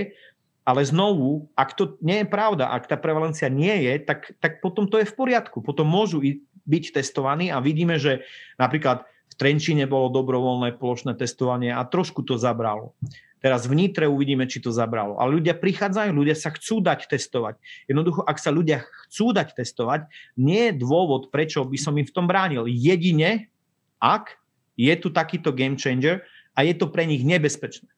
ale 0.61 0.85
znovu, 0.85 1.49
ak 1.57 1.73
to 1.73 1.97
nie 2.05 2.21
je 2.21 2.27
pravda, 2.29 2.69
ak 2.69 2.85
tá 2.85 2.97
prevalencia 2.97 3.49
nie 3.49 3.73
je, 3.89 3.93
tak, 4.05 4.37
tak 4.37 4.61
potom 4.61 4.85
to 4.85 5.01
je 5.01 5.09
v 5.09 5.17
poriadku. 5.17 5.65
Potom 5.65 5.89
môžu 5.89 6.21
byť 6.69 6.83
testovaní 7.01 7.49
a 7.49 7.57
vidíme, 7.57 7.97
že 7.97 8.21
napríklad 8.61 9.03
v 9.05 9.35
Trenčine 9.39 9.89
bolo 9.89 10.13
dobrovoľné 10.13 10.77
plošné 10.77 11.17
testovanie 11.17 11.73
a 11.73 11.81
trošku 11.87 12.21
to 12.21 12.37
zabralo. 12.37 12.93
Teraz 13.41 13.65
v 13.65 13.73
Nitre 13.73 14.05
uvidíme, 14.05 14.45
či 14.45 14.61
to 14.61 14.69
zabralo. 14.69 15.17
Ale 15.17 15.41
ľudia 15.41 15.57
prichádzajú, 15.57 16.13
ľudia 16.13 16.37
sa 16.37 16.53
chcú 16.53 16.77
dať 16.77 17.09
testovať. 17.09 17.57
Jednoducho, 17.89 18.21
ak 18.21 18.37
sa 18.37 18.53
ľudia 18.53 18.85
chcú 19.09 19.33
dať 19.33 19.57
testovať, 19.57 20.05
nie 20.37 20.69
je 20.69 20.77
dôvod, 20.77 21.33
prečo 21.33 21.65
by 21.65 21.77
som 21.81 21.97
im 21.97 22.05
v 22.05 22.13
tom 22.13 22.29
bránil. 22.29 22.69
Jedine, 22.69 23.49
ak 23.97 24.37
je 24.77 24.93
tu 24.93 25.09
takýto 25.09 25.49
game 25.57 25.73
changer 25.73 26.21
a 26.53 26.61
je 26.61 26.77
to 26.77 26.85
pre 26.93 27.09
nich 27.09 27.25
nebezpečné. 27.25 27.89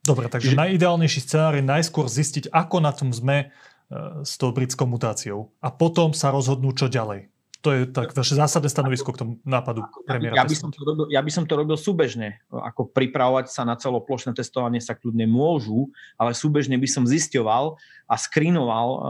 Dobre, 0.00 0.32
takže 0.32 0.56
že... 0.56 0.56
najideálnejší 0.56 1.20
scenár 1.20 1.54
je 1.60 1.64
najskôr 1.64 2.08
zistiť, 2.08 2.48
ako 2.48 2.76
na 2.80 2.92
tom 2.96 3.12
sme 3.12 3.36
e, 3.36 3.46
s 4.24 4.40
tou 4.40 4.48
britskou 4.48 4.88
mutáciou 4.88 5.52
a 5.60 5.68
potom 5.68 6.16
sa 6.16 6.32
rozhodnú, 6.32 6.72
čo 6.72 6.88
ďalej. 6.88 7.28
To 7.60 7.76
je 7.76 7.84
tak 7.92 8.16
vaše 8.16 8.32
zásadné 8.32 8.72
stanovisko 8.72 9.12
k 9.12 9.20
tomu 9.20 9.32
nápadu 9.44 9.84
premiéra. 10.08 10.32
Ja 10.32 10.48
by, 10.48 10.56
som 10.56 10.72
to 10.72 10.80
robil, 10.80 11.12
ja 11.12 11.20
by 11.20 11.28
som 11.28 11.44
to 11.44 11.60
robil 11.60 11.76
súbežne. 11.76 12.40
Ako 12.48 12.88
pripravovať 12.88 13.52
sa 13.52 13.68
na 13.68 13.76
celoplošné 13.76 14.32
testovanie 14.32 14.80
sa 14.80 14.96
kľudne 14.96 15.28
môžu, 15.28 15.92
ale 16.16 16.32
súbežne 16.32 16.80
by 16.80 16.88
som 16.88 17.04
zisťoval 17.04 17.76
a 18.08 18.14
skrinoval 18.16 18.88
uh, 18.88 19.00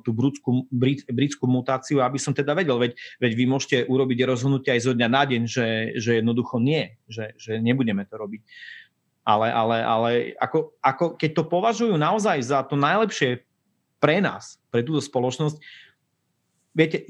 tú 0.00 0.16
britskú, 0.16 0.64
brit, 0.72 1.04
britskú 1.12 1.44
mutáciu, 1.44 2.00
aby 2.00 2.16
som 2.16 2.32
teda 2.32 2.56
vedel, 2.56 2.80
veď, 2.80 2.96
veď 3.20 3.32
vy 3.36 3.44
môžete 3.44 3.76
urobiť 3.84 4.18
rozhodnutie 4.24 4.72
aj 4.72 4.80
zo 4.80 4.92
dňa 4.96 5.08
na 5.12 5.22
deň, 5.28 5.42
že, 5.44 5.68
že 6.00 6.24
jednoducho 6.24 6.56
nie, 6.56 6.96
že, 7.04 7.36
že 7.36 7.60
nebudeme 7.60 8.08
to 8.08 8.16
robiť. 8.16 8.40
Ale, 9.20 9.52
ale, 9.52 9.76
ale 9.84 10.10
ako, 10.40 10.74
ako, 10.80 11.04
keď 11.20 11.30
to 11.36 11.44
považujú 11.46 11.94
naozaj 11.94 12.40
za 12.40 12.64
to 12.64 12.74
najlepšie 12.74 13.44
pre 14.00 14.18
nás, 14.18 14.56
pre 14.72 14.80
túto 14.80 15.04
spoločnosť, 15.04 15.60
viete, 16.72 17.04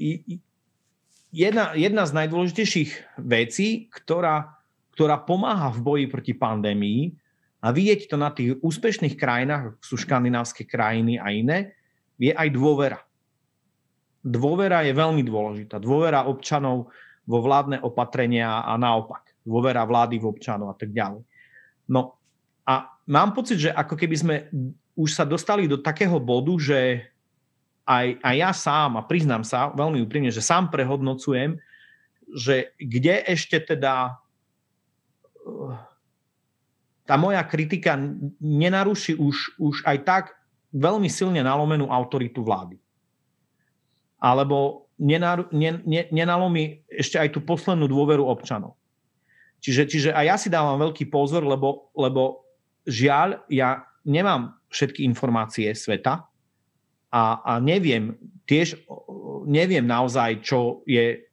jedna, 1.31 1.71
jedna 1.73 2.03
z 2.03 2.11
najdôležitejších 2.11 2.91
vecí, 3.23 3.87
ktorá, 3.87 4.59
ktorá 4.93 5.23
pomáha 5.23 5.71
v 5.71 5.79
boji 5.81 6.05
proti 6.11 6.33
pandémii 6.35 7.15
a 7.63 7.71
vidieť 7.71 8.11
to 8.11 8.19
na 8.19 8.29
tých 8.35 8.59
úspešných 8.59 9.15
krajinách, 9.15 9.79
sú 9.79 9.95
škandinávske 9.95 10.67
krajiny 10.67 11.15
a 11.15 11.31
iné, 11.31 11.79
je 12.19 12.35
aj 12.35 12.49
dôvera. 12.53 12.99
Dôvera 14.21 14.85
je 14.85 14.93
veľmi 14.93 15.25
dôležitá. 15.25 15.81
Dôvera 15.81 16.29
občanov 16.29 16.93
vo 17.25 17.39
vládne 17.41 17.81
opatrenia 17.81 18.61
a 18.61 18.77
naopak. 18.77 19.33
Dôvera 19.41 19.81
vlády 19.87 20.21
v 20.21 20.29
občanov 20.29 20.73
a 20.73 20.77
tak 20.77 20.93
ďalej. 20.93 21.25
No 21.91 22.15
a 22.63 22.87
mám 23.03 23.35
pocit, 23.35 23.59
že 23.59 23.75
ako 23.75 23.99
keby 23.99 24.15
sme 24.15 24.35
už 24.95 25.11
sa 25.11 25.27
dostali 25.27 25.67
do 25.67 25.75
takého 25.75 26.15
bodu, 26.23 26.55
že 26.55 27.03
aj, 27.83 28.23
aj 28.23 28.35
ja 28.39 28.51
sám, 28.55 28.95
a 28.95 29.03
priznám 29.03 29.43
sa 29.43 29.75
veľmi 29.75 29.99
úprimne, 29.99 30.31
že 30.31 30.39
sám 30.39 30.71
prehodnocujem, 30.71 31.59
že 32.31 32.71
kde 32.79 33.27
ešte 33.27 33.59
teda 33.59 34.15
eh, 35.43 35.75
tá 37.03 37.15
moja 37.19 37.43
kritika 37.43 37.99
nenaruší 38.39 39.19
už, 39.19 39.59
už 39.59 39.83
aj 39.83 39.97
tak 40.07 40.23
veľmi 40.71 41.11
silne 41.11 41.43
nalomenú 41.43 41.91
autoritu 41.91 42.39
vlády. 42.39 42.79
Alebo 44.21 44.87
nenalomí 46.13 46.85
ešte 46.87 47.17
aj 47.17 47.35
tú 47.35 47.41
poslednú 47.41 47.89
dôveru 47.89 48.23
občanov. 48.23 48.77
Čiže, 49.61 49.83
čiže 49.85 50.09
aj 50.11 50.25
ja 50.25 50.35
si 50.41 50.49
dávam 50.49 50.81
veľký 50.81 51.07
pozor, 51.13 51.45
lebo, 51.45 51.93
lebo 51.93 52.41
žiaľ, 52.89 53.45
ja 53.45 53.85
nemám 54.01 54.57
všetky 54.73 55.05
informácie 55.05 55.69
sveta, 55.77 56.25
a, 57.11 57.43
a 57.43 57.53
neviem, 57.59 58.15
tiež 58.47 58.87
neviem 59.43 59.83
naozaj, 59.83 60.47
čo 60.47 60.79
je 60.87 61.27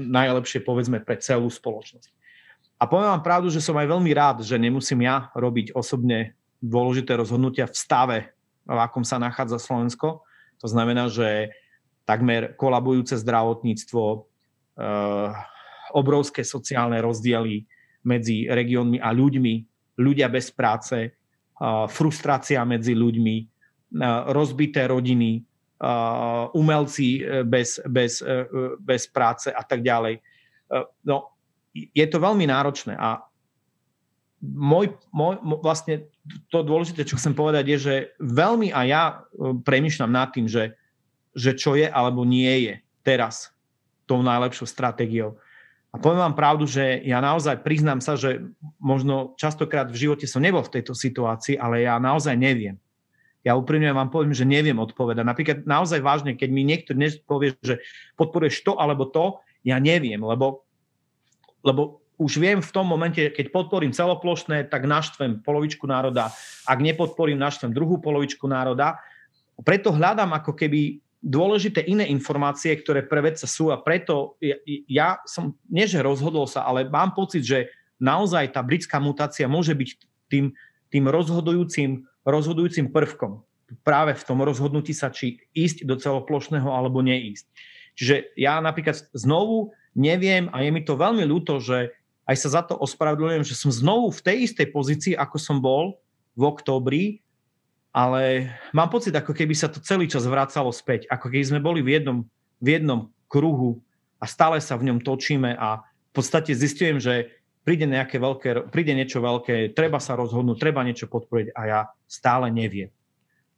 najlepšie 0.00 0.64
povedzme 0.64 1.04
pre 1.04 1.20
celú 1.20 1.52
spoločnosť. 1.52 2.08
A 2.80 2.88
poviem 2.88 3.12
vám 3.12 3.20
pravdu, 3.20 3.52
že 3.52 3.60
som 3.60 3.76
aj 3.76 3.92
veľmi 3.92 4.08
rád, 4.16 4.40
že 4.40 4.56
nemusím 4.56 5.04
ja 5.04 5.28
robiť 5.36 5.76
osobne 5.76 6.32
dôležité 6.64 7.12
rozhodnutia 7.12 7.68
v 7.68 7.76
stave, 7.76 8.18
v 8.64 8.78
akom 8.80 9.04
sa 9.04 9.20
nachádza 9.20 9.60
Slovensko. 9.60 10.24
To 10.64 10.66
znamená, 10.68 11.12
že 11.12 11.52
takmer 12.08 12.56
kolabujúce 12.56 13.20
zdravotníctvo, 13.20 14.04
e, 14.08 14.18
obrovské 15.96 16.44
sociálne 16.46 16.98
rozdiely 17.00 17.64
medzi 18.06 18.48
regiónmi 18.48 18.98
a 19.02 19.12
ľuďmi, 19.12 19.54
ľudia 20.00 20.28
bez 20.32 20.50
práce, 20.52 20.96
e, 21.04 21.10
frustrácia 21.88 22.64
medzi 22.64 22.96
ľuďmi, 22.96 23.36
rozbité 24.30 24.86
rodiny, 24.86 25.42
umelci 26.52 27.24
e, 27.24 27.44
bez, 27.44 27.80
bez, 27.88 28.20
e, 28.20 28.44
bez 28.78 29.08
práce 29.08 29.48
a 29.48 29.64
tak 29.64 29.80
ďalej. 29.80 30.20
E, 30.20 30.22
no, 31.08 31.32
je 31.72 32.06
to 32.06 32.20
veľmi 32.20 32.44
náročné 32.44 33.00
a 33.00 33.24
môj, 34.44 34.92
môj, 35.08 35.40
vlastne 35.64 36.04
to 36.52 36.60
dôležité, 36.60 37.08
čo 37.08 37.16
chcem 37.16 37.32
povedať, 37.32 37.64
je, 37.64 37.78
že 37.80 37.94
veľmi 38.20 38.68
aj 38.76 38.86
ja 38.86 39.04
premyšľam 39.64 40.12
nad 40.12 40.28
tým, 40.36 40.44
že, 40.50 40.76
že 41.32 41.56
čo 41.56 41.72
je 41.78 41.88
alebo 41.88 42.28
nie 42.28 42.68
je 42.68 42.74
teraz 43.00 43.48
tou 44.04 44.20
najlepšou 44.20 44.68
stratégiou. 44.68 45.40
A 45.90 45.98
poviem 45.98 46.22
vám 46.22 46.38
pravdu, 46.38 46.70
že 46.70 47.02
ja 47.02 47.18
naozaj 47.18 47.66
priznám 47.66 47.98
sa, 47.98 48.14
že 48.14 48.46
možno 48.78 49.34
častokrát 49.34 49.90
v 49.90 50.06
živote 50.06 50.26
som 50.30 50.38
nebol 50.38 50.62
v 50.62 50.78
tejto 50.78 50.94
situácii, 50.94 51.58
ale 51.58 51.82
ja 51.82 51.98
naozaj 51.98 52.38
neviem 52.38 52.78
ja 53.40 53.56
úprimne 53.56 53.88
vám 53.96 54.12
poviem, 54.12 54.36
že 54.36 54.44
neviem 54.44 54.76
odpovedať. 54.76 55.24
Napríklad 55.24 55.58
naozaj 55.64 56.04
vážne, 56.04 56.36
keď 56.36 56.48
mi 56.52 56.60
niekto 56.60 56.92
dnes 56.92 57.16
povie, 57.16 57.56
že 57.64 57.80
podporuješ 58.20 58.60
to 58.60 58.76
alebo 58.76 59.08
to, 59.08 59.40
ja 59.64 59.80
neviem, 59.80 60.20
lebo, 60.20 60.64
lebo 61.64 62.04
už 62.20 62.36
viem 62.36 62.60
v 62.60 62.72
tom 62.72 62.84
momente, 62.84 63.32
keď 63.32 63.48
podporím 63.48 63.96
celoplošné, 63.96 64.68
tak 64.68 64.84
naštvem 64.84 65.40
polovičku 65.40 65.88
národa. 65.88 66.28
Ak 66.68 66.84
nepodporím, 66.84 67.40
naštvem 67.40 67.72
druhú 67.72 67.96
polovičku 67.96 68.44
národa. 68.44 69.00
Preto 69.64 69.92
hľadám 69.92 70.36
ako 70.36 70.52
keby 70.52 71.00
dôležité 71.20 71.84
iné 71.84 72.08
informácie, 72.08 72.72
ktoré 72.72 73.04
pre 73.04 73.20
vedca 73.20 73.44
sú 73.44 73.68
a 73.68 73.76
preto 73.76 74.40
ja, 74.40 74.56
ja 74.88 75.08
som, 75.28 75.52
nie 75.68 75.84
že 75.84 76.00
rozhodol 76.00 76.48
sa, 76.48 76.64
ale 76.64 76.88
mám 76.88 77.12
pocit, 77.12 77.44
že 77.44 77.68
naozaj 78.00 78.56
tá 78.56 78.64
britská 78.64 78.96
mutácia 78.96 79.44
môže 79.44 79.76
byť 79.76 79.90
tým, 80.32 80.56
tým 80.88 81.04
rozhodujúcim, 81.06 82.08
rozhodujúcim 82.24 82.88
prvkom 82.88 83.44
práve 83.86 84.18
v 84.18 84.26
tom 84.26 84.42
rozhodnutí 84.42 84.90
sa, 84.90 85.14
či 85.14 85.38
ísť 85.54 85.86
do 85.86 85.94
celoplošného 85.94 86.66
alebo 86.66 87.04
neísť. 87.04 87.46
Čiže 87.94 88.16
ja 88.34 88.58
napríklad 88.58 88.98
znovu 89.14 89.76
neviem 89.94 90.48
a 90.50 90.64
je 90.64 90.70
mi 90.72 90.82
to 90.82 90.98
veľmi 90.98 91.22
ľúto, 91.26 91.60
že 91.62 91.92
aj 92.26 92.36
sa 92.38 92.48
za 92.60 92.62
to 92.62 92.78
ospravedlňujem, 92.78 93.44
že 93.46 93.58
som 93.58 93.74
znovu 93.74 94.14
v 94.14 94.22
tej 94.22 94.36
istej 94.50 94.66
pozícii, 94.70 95.12
ako 95.18 95.36
som 95.38 95.58
bol 95.58 95.98
v 96.38 96.42
októbri, 96.46 97.04
ale 97.90 98.54
mám 98.70 98.86
pocit, 98.86 99.10
ako 99.10 99.34
keby 99.34 99.54
sa 99.54 99.66
to 99.66 99.82
celý 99.82 100.06
čas 100.06 100.22
vracalo 100.26 100.70
späť, 100.70 101.10
ako 101.10 101.26
keby 101.26 101.44
sme 101.44 101.60
boli 101.60 101.82
v 101.82 101.98
jednom, 101.98 102.18
v 102.62 102.78
jednom 102.78 103.10
kruhu 103.26 103.82
a 104.22 104.30
stále 104.30 104.62
sa 104.62 104.78
v 104.78 104.90
ňom 104.90 104.98
točíme 105.02 105.58
a 105.58 105.82
v 105.82 106.12
podstate 106.14 106.54
zistujem, 106.54 107.02
že 107.02 107.30
príde, 107.66 107.86
nejaké 107.86 108.18
veľké, 108.18 108.70
príde 108.70 108.94
niečo 108.94 109.22
veľké, 109.22 109.74
treba 109.74 109.98
sa 109.98 110.14
rozhodnúť, 110.14 110.58
treba 110.58 110.86
niečo 110.86 111.10
podporiť 111.10 111.54
a 111.54 111.60
ja 111.66 111.80
stále 112.06 112.50
neviem. 112.50 112.90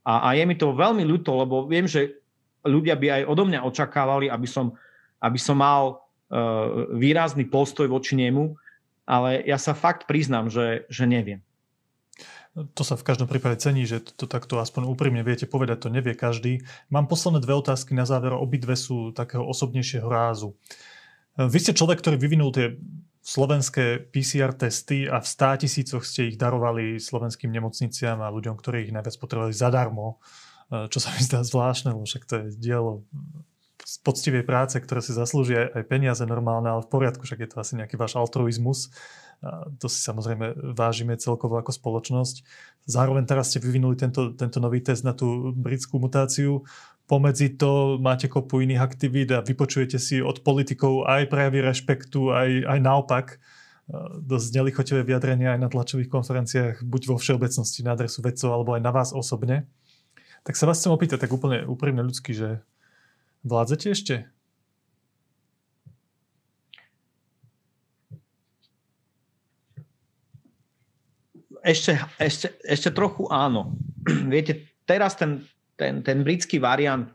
A, 0.03 0.33
a 0.33 0.35
je 0.35 0.45
mi 0.45 0.59
to 0.59 0.75
veľmi 0.75 1.07
ľúto, 1.07 1.33
lebo 1.39 1.65
viem, 1.69 1.87
že 1.87 2.19
ľudia 2.67 2.99
by 2.99 3.23
aj 3.23 3.23
odo 3.31 3.45
mňa 3.47 3.61
očakávali, 3.63 4.27
aby 4.27 4.49
som, 4.49 4.75
aby 5.23 5.39
som 5.39 5.59
mal 5.59 5.99
uh, 5.99 6.91
výrazný 6.95 7.47
postoj 7.47 7.87
voči 7.87 8.19
nemu, 8.19 8.55
ale 9.07 9.43
ja 9.47 9.59
sa 9.59 9.75
fakt 9.75 10.07
priznám, 10.07 10.51
že, 10.51 10.87
že 10.91 11.07
neviem. 11.07 11.43
To 12.53 12.83
sa 12.85 13.01
v 13.01 13.07
každom 13.09 13.25
prípade 13.33 13.65
cení, 13.65 13.89
že 13.89 14.05
to, 14.05 14.13
to 14.13 14.27
takto 14.29 14.61
aspoň 14.61 14.85
úprimne 14.85 15.25
viete 15.25 15.49
povedať, 15.49 15.89
to 15.89 15.89
nevie 15.89 16.13
každý. 16.13 16.61
Mám 16.93 17.09
posledné 17.09 17.41
dve 17.41 17.57
otázky 17.57 17.97
na 17.97 18.05
záver, 18.05 18.37
obidve 18.37 18.77
sú 18.77 19.17
takého 19.17 19.41
osobnejšieho 19.49 20.05
rázu. 20.05 20.53
Vy 21.41 21.59
ste 21.65 21.73
človek, 21.73 22.05
ktorý 22.05 22.21
vyvinul 22.21 22.53
tie 22.53 22.77
slovenské 23.25 24.13
PCR 24.13 24.53
testy 24.53 25.09
a 25.09 25.23
v 25.23 25.27
100 25.31 25.63
tisícoch 25.65 26.05
ste 26.05 26.29
ich 26.29 26.37
darovali 26.37 27.01
slovenským 27.01 27.49
nemocniciam 27.49 28.21
a 28.21 28.35
ľuďom, 28.35 28.61
ktorí 28.61 28.85
ich 28.85 28.93
najviac 28.93 29.17
potrebovali 29.17 29.55
zadarmo, 29.57 30.21
čo 30.69 30.99
sa 31.01 31.09
mi 31.17 31.25
zdá 31.25 31.41
zvláštne, 31.41 31.97
lebo 31.97 32.05
však 32.05 32.25
to 32.29 32.35
je 32.37 32.47
dielo 32.61 33.07
z 33.83 33.95
poctivej 34.03 34.47
práce, 34.47 34.79
ktoré 34.79 35.01
si 35.03 35.15
zaslúžia 35.15 35.71
aj 35.75 35.85
peniaze 35.91 36.23
normálne, 36.23 36.71
ale 36.71 36.87
v 36.87 36.91
poriadku, 36.93 37.27
však 37.27 37.41
je 37.47 37.51
to 37.51 37.57
asi 37.59 37.73
nejaký 37.79 37.99
váš 37.99 38.15
altruizmus. 38.15 38.95
To 39.83 39.87
si 39.91 39.99
samozrejme 39.99 40.75
vážime 40.79 41.19
celkovo 41.19 41.59
ako 41.59 41.75
spoločnosť. 41.75 42.47
Zároveň 42.87 43.27
teraz 43.27 43.51
ste 43.51 43.59
vyvinuli 43.59 43.99
tento, 43.99 44.31
tento 44.39 44.63
nový 44.63 44.79
test 44.79 45.03
na 45.03 45.19
tú 45.19 45.51
britskú 45.51 45.99
mutáciu. 45.99 46.63
Pomedzi 47.11 47.59
to 47.59 47.99
máte 47.99 48.31
kopu 48.31 48.63
iných 48.63 48.79
aktivít 48.79 49.35
a 49.35 49.43
vypočujete 49.43 49.99
si 49.99 50.23
od 50.23 50.47
politikov 50.47 51.11
aj 51.11 51.27
prejavy 51.27 51.59
rešpektu, 51.59 52.31
aj, 52.31 52.51
aj 52.71 52.79
naopak 52.79 53.27
dosť 54.23 54.49
nelichotivé 54.57 55.03
vyjadrenia 55.03 55.59
aj 55.59 55.61
na 55.61 55.69
tlačových 55.69 56.09
konferenciách, 56.09 56.87
buď 56.87 57.03
vo 57.13 57.17
všeobecnosti 57.19 57.83
na 57.83 57.99
adresu 57.99 58.23
vedcov, 58.23 58.49
alebo 58.55 58.79
aj 58.79 58.83
na 58.83 58.95
vás 58.95 59.11
osobne. 59.11 59.69
Tak 60.47 60.57
sa 60.57 60.65
vás 60.65 60.81
chcem 60.81 60.95
opýtať 60.95 61.27
tak 61.27 61.35
úplne 61.35 61.67
úprimne 61.67 62.01
ľudsky, 62.01 62.33
že 62.33 62.63
vládzete 63.45 63.87
ešte? 63.93 64.15
Ešte, 71.63 71.95
ešte, 72.19 72.47
ešte 72.67 72.91
trochu 72.91 73.31
áno. 73.31 73.79
Viete, 74.35 74.67
teraz 74.83 75.15
ten, 75.15 75.47
ten, 75.79 76.03
ten 76.03 76.27
britský 76.27 76.59
variant 76.59 77.09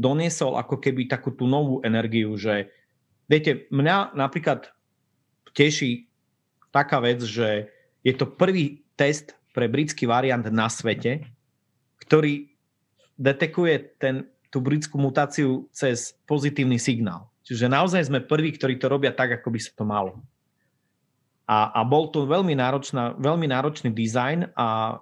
doniesol 0.00 0.56
ako 0.56 0.80
keby 0.80 1.10
takú 1.10 1.34
tú 1.34 1.44
novú 1.44 1.84
energiu, 1.84 2.32
že 2.40 2.72
viete, 3.28 3.68
mňa 3.68 4.16
napríklad 4.16 4.72
teší 5.52 6.08
taká 6.72 7.04
vec, 7.04 7.20
že 7.20 7.68
je 8.00 8.14
to 8.16 8.24
prvý 8.24 8.80
test 8.96 9.36
pre 9.52 9.68
britský 9.68 10.08
variant 10.08 10.46
na 10.48 10.72
svete, 10.72 11.28
ktorý 12.06 12.48
detekuje 13.20 14.00
ten, 14.00 14.24
tú 14.48 14.64
britskú 14.64 14.96
mutáciu 14.96 15.68
cez 15.74 16.16
pozitívny 16.24 16.80
signál. 16.80 17.28
Čiže 17.44 17.68
naozaj 17.68 18.08
sme 18.08 18.24
prví, 18.24 18.56
ktorí 18.56 18.80
to 18.80 18.88
robia 18.88 19.12
tak, 19.12 19.36
ako 19.36 19.52
by 19.52 19.60
sa 19.60 19.72
to 19.76 19.84
malo. 19.84 20.22
A, 21.50 21.74
a 21.74 21.80
bol 21.82 22.06
to 22.14 22.30
veľmi, 22.30 22.54
náročná, 22.54 23.18
veľmi 23.18 23.50
náročný 23.50 23.90
dizajn 23.90 24.54
a 24.54 24.94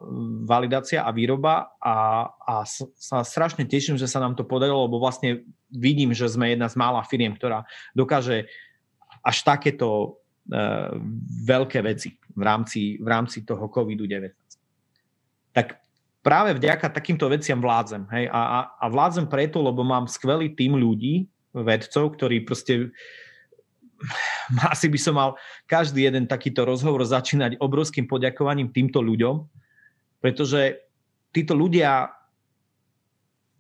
validácia 0.49 1.05
a 1.05 1.13
výroba 1.13 1.77
a, 1.77 2.25
a 2.33 2.65
sa 2.97 3.21
strašne 3.21 3.69
teším, 3.69 4.01
že 4.01 4.09
sa 4.09 4.17
nám 4.17 4.33
to 4.33 4.49
podarilo, 4.49 4.89
lebo 4.89 4.97
vlastne 4.97 5.45
vidím, 5.69 6.17
že 6.17 6.25
sme 6.25 6.57
jedna 6.57 6.73
z 6.73 6.81
mála 6.81 7.05
firiem, 7.05 7.37
ktorá 7.37 7.69
dokáže 7.93 8.49
až 9.21 9.45
takéto 9.45 10.17
uh, 10.49 10.97
veľké 11.45 11.85
veci 11.85 12.17
v 12.33 12.41
rámci, 12.41 12.97
v 12.97 13.09
rámci 13.13 13.45
toho 13.45 13.69
COVID-19. 13.69 14.33
Tak 15.53 15.85
práve 16.25 16.57
vďaka 16.57 16.89
takýmto 16.89 17.29
veciam 17.29 17.61
vládzem. 17.61 18.09
Hej? 18.09 18.25
A, 18.33 18.41
a, 18.41 18.59
a 18.73 18.87
vládzem 18.89 19.29
preto, 19.29 19.61
lebo 19.61 19.85
mám 19.85 20.09
skvelý 20.09 20.57
tým 20.57 20.81
ľudí, 20.81 21.29
vedcov, 21.53 22.17
ktorí 22.17 22.45
proste 22.45 22.93
asi 24.73 24.87
by 24.89 24.99
som 24.99 25.15
mal 25.19 25.31
každý 25.67 26.07
jeden 26.07 26.31
takýto 26.31 26.65
rozhovor 26.65 27.03
začínať 27.05 27.59
obrovským 27.59 28.07
poďakovaním 28.07 28.71
týmto 28.71 29.03
ľuďom, 29.03 29.45
pretože 30.23 30.83
títo 31.35 31.55
ľudia 31.55 32.11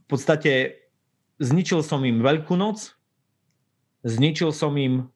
v 0.04 0.06
podstate 0.08 0.82
zničil 1.38 1.84
som 1.84 2.02
im 2.02 2.24
Veľkú 2.24 2.56
noc, 2.56 2.96
zničil 4.06 4.54
som 4.54 4.74
im 4.78 5.10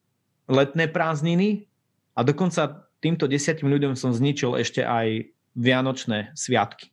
letné 0.51 0.91
prázdniny 0.91 1.67
a 2.13 2.21
dokonca 2.27 2.87
týmto 3.01 3.27
desiatim 3.27 3.71
ľuďom 3.71 3.95
som 3.99 4.13
zničil 4.13 4.59
ešte 4.59 4.85
aj 4.85 5.33
Vianočné 5.53 6.33
sviatky 6.33 6.89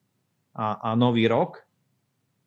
a, 0.51 0.91
a 0.91 0.99
Nový 0.99 1.31
rok 1.31 1.63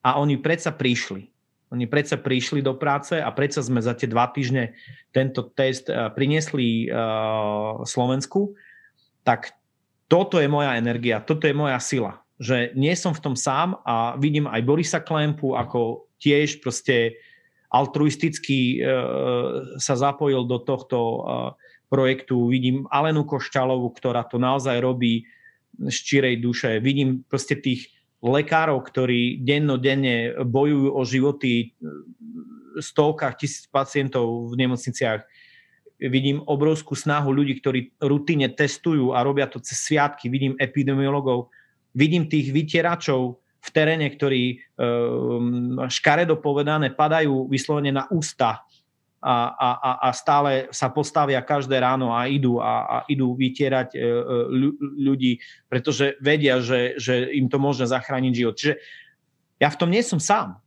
a 0.04 0.20
oni 0.20 0.36
predsa 0.36 0.74
prišli. 0.74 1.31
Oni 1.72 1.88
predsa 1.88 2.20
prišli 2.20 2.60
do 2.60 2.76
práce 2.76 3.16
a 3.16 3.32
predsa 3.32 3.64
sme 3.64 3.80
za 3.80 3.96
tie 3.96 4.04
dva 4.04 4.28
týždne 4.28 4.76
tento 5.08 5.48
test 5.56 5.88
eh, 5.88 6.12
priniesli 6.12 6.86
uh, 6.92 7.80
Slovensku, 7.88 8.52
tak 9.24 9.56
toto 10.04 10.36
je 10.36 10.52
moja 10.52 10.76
energia, 10.76 11.24
toto 11.24 11.48
je 11.48 11.56
moja 11.56 11.80
sila. 11.80 12.20
Že 12.36 12.76
nie 12.76 12.92
som 12.92 13.16
v 13.16 13.24
tom 13.24 13.34
sám 13.38 13.80
a 13.88 14.20
vidím 14.20 14.44
aj 14.44 14.60
Borisa 14.68 15.00
Klempu, 15.00 15.56
ako 15.56 16.12
tiež 16.20 16.60
proste 16.60 17.16
altruisticky 17.72 18.84
uh, 18.84 19.80
sa 19.80 19.96
zapojil 19.96 20.44
do 20.44 20.60
tohto 20.60 21.24
projektu. 21.88 22.52
Vidím 22.52 22.84
Alenu 22.92 23.24
Košťalovu, 23.24 23.88
ktorá 23.96 24.28
to 24.28 24.36
naozaj 24.36 24.76
robí 24.76 25.24
z 25.76 25.96
čirej 26.04 26.36
duše. 26.40 26.80
Vidím 26.84 27.24
proste 27.24 27.56
tých 27.56 27.88
lekárov, 28.22 28.78
ktorí 28.86 29.42
dennodenne 29.42 30.38
bojujú 30.46 30.88
o 30.94 31.02
životy 31.02 31.74
stovkách 32.78 33.34
tisíc 33.36 33.66
pacientov 33.66 34.54
v 34.54 34.62
nemocniciach. 34.62 35.26
Vidím 36.02 36.42
obrovskú 36.46 36.94
snahu 36.94 37.30
ľudí, 37.30 37.58
ktorí 37.58 37.98
rutine 38.02 38.50
testujú 38.50 39.14
a 39.14 39.22
robia 39.22 39.46
to 39.50 39.58
cez 39.62 39.82
sviatky. 39.86 40.30
Vidím 40.30 40.54
epidemiologov, 40.58 41.50
vidím 41.94 42.26
tých 42.26 42.50
vytieračov 42.50 43.38
v 43.62 43.68
teréne, 43.70 44.10
ktorí 44.10 44.58
um, 44.58 45.78
škaredo 45.86 46.42
povedané 46.42 46.90
padajú 46.90 47.46
vyslovene 47.46 47.94
na 47.94 48.10
ústa 48.10 48.66
a, 49.22 49.54
a, 49.54 49.90
a 50.02 50.08
stále 50.10 50.66
sa 50.74 50.90
postavia 50.90 51.38
každé 51.38 51.78
ráno 51.78 52.10
a 52.10 52.26
idú 52.26 52.58
a, 52.58 52.82
a 52.82 52.96
idú 53.06 53.38
vytierať 53.38 53.94
e, 53.94 53.98
e, 53.98 54.04
ľudí, 54.98 55.38
pretože 55.70 56.18
vedia, 56.18 56.58
že, 56.58 56.98
že 56.98 57.30
im 57.30 57.46
to 57.46 57.62
môže 57.62 57.86
zachrániť 57.86 58.32
život. 58.34 58.58
Čiže 58.58 58.74
ja 59.62 59.70
v 59.70 59.78
tom 59.78 59.94
nie 59.94 60.02
som 60.02 60.18
sám. 60.18 60.58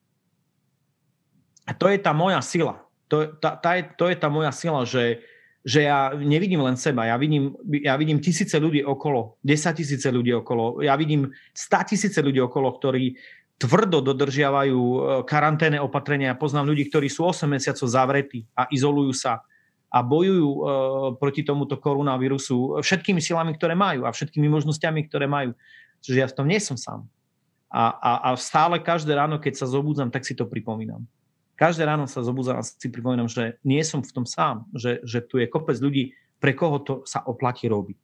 A 1.68 1.76
to 1.76 1.92
je 1.92 2.00
tá 2.00 2.16
moja 2.16 2.40
sila. 2.40 2.80
To, 3.12 3.28
tá, 3.44 3.60
tá 3.60 3.76
je, 3.76 3.84
to 4.00 4.08
je 4.08 4.16
tá 4.16 4.32
moja 4.32 4.56
sila, 4.56 4.88
že, 4.88 5.20
že 5.68 5.84
ja 5.84 6.16
nevidím 6.16 6.64
len 6.64 6.80
seba, 6.80 7.12
ja 7.12 7.20
vidím, 7.20 7.54
ja 7.84 8.00
vidím 8.00 8.24
tisíce 8.24 8.56
ľudí 8.58 8.82
okolo, 8.82 9.38
desať 9.46 9.84
tisíce 9.84 10.10
ľudí 10.10 10.34
okolo, 10.34 10.82
ja 10.82 10.96
vidím 10.98 11.30
stá 11.54 11.86
tisíce 11.86 12.18
ľudí 12.18 12.42
okolo, 12.42 12.74
ktorí, 12.78 13.14
tvrdo 13.56 14.04
dodržiavajú 14.04 14.80
e, 14.80 15.00
karanténne 15.24 15.80
opatrenia. 15.80 16.36
Ja 16.36 16.38
poznám 16.38 16.76
ľudí, 16.76 16.92
ktorí 16.92 17.08
sú 17.08 17.28
8 17.28 17.48
mesiacov 17.48 17.88
zavretí 17.88 18.44
a 18.52 18.68
izolujú 18.68 19.16
sa 19.16 19.44
a 19.88 20.00
bojujú 20.04 20.50
e, 20.52 20.60
proti 21.16 21.42
tomuto 21.48 21.80
koronavírusu 21.80 22.84
všetkými 22.84 23.24
silami, 23.24 23.56
ktoré 23.56 23.74
majú 23.74 24.04
a 24.04 24.12
všetkými 24.12 24.48
možnosťami, 24.52 25.08
ktoré 25.08 25.26
majú. 25.26 25.56
Čiže 26.04 26.18
ja 26.20 26.28
v 26.28 26.36
tom 26.36 26.48
nie 26.52 26.60
som 26.60 26.76
sám. 26.76 27.08
A, 27.72 27.96
a, 27.96 28.12
a 28.28 28.30
stále 28.36 28.80
každé 28.84 29.16
ráno, 29.16 29.40
keď 29.40 29.64
sa 29.64 29.68
zobudzam, 29.68 30.12
tak 30.12 30.28
si 30.28 30.36
to 30.36 30.48
pripomínam. 30.48 31.08
Každé 31.56 31.88
ráno 31.88 32.04
sa 32.12 32.20
zobudzam 32.20 32.60
a 32.60 32.68
si 32.68 32.92
pripomínam, 32.92 33.32
že 33.32 33.56
nie 33.64 33.80
som 33.88 34.04
v 34.04 34.12
tom 34.12 34.28
sám, 34.28 34.68
že, 34.76 35.00
že 35.08 35.24
tu 35.24 35.40
je 35.40 35.48
kopec 35.48 35.80
ľudí, 35.80 36.12
pre 36.44 36.52
koho 36.52 36.84
to 36.84 36.94
sa 37.08 37.24
oplatí 37.24 37.72
robiť. 37.72 37.96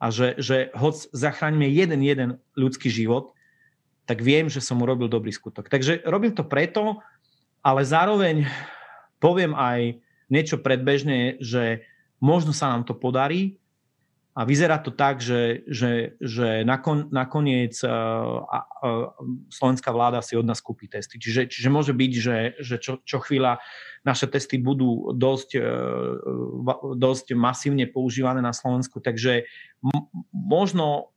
A 0.00 0.08
že, 0.08 0.36
že 0.40 0.72
hoď 0.72 1.12
zachráňme 1.12 1.68
jeden, 1.68 2.00
jeden 2.00 2.30
ľudský 2.56 2.88
život, 2.88 3.36
tak 4.04 4.20
viem, 4.20 4.52
že 4.52 4.60
som 4.60 4.80
urobil 4.80 5.08
dobrý 5.08 5.32
skutok. 5.32 5.72
Takže 5.72 6.04
robím 6.04 6.36
to 6.36 6.44
preto, 6.44 7.00
ale 7.64 7.80
zároveň 7.84 8.44
poviem 9.16 9.56
aj 9.56 10.00
niečo 10.28 10.60
predbežne, 10.60 11.40
že 11.40 11.84
možno 12.20 12.52
sa 12.52 12.72
nám 12.72 12.84
to 12.84 12.92
podarí 12.96 13.56
a 14.34 14.42
vyzerá 14.42 14.82
to 14.82 14.90
tak, 14.90 15.22
že, 15.22 15.62
že, 15.70 16.18
že 16.18 16.66
nakon, 16.66 17.06
nakoniec 17.14 17.78
uh, 17.86 18.42
uh, 18.42 19.14
slovenská 19.46 19.94
vláda 19.94 20.18
si 20.26 20.34
od 20.34 20.42
nás 20.42 20.58
kúpi 20.58 20.90
testy. 20.90 21.22
Čiže, 21.22 21.46
čiže 21.46 21.68
môže 21.70 21.94
byť, 21.94 22.12
že, 22.18 22.38
že 22.58 22.76
čo, 22.82 22.98
čo 23.06 23.22
chvíľa 23.22 23.62
naše 24.02 24.26
testy 24.26 24.58
budú 24.58 25.14
dosť, 25.14 25.50
uh, 25.54 26.98
dosť 26.98 27.38
masívne 27.38 27.86
používané 27.86 28.42
na 28.42 28.50
Slovensku. 28.50 28.98
Takže 28.98 29.46
m- 29.86 30.06
možno 30.34 31.13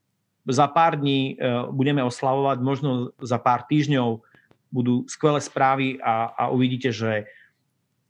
za 0.47 0.67
pár 0.71 0.95
dní 0.97 1.35
uh, 1.35 1.67
budeme 1.69 2.01
oslavovať, 2.01 2.57
možno 2.63 3.11
za 3.19 3.37
pár 3.37 3.67
týždňov 3.67 4.23
budú 4.71 5.07
skvelé 5.07 5.39
správy 5.39 5.99
a, 6.03 6.31
a 6.35 6.43
uvidíte, 6.51 6.91
že 6.91 7.27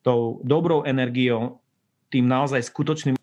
tou 0.01 0.39
dobrou 0.45 0.87
energiou, 0.87 1.59
tým 2.07 2.25
naozaj 2.25 2.63
skutočným 2.71 3.17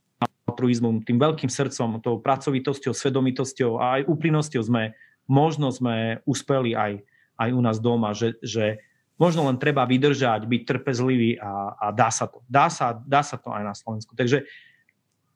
altruizmom, 0.45 1.03
tým 1.03 1.17
veľkým 1.17 1.49
srdcom, 1.49 2.05
tou 2.05 2.21
pracovitosťou, 2.21 2.93
svedomitosťou 2.93 3.81
a 3.81 3.85
aj 4.01 4.03
úprimnosťou 4.07 4.63
sme, 4.63 4.93
možno 5.25 5.73
sme 5.73 6.21
uspeli 6.29 6.77
aj, 6.77 7.01
aj 7.41 7.49
u 7.51 7.61
nás 7.65 7.81
doma, 7.81 8.13
že, 8.13 8.37
že 8.45 8.85
možno 9.17 9.49
len 9.49 9.57
treba 9.57 9.89
vydržať, 9.89 10.45
byť 10.45 10.63
trpezlivý 10.69 11.41
a, 11.41 11.75
a 11.79 11.87
dá 11.91 12.13
sa 12.13 12.29
to. 12.29 12.45
Dá 12.47 12.69
sa, 12.69 12.95
dá 13.03 13.25
sa 13.25 13.41
to 13.41 13.51
aj 13.51 13.63
na 13.65 13.75
Slovensku. 13.75 14.13
Takže 14.13 14.45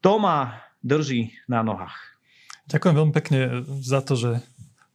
to 0.04 0.20
ma 0.20 0.62
drží 0.84 1.34
na 1.48 1.64
nohách. 1.64 2.17
Ďakujem 2.68 2.94
veľmi 3.00 3.14
pekne 3.16 3.64
za 3.80 4.04
to, 4.04 4.12
že 4.12 4.44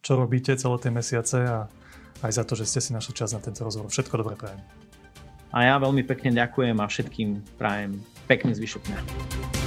čo 0.05 0.13
robíte 0.13 0.53
celé 0.53 0.77
tie 0.77 0.93
mesiace 0.93 1.37
a 1.41 1.65
aj 2.21 2.31
za 2.37 2.43
to, 2.45 2.53
že 2.53 2.69
ste 2.69 2.79
si 2.85 2.93
našli 2.93 3.17
čas 3.17 3.33
na 3.33 3.41
tento 3.41 3.65
rozhovor. 3.65 3.89
Všetko 3.89 4.21
dobré 4.21 4.37
prajem. 4.37 4.61
A 5.49 5.65
ja 5.65 5.75
veľmi 5.81 6.05
pekne 6.05 6.37
ďakujem 6.37 6.77
a 6.77 6.85
všetkým 6.85 7.41
prajem 7.57 7.97
pekný 8.29 8.53
zvyšok 8.53 8.81
dňa. 8.89 9.62